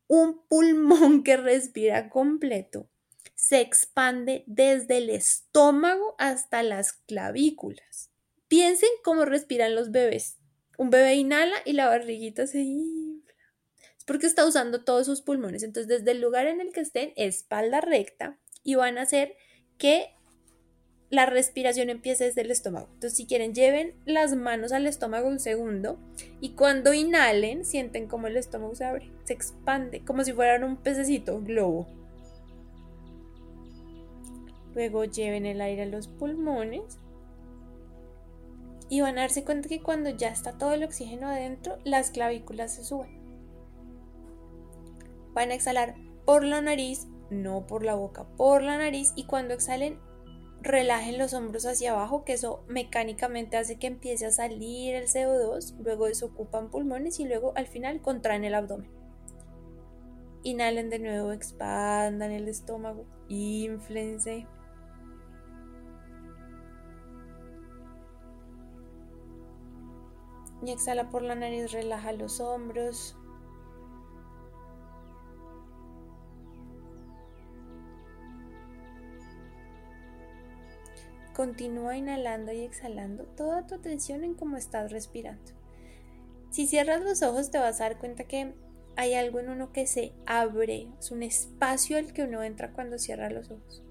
Un 0.07 0.47
pulmón 0.47 1.25
que 1.25 1.37
respira 1.37 2.09
completo 2.09 2.89
se 3.35 3.61
expande 3.61 4.45
desde 4.47 4.99
el 4.99 5.11
estómago 5.11 6.15
hasta 6.19 6.63
las 6.63 6.93
clavículas. 6.93 8.11
Piensen 8.47 8.91
cómo 9.03 9.25
respiran 9.25 9.75
los 9.75 9.91
bebés 9.91 10.39
un 10.83 10.91
bebé 10.91 11.15
inhala 11.15 11.57
y 11.65 11.75
la 11.75 11.87
barriguita 11.87 12.47
se 12.49 12.61
infla. 12.61 13.33
Es 13.97 14.05
porque 14.05 14.27
está 14.27 14.45
usando 14.45 14.83
todos 14.83 15.07
sus 15.07 15.23
pulmones. 15.23 15.63
Entonces, 15.63 15.87
desde 15.87 16.11
el 16.11 16.21
lugar 16.21 16.49
en 16.49 16.61
el 16.61 16.73
que 16.73 16.81
estén, 16.81 17.13
espalda 17.15 17.81
recta 17.81 18.39
y 18.65 18.75
van 18.75 18.99
a 18.99 19.03
hacer 19.03 19.37
que 19.79 20.11
la 21.09 21.27
respiración 21.27 21.89
empiece 21.89 22.25
desde 22.25 22.41
el 22.41 22.51
estómago. 22.51 22.89
Entonces, 22.95 23.17
si 23.17 23.27
quieren, 23.27 23.55
lleven 23.55 23.95
las 24.07 24.35
manos 24.35 24.73
al 24.73 24.87
estómago 24.87 25.29
un 25.29 25.39
segundo 25.39 26.01
y 26.41 26.55
cuando 26.57 26.93
inhalen, 26.93 27.65
sienten 27.65 28.09
como 28.09 28.27
el 28.27 28.37
estómago 28.37 28.75
se 28.75 28.85
abre, 28.85 29.13
se 29.23 29.35
expande, 29.35 30.05
como 30.05 30.25
si 30.25 30.33
fueran 30.33 30.65
un 30.65 30.79
pececito, 30.79 31.41
globo. 31.41 31.87
Luego 34.75 35.05
lleven 35.05 35.47
el 35.47 35.61
aire 35.61 35.83
a 35.83 35.87
los 35.87 36.09
pulmones 36.09 36.99
y 38.93 39.01
van 39.01 39.17
a 39.17 39.23
darse 39.23 39.43
cuenta 39.43 39.71
que 39.71 39.81
cuando 39.81 40.11
ya 40.11 40.29
está 40.29 40.59
todo 40.59 40.75
el 40.75 40.85
oxígeno 40.85 41.27
adentro, 41.27 41.79
las 41.83 42.11
clavículas 42.11 42.75
se 42.75 42.85
suben. 42.85 43.09
Van 45.33 45.51
a 45.51 45.55
exhalar 45.55 45.95
por 46.27 46.45
la 46.45 46.61
nariz, 46.61 47.07
no 47.31 47.67
por 47.67 47.87
la 47.87 47.95
boca, 47.95 48.27
por 48.37 48.63
la 48.63 48.77
nariz 48.77 49.15
y 49.17 49.25
cuando 49.25 49.55
exhalen, 49.55 49.99
relajen 50.61 51.17
los 51.17 51.33
hombros 51.33 51.65
hacia 51.65 51.93
abajo, 51.93 52.27
que 52.27 52.35
eso 52.35 52.65
mecánicamente 52.69 53.57
hace 53.57 53.79
que 53.79 53.87
empiece 53.87 54.27
a 54.27 54.31
salir 54.31 54.95
el 54.95 55.07
CO2, 55.07 55.75
luego 55.79 56.05
desocupan 56.05 56.69
pulmones 56.71 57.19
y 57.19 57.25
luego 57.25 57.55
al 57.57 57.69
final 57.69 58.03
contraen 58.03 58.45
el 58.45 58.55
abdomen. 58.55 58.91
Inhalen 60.43 60.91
de 60.91 60.99
nuevo, 60.99 61.33
expandan 61.33 62.31
el 62.31 62.47
estómago, 62.47 63.07
inflense. 63.31 64.47
Y 70.63 70.71
exhala 70.71 71.11
por 71.11 71.23
la 71.23 71.35
nariz, 71.35 71.73
relaja 71.73 72.13
los 72.13 72.41
hombros. 72.41 73.17
Continúa 81.35 81.97
inhalando 81.97 82.53
y 82.53 82.61
exhalando 82.61 83.25
toda 83.25 83.67
tu 83.67 83.75
atención 83.75 84.23
en 84.23 84.35
cómo 84.35 84.57
estás 84.57 84.93
respirando. 84.93 85.51
Si 86.51 86.67
cierras 86.67 87.03
los 87.03 87.23
ojos 87.23 87.51
te 87.51 87.59
vas 87.59 87.81
a 87.81 87.85
dar 87.85 87.99
cuenta 87.99 88.25
que 88.25 88.55
hay 88.97 89.15
algo 89.15 89.41
en 89.41 89.49
uno 89.49 89.73
que 89.73 89.87
se 89.87 90.13
abre, 90.27 90.89
es 90.99 91.11
un 91.11 91.23
espacio 91.23 91.97
al 91.97 92.13
que 92.13 92.25
uno 92.25 92.43
entra 92.43 92.73
cuando 92.73 92.99
cierra 92.99 93.31
los 93.31 93.51
ojos. 93.51 93.83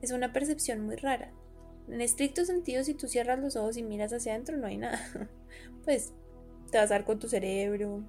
Es 0.00 0.10
una 0.10 0.32
percepción 0.32 0.80
muy 0.80 0.96
rara. 0.96 1.30
En 1.88 2.00
estricto 2.00 2.44
sentido, 2.44 2.84
si 2.84 2.94
tú 2.94 3.08
cierras 3.08 3.38
los 3.38 3.56
ojos 3.56 3.76
y 3.76 3.82
miras 3.82 4.12
hacia 4.12 4.32
adentro, 4.32 4.56
no 4.56 4.66
hay 4.66 4.78
nada. 4.78 4.98
Pues 5.84 6.14
te 6.70 6.78
vas 6.78 6.90
a 6.90 6.94
dar 6.94 7.04
con 7.04 7.18
tu 7.18 7.28
cerebro. 7.28 8.04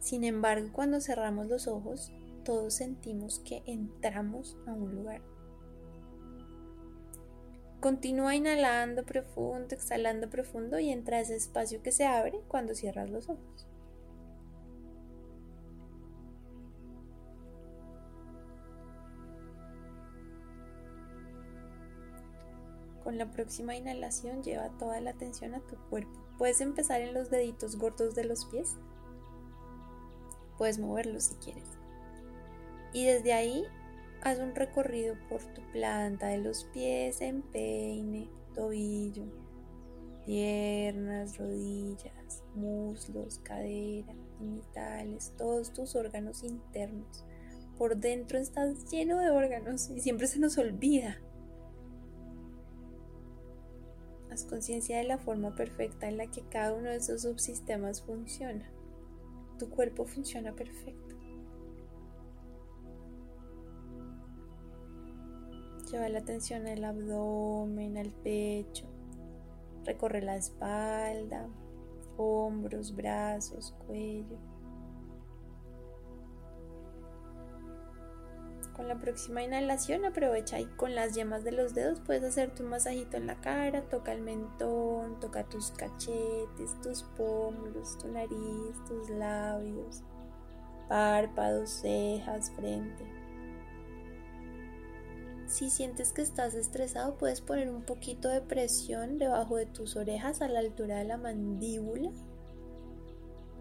Sin 0.00 0.24
embargo, 0.24 0.68
cuando 0.72 1.00
cerramos 1.00 1.46
los 1.46 1.68
ojos, 1.68 2.12
todos 2.44 2.74
sentimos 2.74 3.38
que 3.38 3.62
entramos 3.64 4.58
a 4.66 4.72
un 4.72 4.94
lugar. 4.94 5.22
Continúa 7.80 8.34
inhalando 8.34 9.04
profundo, 9.04 9.74
exhalando 9.74 10.28
profundo 10.28 10.78
y 10.78 10.90
entra 10.90 11.18
a 11.18 11.20
ese 11.20 11.36
espacio 11.36 11.82
que 11.82 11.92
se 11.92 12.04
abre 12.04 12.40
cuando 12.48 12.74
cierras 12.74 13.10
los 13.10 13.28
ojos. 13.28 13.66
Con 23.04 23.18
la 23.18 23.30
próxima 23.30 23.76
inhalación 23.76 24.42
lleva 24.42 24.70
toda 24.78 24.98
la 25.00 25.10
atención 25.10 25.54
a 25.54 25.60
tu 25.60 25.76
cuerpo. 25.90 26.24
Puedes 26.38 26.62
empezar 26.62 27.02
en 27.02 27.12
los 27.12 27.30
deditos 27.30 27.76
gordos 27.76 28.14
de 28.14 28.24
los 28.24 28.46
pies. 28.46 28.76
Puedes 30.56 30.78
moverlos 30.78 31.24
si 31.24 31.34
quieres. 31.34 31.68
Y 32.94 33.04
desde 33.04 33.34
ahí 33.34 33.64
haz 34.22 34.38
un 34.38 34.54
recorrido 34.54 35.16
por 35.28 35.42
tu 35.52 35.60
planta 35.72 36.28
de 36.28 36.38
los 36.38 36.64
pies, 36.72 37.20
empeine, 37.20 38.30
tobillo, 38.54 39.26
piernas, 40.24 41.36
rodillas, 41.36 42.42
muslos, 42.54 43.38
cadera, 43.40 44.14
genitales, 44.38 45.34
todos 45.36 45.74
tus 45.74 45.94
órganos 45.94 46.42
internos. 46.42 47.24
Por 47.76 47.96
dentro 47.96 48.38
estás 48.38 48.90
lleno 48.90 49.18
de 49.18 49.30
órganos 49.30 49.90
y 49.90 50.00
siempre 50.00 50.26
se 50.26 50.38
nos 50.38 50.56
olvida. 50.56 51.18
Conciencia 54.42 54.98
de 54.98 55.04
la 55.04 55.18
forma 55.18 55.54
perfecta 55.54 56.08
en 56.08 56.16
la 56.16 56.26
que 56.26 56.42
cada 56.42 56.74
uno 56.74 56.90
de 56.90 56.96
esos 56.96 57.22
subsistemas 57.22 58.02
funciona. 58.02 58.68
Tu 59.60 59.70
cuerpo 59.70 60.04
funciona 60.04 60.52
perfecto. 60.56 61.14
Lleva 65.88 66.08
la 66.08 66.18
atención 66.18 66.66
al 66.66 66.82
abdomen, 66.82 67.96
al 67.96 68.10
pecho. 68.10 68.86
Recorre 69.84 70.20
la 70.20 70.34
espalda, 70.34 71.48
hombros, 72.16 72.96
brazos, 72.96 73.72
cuello. 73.86 74.53
Con 78.74 78.88
la 78.88 78.98
próxima 78.98 79.44
inhalación 79.44 80.04
aprovecha 80.04 80.58
y 80.58 80.66
con 80.66 80.96
las 80.96 81.14
yemas 81.14 81.44
de 81.44 81.52
los 81.52 81.74
dedos 81.74 82.00
puedes 82.00 82.24
hacerte 82.24 82.64
un 82.64 82.70
masajito 82.70 83.16
en 83.16 83.28
la 83.28 83.40
cara, 83.40 83.82
toca 83.88 84.12
el 84.12 84.20
mentón, 84.20 85.20
toca 85.20 85.44
tus 85.44 85.70
cachetes, 85.70 86.80
tus 86.82 87.04
pómulos, 87.16 87.96
tu 87.98 88.08
nariz, 88.08 88.84
tus 88.88 89.10
labios, 89.10 90.02
párpados, 90.88 91.70
cejas, 91.70 92.50
frente. 92.50 93.04
Si 95.46 95.70
sientes 95.70 96.12
que 96.12 96.22
estás 96.22 96.54
estresado, 96.54 97.16
puedes 97.16 97.40
poner 97.40 97.70
un 97.70 97.82
poquito 97.82 98.28
de 98.28 98.40
presión 98.40 99.18
debajo 99.18 99.54
de 99.54 99.66
tus 99.66 99.94
orejas 99.94 100.42
a 100.42 100.48
la 100.48 100.58
altura 100.58 100.96
de 100.96 101.04
la 101.04 101.16
mandíbula. 101.16 102.10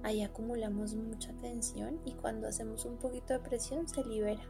Ahí 0.02 0.24
acumulamos 0.24 0.96
mucha 0.96 1.34
tensión 1.34 2.00
y 2.04 2.14
cuando 2.14 2.48
hacemos 2.48 2.86
un 2.86 2.98
poquito 2.98 3.34
de 3.34 3.40
presión 3.40 3.88
se 3.88 4.04
libera. 4.04 4.44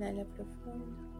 Inhala 0.00 0.24
profundo. 0.24 1.10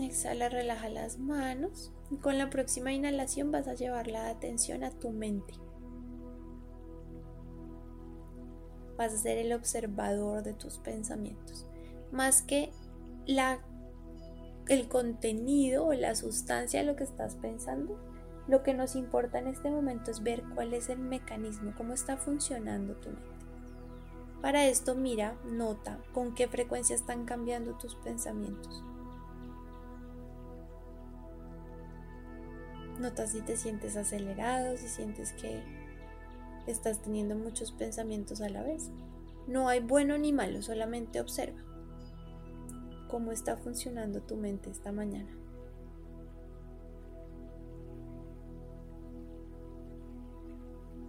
Exhala, 0.00 0.48
relaja 0.48 0.88
las 0.88 1.18
manos. 1.18 1.92
Y 2.10 2.16
con 2.16 2.38
la 2.38 2.50
próxima 2.50 2.92
inhalación 2.92 3.52
vas 3.52 3.68
a 3.68 3.74
llevar 3.74 4.08
la 4.08 4.28
atención 4.28 4.82
a 4.82 4.90
tu 4.90 5.10
mente. 5.10 5.54
Vas 8.96 9.12
a 9.12 9.18
ser 9.18 9.38
el 9.38 9.52
observador 9.52 10.42
de 10.42 10.54
tus 10.54 10.78
pensamientos. 10.78 11.66
Más 12.10 12.42
que 12.42 12.72
la, 13.24 13.60
el 14.68 14.88
contenido 14.88 15.86
o 15.86 15.92
la 15.92 16.16
sustancia 16.16 16.80
de 16.80 16.86
lo 16.86 16.96
que 16.96 17.04
estás 17.04 17.36
pensando, 17.36 17.96
lo 18.48 18.64
que 18.64 18.74
nos 18.74 18.96
importa 18.96 19.38
en 19.38 19.46
este 19.46 19.70
momento 19.70 20.10
es 20.10 20.22
ver 20.22 20.42
cuál 20.54 20.74
es 20.74 20.88
el 20.88 20.98
mecanismo, 20.98 21.74
cómo 21.76 21.92
está 21.92 22.16
funcionando 22.16 22.94
tu 22.96 23.10
mente. 23.10 23.33
Para 24.44 24.66
esto 24.66 24.94
mira, 24.94 25.38
nota 25.46 25.98
con 26.12 26.34
qué 26.34 26.46
frecuencia 26.48 26.94
están 26.94 27.24
cambiando 27.24 27.78
tus 27.78 27.94
pensamientos. 27.94 28.84
Notas 33.00 33.32
si 33.32 33.40
te 33.40 33.56
sientes 33.56 33.96
acelerado, 33.96 34.76
si 34.76 34.88
sientes 34.88 35.32
que 35.32 35.62
estás 36.66 37.00
teniendo 37.00 37.36
muchos 37.36 37.72
pensamientos 37.72 38.42
a 38.42 38.50
la 38.50 38.62
vez. 38.62 38.90
No 39.46 39.70
hay 39.70 39.80
bueno 39.80 40.18
ni 40.18 40.34
malo, 40.34 40.60
solamente 40.60 41.22
observa 41.22 41.64
cómo 43.08 43.32
está 43.32 43.56
funcionando 43.56 44.20
tu 44.20 44.36
mente 44.36 44.68
esta 44.68 44.92
mañana. 44.92 45.34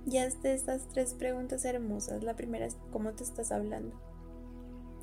Ya 0.05 0.29
de 0.29 0.53
estas 0.53 0.87
tres 0.89 1.15
preguntas 1.15 1.65
hermosas. 1.65 2.23
La 2.23 2.35
primera 2.35 2.65
es 2.65 2.77
cómo 2.91 3.13
te 3.13 3.23
estás 3.23 3.51
hablando. 3.51 3.95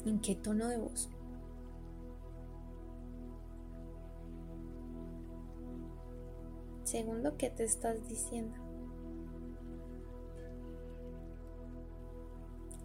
¿En 0.07 0.21
qué 0.21 0.37
tono 0.37 0.69
de 0.69 0.79
voz? 0.79 1.11
Segundo, 6.85 7.37
¿qué 7.37 7.51
te 7.51 7.65
estás 7.65 8.09
diciendo? 8.09 8.55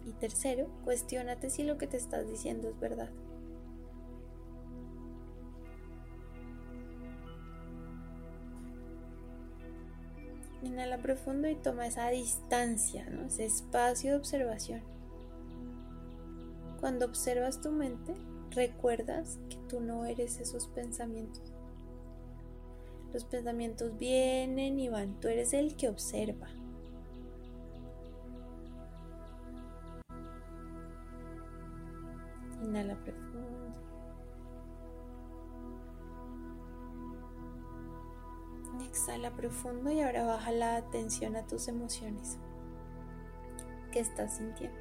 Y 0.06 0.12
tercero, 0.12 0.68
cuestionate 0.84 1.50
si 1.50 1.62
lo 1.62 1.76
que 1.76 1.86
te 1.86 1.98
estás 1.98 2.26
diciendo 2.26 2.68
es 2.68 2.80
verdad. 2.80 3.10
Inhala 10.78 10.98
profundo 10.98 11.48
y 11.48 11.56
toma 11.56 11.88
esa 11.88 12.08
distancia, 12.08 13.04
ese 13.26 13.46
espacio 13.46 14.12
de 14.12 14.16
observación. 14.16 14.80
Cuando 16.78 17.04
observas 17.04 17.60
tu 17.60 17.72
mente, 17.72 18.14
recuerdas 18.52 19.40
que 19.50 19.56
tú 19.68 19.80
no 19.80 20.04
eres 20.04 20.38
esos 20.38 20.68
pensamientos. 20.68 21.42
Los 23.12 23.24
pensamientos 23.24 23.98
vienen 23.98 24.78
y 24.78 24.88
van, 24.88 25.18
tú 25.18 25.26
eres 25.26 25.52
el 25.52 25.74
que 25.74 25.88
observa. 25.88 26.46
Inhala 32.62 32.94
profundo. 33.02 33.27
Exhala 39.18 39.36
profundo 39.36 39.90
y 39.90 40.00
ahora 40.00 40.24
baja 40.24 40.52
la 40.52 40.76
atención 40.76 41.34
a 41.34 41.44
tus 41.44 41.66
emociones. 41.66 42.38
¿Qué 43.90 43.98
estás 43.98 44.36
sintiendo? 44.36 44.78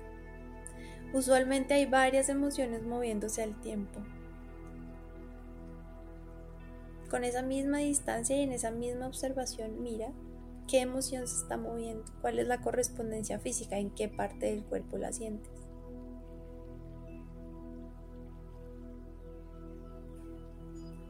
Usualmente 1.12 1.74
hay 1.74 1.88
varias 1.88 2.30
emociones 2.30 2.84
moviéndose 2.84 3.42
al 3.42 3.60
tiempo 3.62 4.00
con 7.10 7.24
esa 7.24 7.42
misma 7.42 7.80
distancia 7.80 8.38
y 8.38 8.42
en 8.42 8.52
esa 8.52 8.70
misma 8.70 9.08
observación 9.08 9.82
mira 9.82 10.12
qué 10.68 10.82
emoción 10.82 11.26
se 11.26 11.38
está 11.42 11.58
moviendo, 11.58 12.04
cuál 12.22 12.38
es 12.38 12.48
la 12.48 12.62
correspondencia 12.62 13.40
física, 13.40 13.80
en 13.80 13.90
qué 13.90 14.08
parte 14.08 14.46
del 14.48 14.64
cuerpo 14.64 14.98
la 14.98 15.14
sientes. 15.14 15.52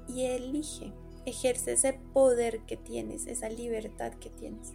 Y 0.07 0.23
elige, 0.23 0.93
ejerce 1.29 1.73
ese 1.73 1.99
poder 2.13 2.61
que 2.61 2.77
tienes, 2.77 3.27
esa 3.27 3.49
libertad 3.49 4.13
que 4.13 4.29
tienes. 4.29 4.73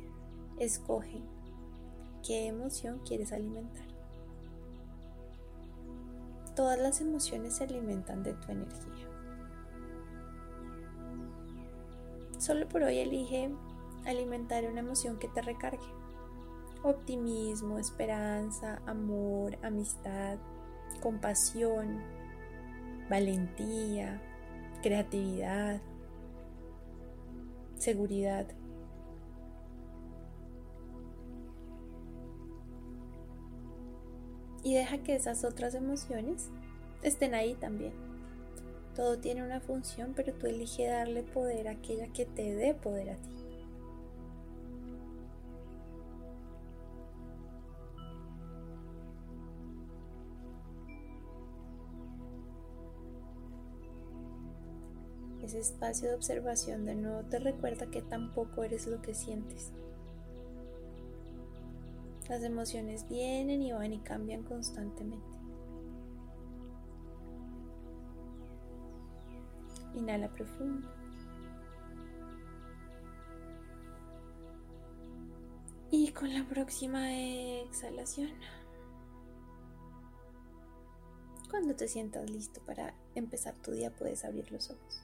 Escoge 0.58 1.22
qué 2.22 2.46
emoción 2.46 3.00
quieres 3.06 3.32
alimentar. 3.32 3.86
Todas 6.54 6.78
las 6.78 7.00
emociones 7.00 7.56
se 7.56 7.64
alimentan 7.64 8.22
de 8.22 8.34
tu 8.34 8.52
energía. 8.52 9.08
Solo 12.36 12.68
por 12.68 12.82
hoy 12.82 12.98
elige 12.98 13.50
alimentar 14.04 14.64
una 14.66 14.80
emoción 14.80 15.18
que 15.18 15.28
te 15.28 15.40
recargue. 15.40 15.86
Optimismo, 16.82 17.78
esperanza, 17.78 18.82
amor, 18.84 19.56
amistad, 19.62 20.36
compasión, 21.00 22.02
valentía, 23.08 24.20
creatividad, 24.82 25.80
seguridad. 27.82 28.46
Y 34.62 34.74
deja 34.74 34.98
que 34.98 35.16
esas 35.16 35.44
otras 35.44 35.74
emociones 35.74 36.50
estén 37.02 37.34
ahí 37.34 37.54
también. 37.54 37.92
Todo 38.94 39.18
tiene 39.18 39.42
una 39.42 39.60
función, 39.60 40.12
pero 40.14 40.32
tú 40.34 40.46
elige 40.46 40.86
darle 40.86 41.22
poder 41.22 41.66
a 41.66 41.72
aquella 41.72 42.12
que 42.12 42.26
te 42.26 42.54
dé 42.54 42.74
poder 42.74 43.10
a 43.10 43.16
ti. 43.16 43.41
Ese 55.42 55.58
espacio 55.58 56.08
de 56.08 56.14
observación 56.14 56.84
de 56.84 56.94
nuevo 56.94 57.24
te 57.24 57.40
recuerda 57.40 57.90
que 57.90 58.00
tampoco 58.00 58.62
eres 58.62 58.86
lo 58.86 59.02
que 59.02 59.12
sientes. 59.12 59.72
Las 62.28 62.44
emociones 62.44 63.08
vienen 63.08 63.60
y 63.60 63.72
van 63.72 63.92
y 63.92 63.98
cambian 63.98 64.44
constantemente. 64.44 65.26
Inhala 69.94 70.32
profundo. 70.32 70.88
Y 75.90 76.12
con 76.12 76.32
la 76.32 76.44
próxima 76.48 77.12
exhalación, 77.18 78.30
cuando 81.50 81.74
te 81.74 81.86
sientas 81.86 82.30
listo 82.30 82.62
para 82.64 82.94
empezar 83.14 83.54
tu 83.56 83.72
día, 83.72 83.90
puedes 83.90 84.24
abrir 84.24 84.50
los 84.52 84.70
ojos. 84.70 85.02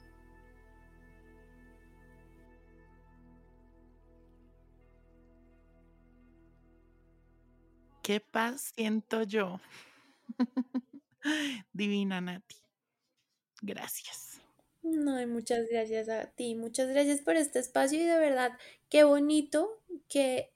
Qué 8.09 8.19
paz 8.19 8.71
siento 8.75 9.21
yo. 9.21 9.61
Divina 11.73 12.19
Nati. 12.19 12.55
Gracias. 13.61 14.41
No, 14.81 15.27
muchas 15.27 15.67
gracias 15.69 16.09
a 16.09 16.25
ti, 16.25 16.55
muchas 16.55 16.89
gracias 16.89 17.21
por 17.21 17.35
este 17.35 17.59
espacio 17.59 18.01
y 18.01 18.05
de 18.05 18.17
verdad, 18.17 18.53
qué 18.89 19.03
bonito 19.03 19.83
que 20.07 20.51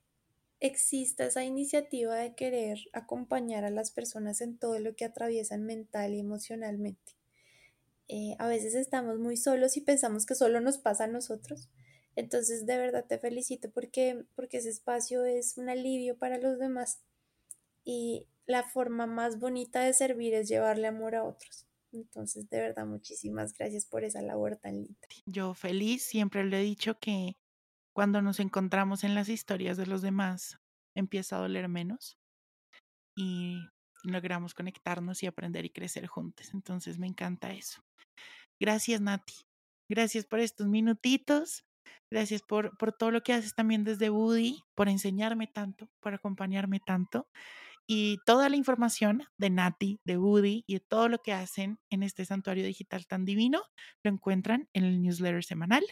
exista 0.61 1.25
esa 1.25 1.43
iniciativa 1.43 2.15
de 2.15 2.33
querer 2.33 2.79
acompañar 2.91 3.65
a 3.65 3.69
las 3.69 3.91
personas 3.91 4.41
en 4.41 4.57
todo 4.57 4.79
lo 4.79 4.95
que 4.95 5.05
atraviesan 5.05 5.63
mental 5.63 6.15
y 6.15 6.21
emocionalmente. 6.21 7.11
Eh, 8.07 8.35
a 8.39 8.47
veces 8.47 8.73
estamos 8.73 9.19
muy 9.19 9.37
solos 9.37 9.77
y 9.77 9.81
pensamos 9.81 10.25
que 10.25 10.33
solo 10.33 10.59
nos 10.59 10.79
pasa 10.79 11.03
a 11.03 11.07
nosotros. 11.07 11.69
Entonces, 12.15 12.65
de 12.65 12.77
verdad 12.77 13.05
te 13.07 13.19
felicito 13.19 13.69
porque, 13.69 14.25
porque 14.35 14.57
ese 14.57 14.69
espacio 14.69 15.23
es 15.23 15.59
un 15.59 15.69
alivio 15.69 16.17
para 16.17 16.39
los 16.39 16.57
demás 16.57 17.03
y 17.83 18.27
la 18.45 18.63
forma 18.63 19.05
más 19.05 19.39
bonita 19.39 19.81
de 19.81 19.93
servir 19.93 20.33
es 20.33 20.47
llevarle 20.47 20.87
amor 20.87 21.15
a 21.15 21.23
otros. 21.23 21.67
Entonces, 21.91 22.49
de 22.49 22.59
verdad, 22.59 22.85
muchísimas 22.85 23.53
gracias 23.53 23.85
por 23.85 24.03
esa 24.03 24.21
labor 24.21 24.57
tan 24.57 24.73
linda. 24.73 25.07
Yo 25.25 25.53
feliz, 25.53 26.03
siempre 26.03 26.43
le 26.43 26.59
he 26.59 26.63
dicho 26.63 26.97
que 26.99 27.37
cuando 27.93 28.21
nos 28.21 28.39
encontramos 28.39 29.03
en 29.03 29.13
las 29.13 29.29
historias 29.29 29.77
de 29.77 29.85
los 29.85 30.01
demás, 30.01 30.57
empieza 30.95 31.37
a 31.37 31.41
doler 31.41 31.67
menos 31.69 32.17
y 33.15 33.59
logramos 34.03 34.53
conectarnos 34.53 35.21
y 35.21 35.27
aprender 35.27 35.65
y 35.65 35.69
crecer 35.69 36.07
juntos. 36.07 36.53
Entonces, 36.53 36.97
me 36.97 37.07
encanta 37.07 37.53
eso. 37.53 37.83
Gracias, 38.59 38.99
Nati. 38.99 39.33
Gracias 39.87 40.25
por 40.25 40.39
estos 40.39 40.67
minutitos. 40.67 41.65
Gracias 42.09 42.41
por, 42.41 42.75
por 42.77 42.93
todo 42.93 43.11
lo 43.11 43.21
que 43.21 43.33
haces 43.33 43.53
también 43.55 43.83
desde 43.83 44.09
Woody, 44.09 44.63
por 44.75 44.89
enseñarme 44.89 45.47
tanto, 45.47 45.89
por 45.99 46.13
acompañarme 46.13 46.79
tanto. 46.79 47.27
Y 47.87 48.19
toda 48.25 48.49
la 48.49 48.55
información 48.55 49.23
de 49.37 49.49
Nati, 49.49 49.99
de 50.05 50.17
Woody 50.17 50.63
y 50.67 50.75
de 50.75 50.79
todo 50.79 51.09
lo 51.09 51.19
que 51.19 51.33
hacen 51.33 51.79
en 51.89 52.03
este 52.03 52.25
santuario 52.25 52.65
digital 52.65 53.05
tan 53.07 53.25
divino 53.25 53.61
lo 54.03 54.11
encuentran 54.11 54.69
en 54.73 54.85
el 54.85 55.01
newsletter 55.01 55.43
semanal 55.43 55.83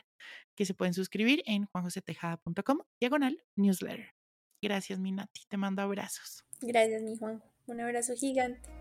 que 0.55 0.65
se 0.65 0.73
pueden 0.73 0.93
suscribir 0.93 1.43
en 1.45 1.65
juanjosetejada.com 1.65 2.79
diagonal 2.99 3.43
newsletter. 3.55 4.13
Gracias, 4.61 4.99
mi 4.99 5.11
Nati. 5.11 5.41
Te 5.47 5.57
mando 5.57 5.81
abrazos. 5.81 6.45
Gracias, 6.61 7.01
mi 7.01 7.17
Juan. 7.17 7.43
Un 7.67 7.81
abrazo 7.81 8.13
gigante. 8.15 8.80